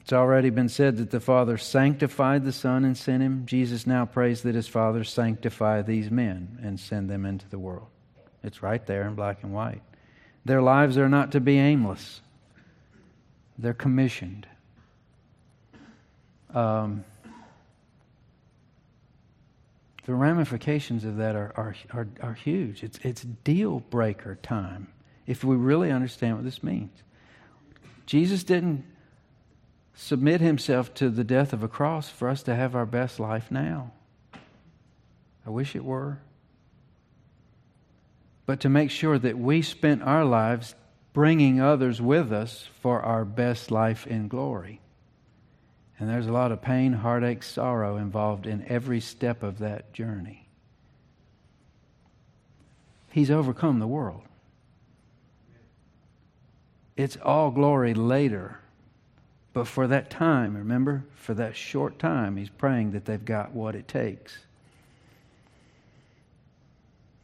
It's 0.04 0.12
already 0.12 0.50
been 0.50 0.68
said 0.68 0.98
that 0.98 1.10
the 1.10 1.18
Father 1.18 1.56
sanctified 1.56 2.44
the 2.44 2.52
Son 2.52 2.84
and 2.84 2.94
sent 2.94 3.22
him. 3.22 3.46
Jesus 3.46 3.86
now 3.86 4.04
prays 4.04 4.42
that 4.42 4.54
his 4.54 4.68
Father 4.68 5.02
sanctify 5.02 5.80
these 5.80 6.10
men 6.10 6.58
and 6.62 6.78
send 6.78 7.08
them 7.08 7.24
into 7.24 7.48
the 7.48 7.58
world. 7.58 7.86
It's 8.42 8.62
right 8.62 8.84
there 8.84 9.08
in 9.08 9.14
black 9.14 9.42
and 9.42 9.54
white. 9.54 9.80
Their 10.44 10.60
lives 10.60 10.98
are 10.98 11.08
not 11.08 11.32
to 11.32 11.40
be 11.40 11.58
aimless, 11.58 12.20
they're 13.56 13.72
commissioned. 13.72 14.46
Um, 16.52 17.02
the 20.04 20.14
ramifications 20.14 21.06
of 21.06 21.16
that 21.16 21.34
are, 21.34 21.50
are, 21.56 21.74
are, 21.94 22.08
are 22.20 22.34
huge. 22.34 22.82
It's, 22.82 22.98
it's 23.02 23.22
deal 23.22 23.80
breaker 23.80 24.34
time 24.42 24.88
if 25.26 25.42
we 25.42 25.56
really 25.56 25.90
understand 25.90 26.36
what 26.36 26.44
this 26.44 26.62
means. 26.62 26.92
Jesus 28.04 28.44
didn't 28.44 28.84
submit 29.94 30.40
himself 30.40 30.92
to 30.94 31.08
the 31.08 31.24
death 31.24 31.52
of 31.52 31.62
a 31.62 31.68
cross 31.68 32.08
for 32.08 32.28
us 32.28 32.42
to 32.44 32.54
have 32.54 32.74
our 32.74 32.86
best 32.86 33.20
life 33.20 33.50
now. 33.50 33.92
I 35.46 35.50
wish 35.50 35.76
it 35.76 35.84
were. 35.84 36.18
But 38.46 38.60
to 38.60 38.68
make 38.68 38.90
sure 38.90 39.18
that 39.18 39.38
we 39.38 39.62
spent 39.62 40.02
our 40.02 40.24
lives 40.24 40.74
bringing 41.12 41.60
others 41.60 42.02
with 42.02 42.32
us 42.32 42.68
for 42.80 43.00
our 43.00 43.24
best 43.24 43.70
life 43.70 44.06
in 44.06 44.28
glory. 44.28 44.80
And 45.98 46.08
there's 46.08 46.26
a 46.26 46.32
lot 46.32 46.50
of 46.50 46.60
pain, 46.60 46.92
heartache, 46.92 47.42
sorrow 47.42 47.96
involved 47.96 48.46
in 48.46 48.66
every 48.68 49.00
step 49.00 49.42
of 49.42 49.60
that 49.60 49.92
journey. 49.92 50.48
He's 53.12 53.30
overcome 53.30 53.78
the 53.78 53.86
world. 53.86 54.22
It's 56.96 57.16
all 57.22 57.52
glory 57.52 57.94
later 57.94 58.58
but 59.54 59.68
for 59.68 59.86
that 59.86 60.10
time, 60.10 60.56
remember, 60.56 61.04
for 61.14 61.32
that 61.34 61.56
short 61.56 61.98
time, 62.00 62.36
he's 62.36 62.50
praying 62.50 62.90
that 62.90 63.04
they've 63.04 63.24
got 63.24 63.52
what 63.52 63.76
it 63.76 63.86
takes. 63.86 64.36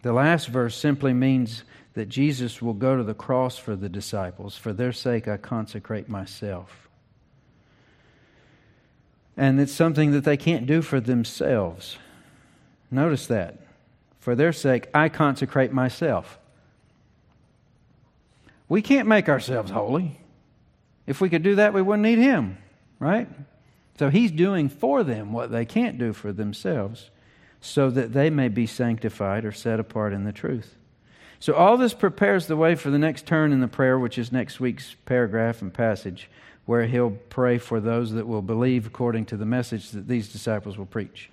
The 0.02 0.12
last 0.12 0.46
verse 0.46 0.76
simply 0.76 1.12
means 1.12 1.64
that 1.94 2.08
Jesus 2.08 2.62
will 2.62 2.72
go 2.72 2.96
to 2.96 3.02
the 3.02 3.14
cross 3.14 3.58
for 3.58 3.74
the 3.74 3.88
disciples. 3.88 4.56
For 4.56 4.72
their 4.72 4.92
sake, 4.92 5.26
I 5.26 5.36
consecrate 5.36 6.08
myself. 6.08 6.88
And 9.36 9.60
it's 9.60 9.72
something 9.72 10.12
that 10.12 10.22
they 10.22 10.36
can't 10.36 10.66
do 10.66 10.82
for 10.82 11.00
themselves. 11.00 11.98
Notice 12.92 13.26
that. 13.26 13.58
For 14.20 14.36
their 14.36 14.52
sake, 14.52 14.86
I 14.94 15.08
consecrate 15.08 15.72
myself. 15.72 16.38
We 18.68 18.82
can't 18.82 19.08
make 19.08 19.28
ourselves 19.28 19.72
holy. 19.72 20.19
If 21.10 21.20
we 21.20 21.28
could 21.28 21.42
do 21.42 21.56
that, 21.56 21.74
we 21.74 21.82
wouldn't 21.82 22.04
need 22.04 22.20
Him, 22.20 22.56
right? 23.00 23.28
So 23.98 24.10
He's 24.10 24.30
doing 24.30 24.68
for 24.68 25.02
them 25.02 25.32
what 25.32 25.50
they 25.50 25.64
can't 25.64 25.98
do 25.98 26.12
for 26.12 26.32
themselves, 26.32 27.10
so 27.60 27.90
that 27.90 28.12
they 28.12 28.30
may 28.30 28.46
be 28.46 28.64
sanctified 28.64 29.44
or 29.44 29.50
set 29.50 29.80
apart 29.80 30.12
in 30.12 30.22
the 30.22 30.30
truth. 30.30 30.76
So 31.40 31.54
all 31.54 31.76
this 31.76 31.94
prepares 31.94 32.46
the 32.46 32.56
way 32.56 32.76
for 32.76 32.90
the 32.90 32.98
next 32.98 33.26
turn 33.26 33.50
in 33.50 33.58
the 33.58 33.66
prayer, 33.66 33.98
which 33.98 34.18
is 34.18 34.30
next 34.30 34.60
week's 34.60 34.94
paragraph 35.04 35.62
and 35.62 35.74
passage, 35.74 36.30
where 36.64 36.86
He'll 36.86 37.18
pray 37.28 37.58
for 37.58 37.80
those 37.80 38.12
that 38.12 38.28
will 38.28 38.40
believe 38.40 38.86
according 38.86 39.24
to 39.26 39.36
the 39.36 39.44
message 39.44 39.90
that 39.90 40.06
these 40.06 40.28
disciples 40.28 40.78
will 40.78 40.86
preach. 40.86 41.28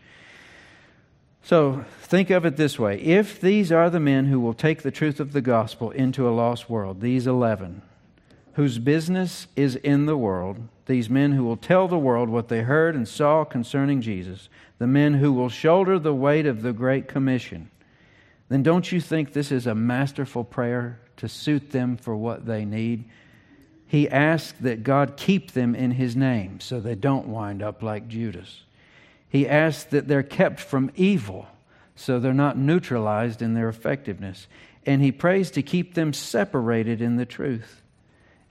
So 1.44 1.86
think 2.02 2.32
of 2.32 2.48
it 2.48 2.58
this 2.58 2.80
way 2.80 3.00
if 3.00 3.40
these 3.40 3.72
are 3.72 3.92
the 3.92 4.00
men 4.00 4.26
who 4.26 4.40
will 4.40 4.56
take 4.56 4.82
the 4.82 4.90
truth 4.90 5.20
of 5.20 5.34
the 5.34 5.42
gospel 5.42 5.92
into 5.92 6.28
a 6.28 6.34
lost 6.34 6.68
world, 6.68 7.00
these 7.00 7.28
11, 7.28 7.84
whose 8.58 8.80
business 8.80 9.46
is 9.56 9.76
in 9.76 10.08
the 10.08 10.18
world, 10.18 10.58
these 10.88 11.12
men 11.12 11.32
who 11.32 11.44
will 11.44 11.56
tell 11.56 11.88
the 11.88 11.96
world 11.96 12.28
what 12.28 12.48
they 12.48 12.64
heard 12.64 12.96
and 12.96 13.08
saw 13.08 13.46
concerning 13.46 14.02
Jesus, 14.02 14.50
the 14.80 14.88
men 14.88 15.14
who 15.14 15.32
will 15.32 15.48
shoulder 15.48 16.00
the 16.00 16.14
weight 16.14 16.48
of 16.48 16.64
the 16.64 16.74
Great 16.74 17.08
Commission, 17.08 17.70
then 18.50 18.64
don't 18.64 18.92
you 18.92 19.00
think 19.00 19.32
this 19.32 19.52
is 19.52 19.68
a 19.68 19.76
masterful 19.76 20.44
prayer 20.44 21.00
to 21.18 21.30
suit 21.30 21.70
them 21.70 21.98
for 21.98 22.16
what 22.16 22.48
they 22.48 22.66
need? 22.66 23.06
He 23.86 24.10
asks 24.10 24.58
that 24.62 24.82
God 24.84 25.18
keep 25.18 25.52
them 25.52 25.76
in 25.76 25.92
His 25.92 26.16
name 26.16 26.60
so 26.60 26.80
they 26.80 26.96
don't 26.96 27.28
wind 27.28 27.62
up 27.62 27.84
like 27.84 28.08
Judas. 28.08 28.64
He 29.30 29.48
asks 29.48 29.84
that 29.92 30.08
they're 30.08 30.24
kept 30.24 30.60
from 30.60 30.90
evil 30.96 31.46
so 31.96 32.20
they're 32.20 32.34
not 32.34 32.58
neutralized 32.58 33.44
in 33.44 33.54
their 33.54 33.70
effectiveness. 33.70 34.48
And 34.84 35.04
he 35.04 35.12
prays 35.12 35.52
to 35.52 35.62
keep 35.62 35.94
them 35.94 36.12
separated 36.12 37.04
in 37.04 37.18
the 37.18 37.26
truth. 37.26 37.84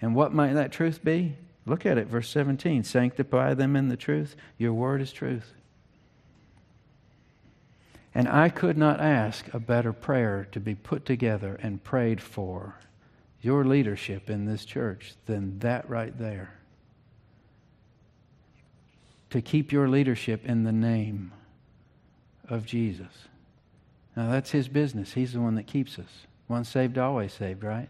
And 0.06 0.14
what 0.14 0.32
might 0.32 0.52
that 0.52 0.70
truth 0.70 1.02
be? 1.02 1.34
Look 1.66 1.84
at 1.84 1.98
it, 1.98 2.06
verse 2.06 2.28
17. 2.28 2.84
Sanctify 2.84 3.54
them 3.54 3.74
in 3.74 3.88
the 3.88 3.96
truth. 3.96 4.36
Your 4.56 4.72
word 4.72 5.02
is 5.02 5.10
truth. 5.10 5.52
And 8.14 8.28
I 8.28 8.48
could 8.48 8.78
not 8.78 9.00
ask 9.00 9.52
a 9.52 9.58
better 9.58 9.92
prayer 9.92 10.46
to 10.52 10.60
be 10.60 10.76
put 10.76 11.04
together 11.04 11.58
and 11.60 11.82
prayed 11.82 12.22
for 12.22 12.76
your 13.42 13.64
leadership 13.64 14.30
in 14.30 14.44
this 14.44 14.64
church 14.64 15.14
than 15.26 15.58
that 15.58 15.90
right 15.90 16.16
there 16.16 16.54
to 19.30 19.42
keep 19.42 19.72
your 19.72 19.88
leadership 19.88 20.46
in 20.46 20.62
the 20.62 20.70
name 20.70 21.32
of 22.48 22.64
Jesus. 22.64 23.26
Now, 24.14 24.30
that's 24.30 24.52
his 24.52 24.68
business. 24.68 25.14
He's 25.14 25.32
the 25.32 25.40
one 25.40 25.56
that 25.56 25.66
keeps 25.66 25.98
us. 25.98 26.26
Once 26.46 26.68
saved, 26.68 26.96
always 26.96 27.32
saved, 27.32 27.64
right? 27.64 27.88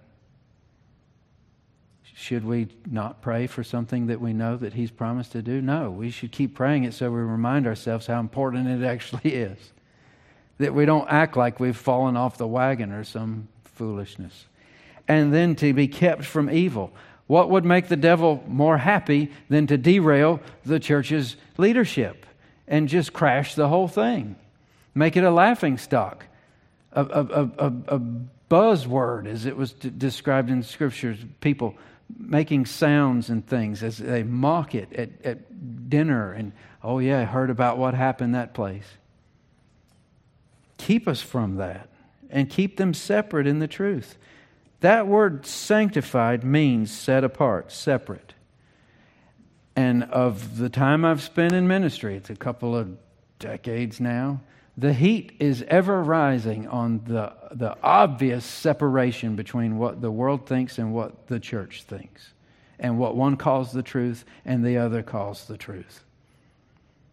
Should 2.18 2.46
we 2.46 2.68
not 2.90 3.20
pray 3.20 3.46
for 3.46 3.62
something 3.62 4.06
that 4.06 4.22
we 4.22 4.32
know 4.32 4.56
that 4.56 4.72
he's 4.72 4.90
promised 4.90 5.32
to 5.32 5.42
do? 5.42 5.60
No, 5.60 5.90
we 5.90 6.10
should 6.10 6.32
keep 6.32 6.54
praying 6.54 6.84
it 6.84 6.94
so 6.94 7.10
we 7.10 7.20
remind 7.20 7.66
ourselves 7.66 8.06
how 8.06 8.20
important 8.20 8.66
it 8.68 8.86
actually 8.86 9.34
is. 9.34 9.58
That 10.56 10.72
we 10.72 10.86
don't 10.86 11.06
act 11.10 11.36
like 11.36 11.60
we've 11.60 11.76
fallen 11.76 12.16
off 12.16 12.38
the 12.38 12.46
wagon 12.46 12.90
or 12.90 13.04
some 13.04 13.48
foolishness. 13.64 14.46
And 15.06 15.32
then 15.32 15.56
to 15.56 15.74
be 15.74 15.88
kept 15.88 16.24
from 16.24 16.48
evil. 16.48 16.90
What 17.26 17.50
would 17.50 17.66
make 17.66 17.88
the 17.88 17.96
devil 17.96 18.42
more 18.48 18.78
happy 18.78 19.30
than 19.50 19.66
to 19.66 19.76
derail 19.76 20.40
the 20.64 20.80
church's 20.80 21.36
leadership 21.58 22.24
and 22.66 22.88
just 22.88 23.12
crash 23.12 23.54
the 23.54 23.68
whole 23.68 23.88
thing? 23.88 24.36
Make 24.94 25.18
it 25.18 25.24
a 25.24 25.30
laughing 25.30 25.76
stock, 25.76 26.24
a, 26.92 27.04
a, 27.04 27.50
a, 27.58 27.72
a 27.96 28.00
buzzword, 28.50 29.26
as 29.26 29.44
it 29.44 29.54
was 29.54 29.72
described 29.72 30.48
in 30.48 30.62
scriptures. 30.62 31.18
People 31.42 31.74
making 32.16 32.66
sounds 32.66 33.30
and 33.30 33.46
things 33.46 33.82
as 33.82 33.98
they 33.98 34.22
mock 34.22 34.74
it 34.74 34.92
at, 34.92 35.10
at 35.24 35.88
dinner 35.90 36.32
and, 36.32 36.52
oh, 36.82 36.98
yeah, 36.98 37.20
I 37.20 37.24
heard 37.24 37.50
about 37.50 37.78
what 37.78 37.94
happened 37.94 38.34
that 38.34 38.54
place. 38.54 38.86
Keep 40.78 41.08
us 41.08 41.20
from 41.20 41.56
that 41.56 41.88
and 42.30 42.50
keep 42.50 42.76
them 42.76 42.94
separate 42.94 43.46
in 43.46 43.58
the 43.58 43.68
truth. 43.68 44.16
That 44.80 45.06
word 45.06 45.46
sanctified 45.46 46.44
means 46.44 46.90
set 46.90 47.24
apart, 47.24 47.72
separate. 47.72 48.34
And 49.74 50.04
of 50.04 50.58
the 50.58 50.68
time 50.68 51.04
I've 51.04 51.22
spent 51.22 51.52
in 51.52 51.66
ministry, 51.66 52.16
it's 52.16 52.30
a 52.30 52.36
couple 52.36 52.76
of 52.76 52.96
decades 53.38 54.00
now, 54.00 54.40
the 54.76 54.92
heat 54.92 55.32
is 55.38 55.64
ever 55.68 56.02
rising 56.02 56.68
on 56.68 57.02
the, 57.06 57.32
the 57.52 57.76
obvious 57.82 58.44
separation 58.44 59.36
between 59.36 59.78
what 59.78 60.00
the 60.00 60.10
world 60.10 60.46
thinks 60.46 60.78
and 60.78 60.92
what 60.92 61.26
the 61.28 61.40
church 61.40 61.82
thinks, 61.84 62.32
and 62.78 62.98
what 62.98 63.16
one 63.16 63.36
calls 63.36 63.72
the 63.72 63.82
truth 63.82 64.24
and 64.44 64.64
the 64.64 64.78
other 64.78 65.02
calls 65.02 65.46
the 65.46 65.56
truth. 65.56 66.04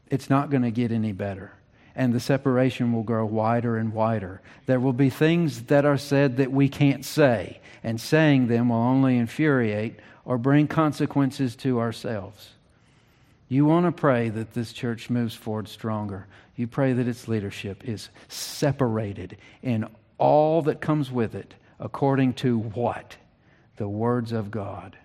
It's 0.09 0.29
not 0.29 0.49
going 0.49 0.63
to 0.63 0.71
get 0.71 0.91
any 0.91 1.11
better 1.11 1.53
and 1.95 2.13
the 2.13 2.19
separation 2.19 2.91
will 2.91 3.03
grow 3.03 3.25
wider 3.25 3.77
and 3.77 3.93
wider. 3.93 4.41
There 4.65 4.79
will 4.79 4.93
be 4.93 5.09
things 5.09 5.63
that 5.63 5.85
are 5.85 5.97
said 5.97 6.37
that 6.37 6.51
we 6.51 6.69
can't 6.69 7.05
say, 7.05 7.59
and 7.83 7.99
saying 7.99 8.47
them 8.47 8.69
will 8.69 8.77
only 8.77 9.17
infuriate 9.17 9.99
or 10.25 10.37
bring 10.37 10.67
consequences 10.67 11.55
to 11.57 11.79
ourselves. 11.79 12.49
You 13.47 13.65
want 13.65 13.85
to 13.85 13.91
pray 13.91 14.29
that 14.29 14.53
this 14.53 14.73
church 14.73 15.09
moves 15.09 15.35
forward 15.35 15.67
stronger. 15.67 16.25
You 16.55 16.67
pray 16.67 16.93
that 16.93 17.07
its 17.07 17.27
leadership 17.27 17.87
is 17.87 18.09
separated 18.27 19.37
in 19.61 19.87
all 20.17 20.61
that 20.63 20.81
comes 20.81 21.11
with 21.11 21.35
it 21.35 21.53
according 21.79 22.33
to 22.33 22.59
what? 22.59 23.17
The 23.77 23.87
words 23.87 24.31
of 24.31 24.51
God 24.51 24.97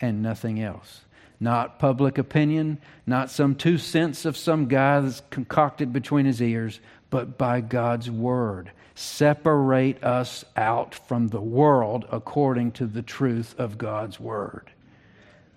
and 0.00 0.22
nothing 0.22 0.60
else 0.60 1.02
not 1.42 1.80
public 1.80 2.18
opinion, 2.18 2.78
not 3.04 3.28
some 3.28 3.56
two 3.56 3.76
cents 3.76 4.24
of 4.24 4.36
some 4.36 4.66
guy 4.66 5.00
that's 5.00 5.22
concocted 5.28 5.92
between 5.92 6.24
his 6.24 6.40
ears, 6.40 6.78
but 7.10 7.36
by 7.36 7.60
God's 7.60 8.08
word. 8.08 8.70
Separate 8.94 10.02
us 10.04 10.44
out 10.56 10.94
from 10.94 11.28
the 11.28 11.40
world 11.40 12.06
according 12.12 12.70
to 12.72 12.86
the 12.86 13.02
truth 13.02 13.56
of 13.58 13.76
God's 13.76 14.20
word. 14.20 14.70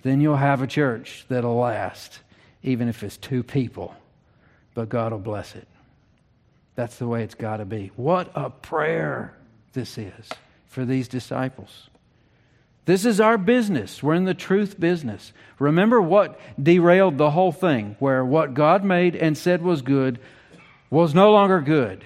Then 0.02 0.22
you'll 0.22 0.38
have 0.38 0.64
a 0.64 0.68
church 0.68 1.26
that'll 1.30 1.56
last, 1.56 2.20
even 2.64 2.88
if 2.88 3.04
it's 3.04 3.18
two 3.18 3.44
people, 3.44 3.94
but 4.76 4.90
God 4.90 5.12
will 5.12 5.20
bless 5.20 5.56
it. 5.56 5.68
That's 6.76 6.98
the 6.98 7.08
way 7.08 7.24
it's 7.24 7.34
got 7.34 7.58
to 7.58 7.66
be. 7.66 7.92
What 7.96 8.32
a 8.36 8.52
prayer 8.52 9.36
this 9.74 9.98
is 9.98 10.30
for 10.68 10.86
these 10.86 11.08
disciples. 11.08 11.90
This 12.86 13.06
is 13.06 13.20
our 13.20 13.38
business. 13.38 14.04
We're 14.04 14.14
in 14.14 14.26
the 14.26 14.36
truth 14.36 14.80
business. 14.80 15.34
Remember 15.58 16.00
what 16.00 16.40
derailed 16.62 17.18
the 17.18 17.32
whole 17.32 17.52
thing, 17.52 17.96
where 17.98 18.24
what 18.24 18.54
God 18.54 18.84
made 18.84 19.16
and 19.16 19.36
said 19.36 19.64
was 19.64 19.82
good 19.82 20.20
was 20.92 21.16
no 21.16 21.32
longer 21.32 21.62
good. 21.62 22.06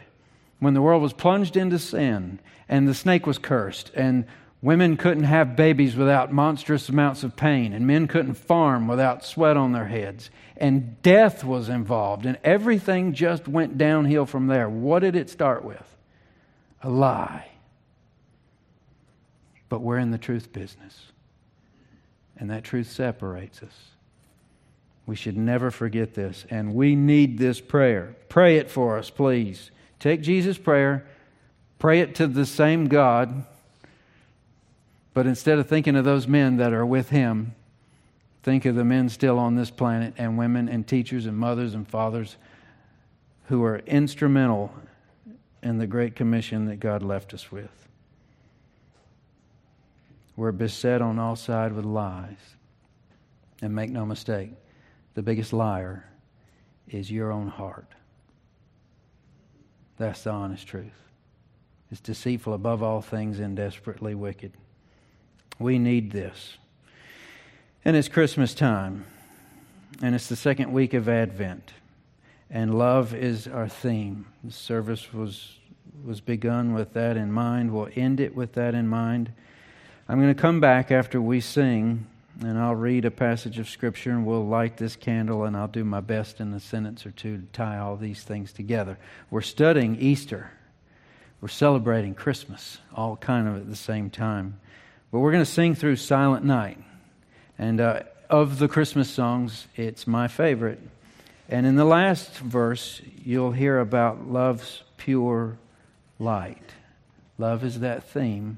When 0.60 0.74
the 0.74 0.82
world 0.82 1.02
was 1.02 1.14
plunged 1.14 1.58
into 1.58 1.80
sin 1.80 2.40
and 2.70 2.88
the 2.88 2.94
snake 2.94 3.26
was 3.26 3.38
cursed 3.38 3.92
and 3.94 4.26
women 4.62 4.98
couldn't 4.98 5.24
have 5.24 5.56
babies 5.56 5.96
without 5.96 6.32
monstrous 6.32 6.88
amounts 6.90 7.24
of 7.24 7.36
pain 7.36 7.74
and 7.74 7.88
men 7.88 8.08
couldn't 8.08 8.36
farm 8.36 8.88
without 8.88 9.26
sweat 9.26 9.58
on 9.58 9.72
their 9.72 9.88
heads 9.88 10.30
and 10.60 11.02
death 11.02 11.44
was 11.44 11.70
involved 11.70 12.26
and 12.26 12.38
everything 12.44 13.14
just 13.14 13.48
went 13.48 13.78
downhill 13.78 14.26
from 14.26 14.48
there. 14.48 14.70
What 14.70 15.00
did 15.00 15.16
it 15.16 15.30
start 15.30 15.64
with? 15.64 15.98
A 16.82 16.90
lie 16.90 17.50
but 19.70 19.82
we're 19.82 20.00
in 20.00 20.12
the 20.12 20.18
truth 20.18 20.52
business. 20.52 21.06
And 22.38 22.50
that 22.50 22.64
truth 22.64 22.92
separates 22.92 23.62
us. 23.62 23.92
We 25.06 25.16
should 25.16 25.38
never 25.38 25.72
forget 25.72 26.16
this. 26.16 26.46
And 26.50 26.74
we 26.74 26.96
need 26.96 27.38
this 27.38 27.62
prayer. 27.62 28.16
Pray 28.28 28.58
it 28.58 28.70
for 28.70 28.98
us, 28.98 29.10
please. 29.10 29.72
Take 30.00 30.22
Jesus' 30.22 30.58
prayer, 30.58 31.06
pray 31.78 32.00
it 32.00 32.16
to 32.16 32.28
the 32.28 32.46
same 32.46 32.88
God, 32.88 33.44
but 35.14 35.28
instead 35.28 35.60
of 35.60 35.68
thinking 35.68 35.98
of 35.98 36.06
those 36.06 36.28
men 36.28 36.58
that 36.58 36.72
are 36.72 36.86
with 36.86 37.10
Him, 37.10 37.54
think 38.50 38.66
of 38.66 38.74
the 38.74 38.84
men 38.84 39.08
still 39.10 39.38
on 39.38 39.54
this 39.54 39.70
planet 39.70 40.12
and 40.18 40.36
women 40.36 40.68
and 40.68 40.88
teachers 40.88 41.28
and 41.28 41.38
mothers 41.38 41.76
and 41.76 41.88
fathers 41.88 42.36
who 43.44 43.64
are 43.64 43.78
instrumental 43.86 44.74
in 45.62 45.78
the 45.78 45.86
great 45.86 46.16
commission 46.16 46.66
that 46.66 46.80
God 46.80 47.04
left 47.04 47.32
us 47.36 47.52
with. 47.52 47.88
We're 50.36 50.52
beset 50.52 51.00
on 51.00 51.20
all 51.20 51.36
sides 51.36 51.76
with 51.76 51.86
lies. 51.86 52.40
And 53.62 53.76
make 53.76 53.92
no 53.92 54.04
mistake, 54.04 54.54
the 55.14 55.22
biggest 55.22 55.54
liar 55.54 56.10
is 56.88 57.12
your 57.12 57.32
own 57.32 57.50
heart. 57.50 57.94
That's 60.00 60.24
the 60.24 60.32
honest 60.32 60.66
truth. 60.66 60.88
It's 61.92 62.02
deceitful 62.02 62.56
above 62.56 62.82
all 62.82 63.02
things 63.02 63.40
and 63.40 63.56
desperately 63.56 64.16
wicked. 64.16 64.54
We 65.60 65.78
need 65.78 66.12
this. 66.12 66.58
And 67.86 67.96
it's 67.96 68.10
Christmas 68.10 68.54
time, 68.54 69.06
and 70.02 70.14
it's 70.14 70.28
the 70.28 70.36
second 70.36 70.74
week 70.74 70.94
of 70.94 71.08
Advent, 71.08 71.72
and 72.50 72.78
love 72.78 73.16
is 73.16 73.48
our 73.48 73.70
theme. 73.70 74.26
The 74.44 74.52
service 74.52 75.14
was 75.14 75.56
was 76.04 76.20
begun 76.20 76.74
with 76.74 76.94
that 76.94 77.16
in 77.16 77.32
mind. 77.32 77.74
We'll 77.74 77.88
end 77.96 78.20
it 78.20 78.36
with 78.36 78.54
that 78.54 78.76
in 78.76 78.90
mind. 78.90 79.32
I'm 80.10 80.20
going 80.20 80.34
to 80.34 80.42
come 80.42 80.60
back 80.60 80.92
after 80.92 81.22
we 81.22 81.40
sing, 81.40 82.06
and 82.42 82.58
I'll 82.58 82.76
read 82.76 83.06
a 83.06 83.12
passage 83.12 83.60
of 83.60 83.70
Scripture, 83.70 84.12
and 84.12 84.26
we'll 84.26 84.46
light 84.46 84.76
this 84.76 84.98
candle, 84.98 85.46
and 85.46 85.56
I'll 85.56 85.70
do 85.70 85.86
my 85.86 86.02
best 86.02 86.42
in 86.42 86.54
a 86.54 86.60
sentence 86.60 87.06
or 87.06 87.12
two 87.12 87.38
to 87.38 87.44
tie 87.54 87.78
all 87.78 87.96
these 87.96 88.24
things 88.24 88.52
together. 88.52 88.98
We're 89.32 89.40
studying 89.40 89.96
Easter. 90.02 90.52
We're 91.40 91.48
celebrating 91.48 92.14
Christmas, 92.14 92.80
all 92.94 93.16
kind 93.16 93.48
of 93.48 93.56
at 93.56 93.70
the 93.70 93.76
same 93.76 94.10
time. 94.10 94.60
But 95.12 95.20
we're 95.20 95.32
going 95.32 95.46
to 95.46 95.52
sing 95.52 95.76
through 95.76 95.96
Silent 95.96 96.44
Night. 96.44 96.78
And 97.60 97.80
uh, 97.80 98.04
of 98.30 98.58
the 98.58 98.68
Christmas 98.68 99.10
songs, 99.10 99.68
it's 99.76 100.08
my 100.08 100.28
favorite. 100.28 100.80
And 101.48 101.68
in 101.68 101.76
the 101.76 101.86
last 101.86 102.38
verse, 102.40 103.02
you'll 103.24 103.52
hear 103.52 103.80
about 103.80 104.28
love's 104.28 104.82
pure 104.98 105.60
light. 106.18 106.72
Love 107.38 107.64
is 107.64 107.82
that 107.82 108.06
theme 108.06 108.58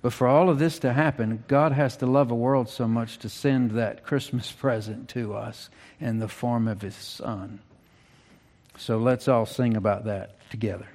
but 0.00 0.12
for 0.12 0.28
all 0.28 0.48
of 0.48 0.58
this 0.58 0.78
to 0.80 0.92
happen, 0.92 1.44
God 1.48 1.72
has 1.72 1.96
to 1.98 2.06
love 2.06 2.30
a 2.30 2.34
world 2.34 2.68
so 2.68 2.86
much 2.86 3.18
to 3.18 3.28
send 3.28 3.72
that 3.72 4.04
Christmas 4.04 4.52
present 4.58 5.08
to 5.10 5.34
us 5.34 5.70
in 6.00 6.18
the 6.18 6.28
form 6.28 6.68
of 6.68 6.82
His 6.82 6.94
Son. 6.94 7.60
So 8.76 8.98
let's 8.98 9.26
all 9.26 9.46
sing 9.46 9.76
about 9.76 10.04
that 10.04 10.36
together. 10.50 10.86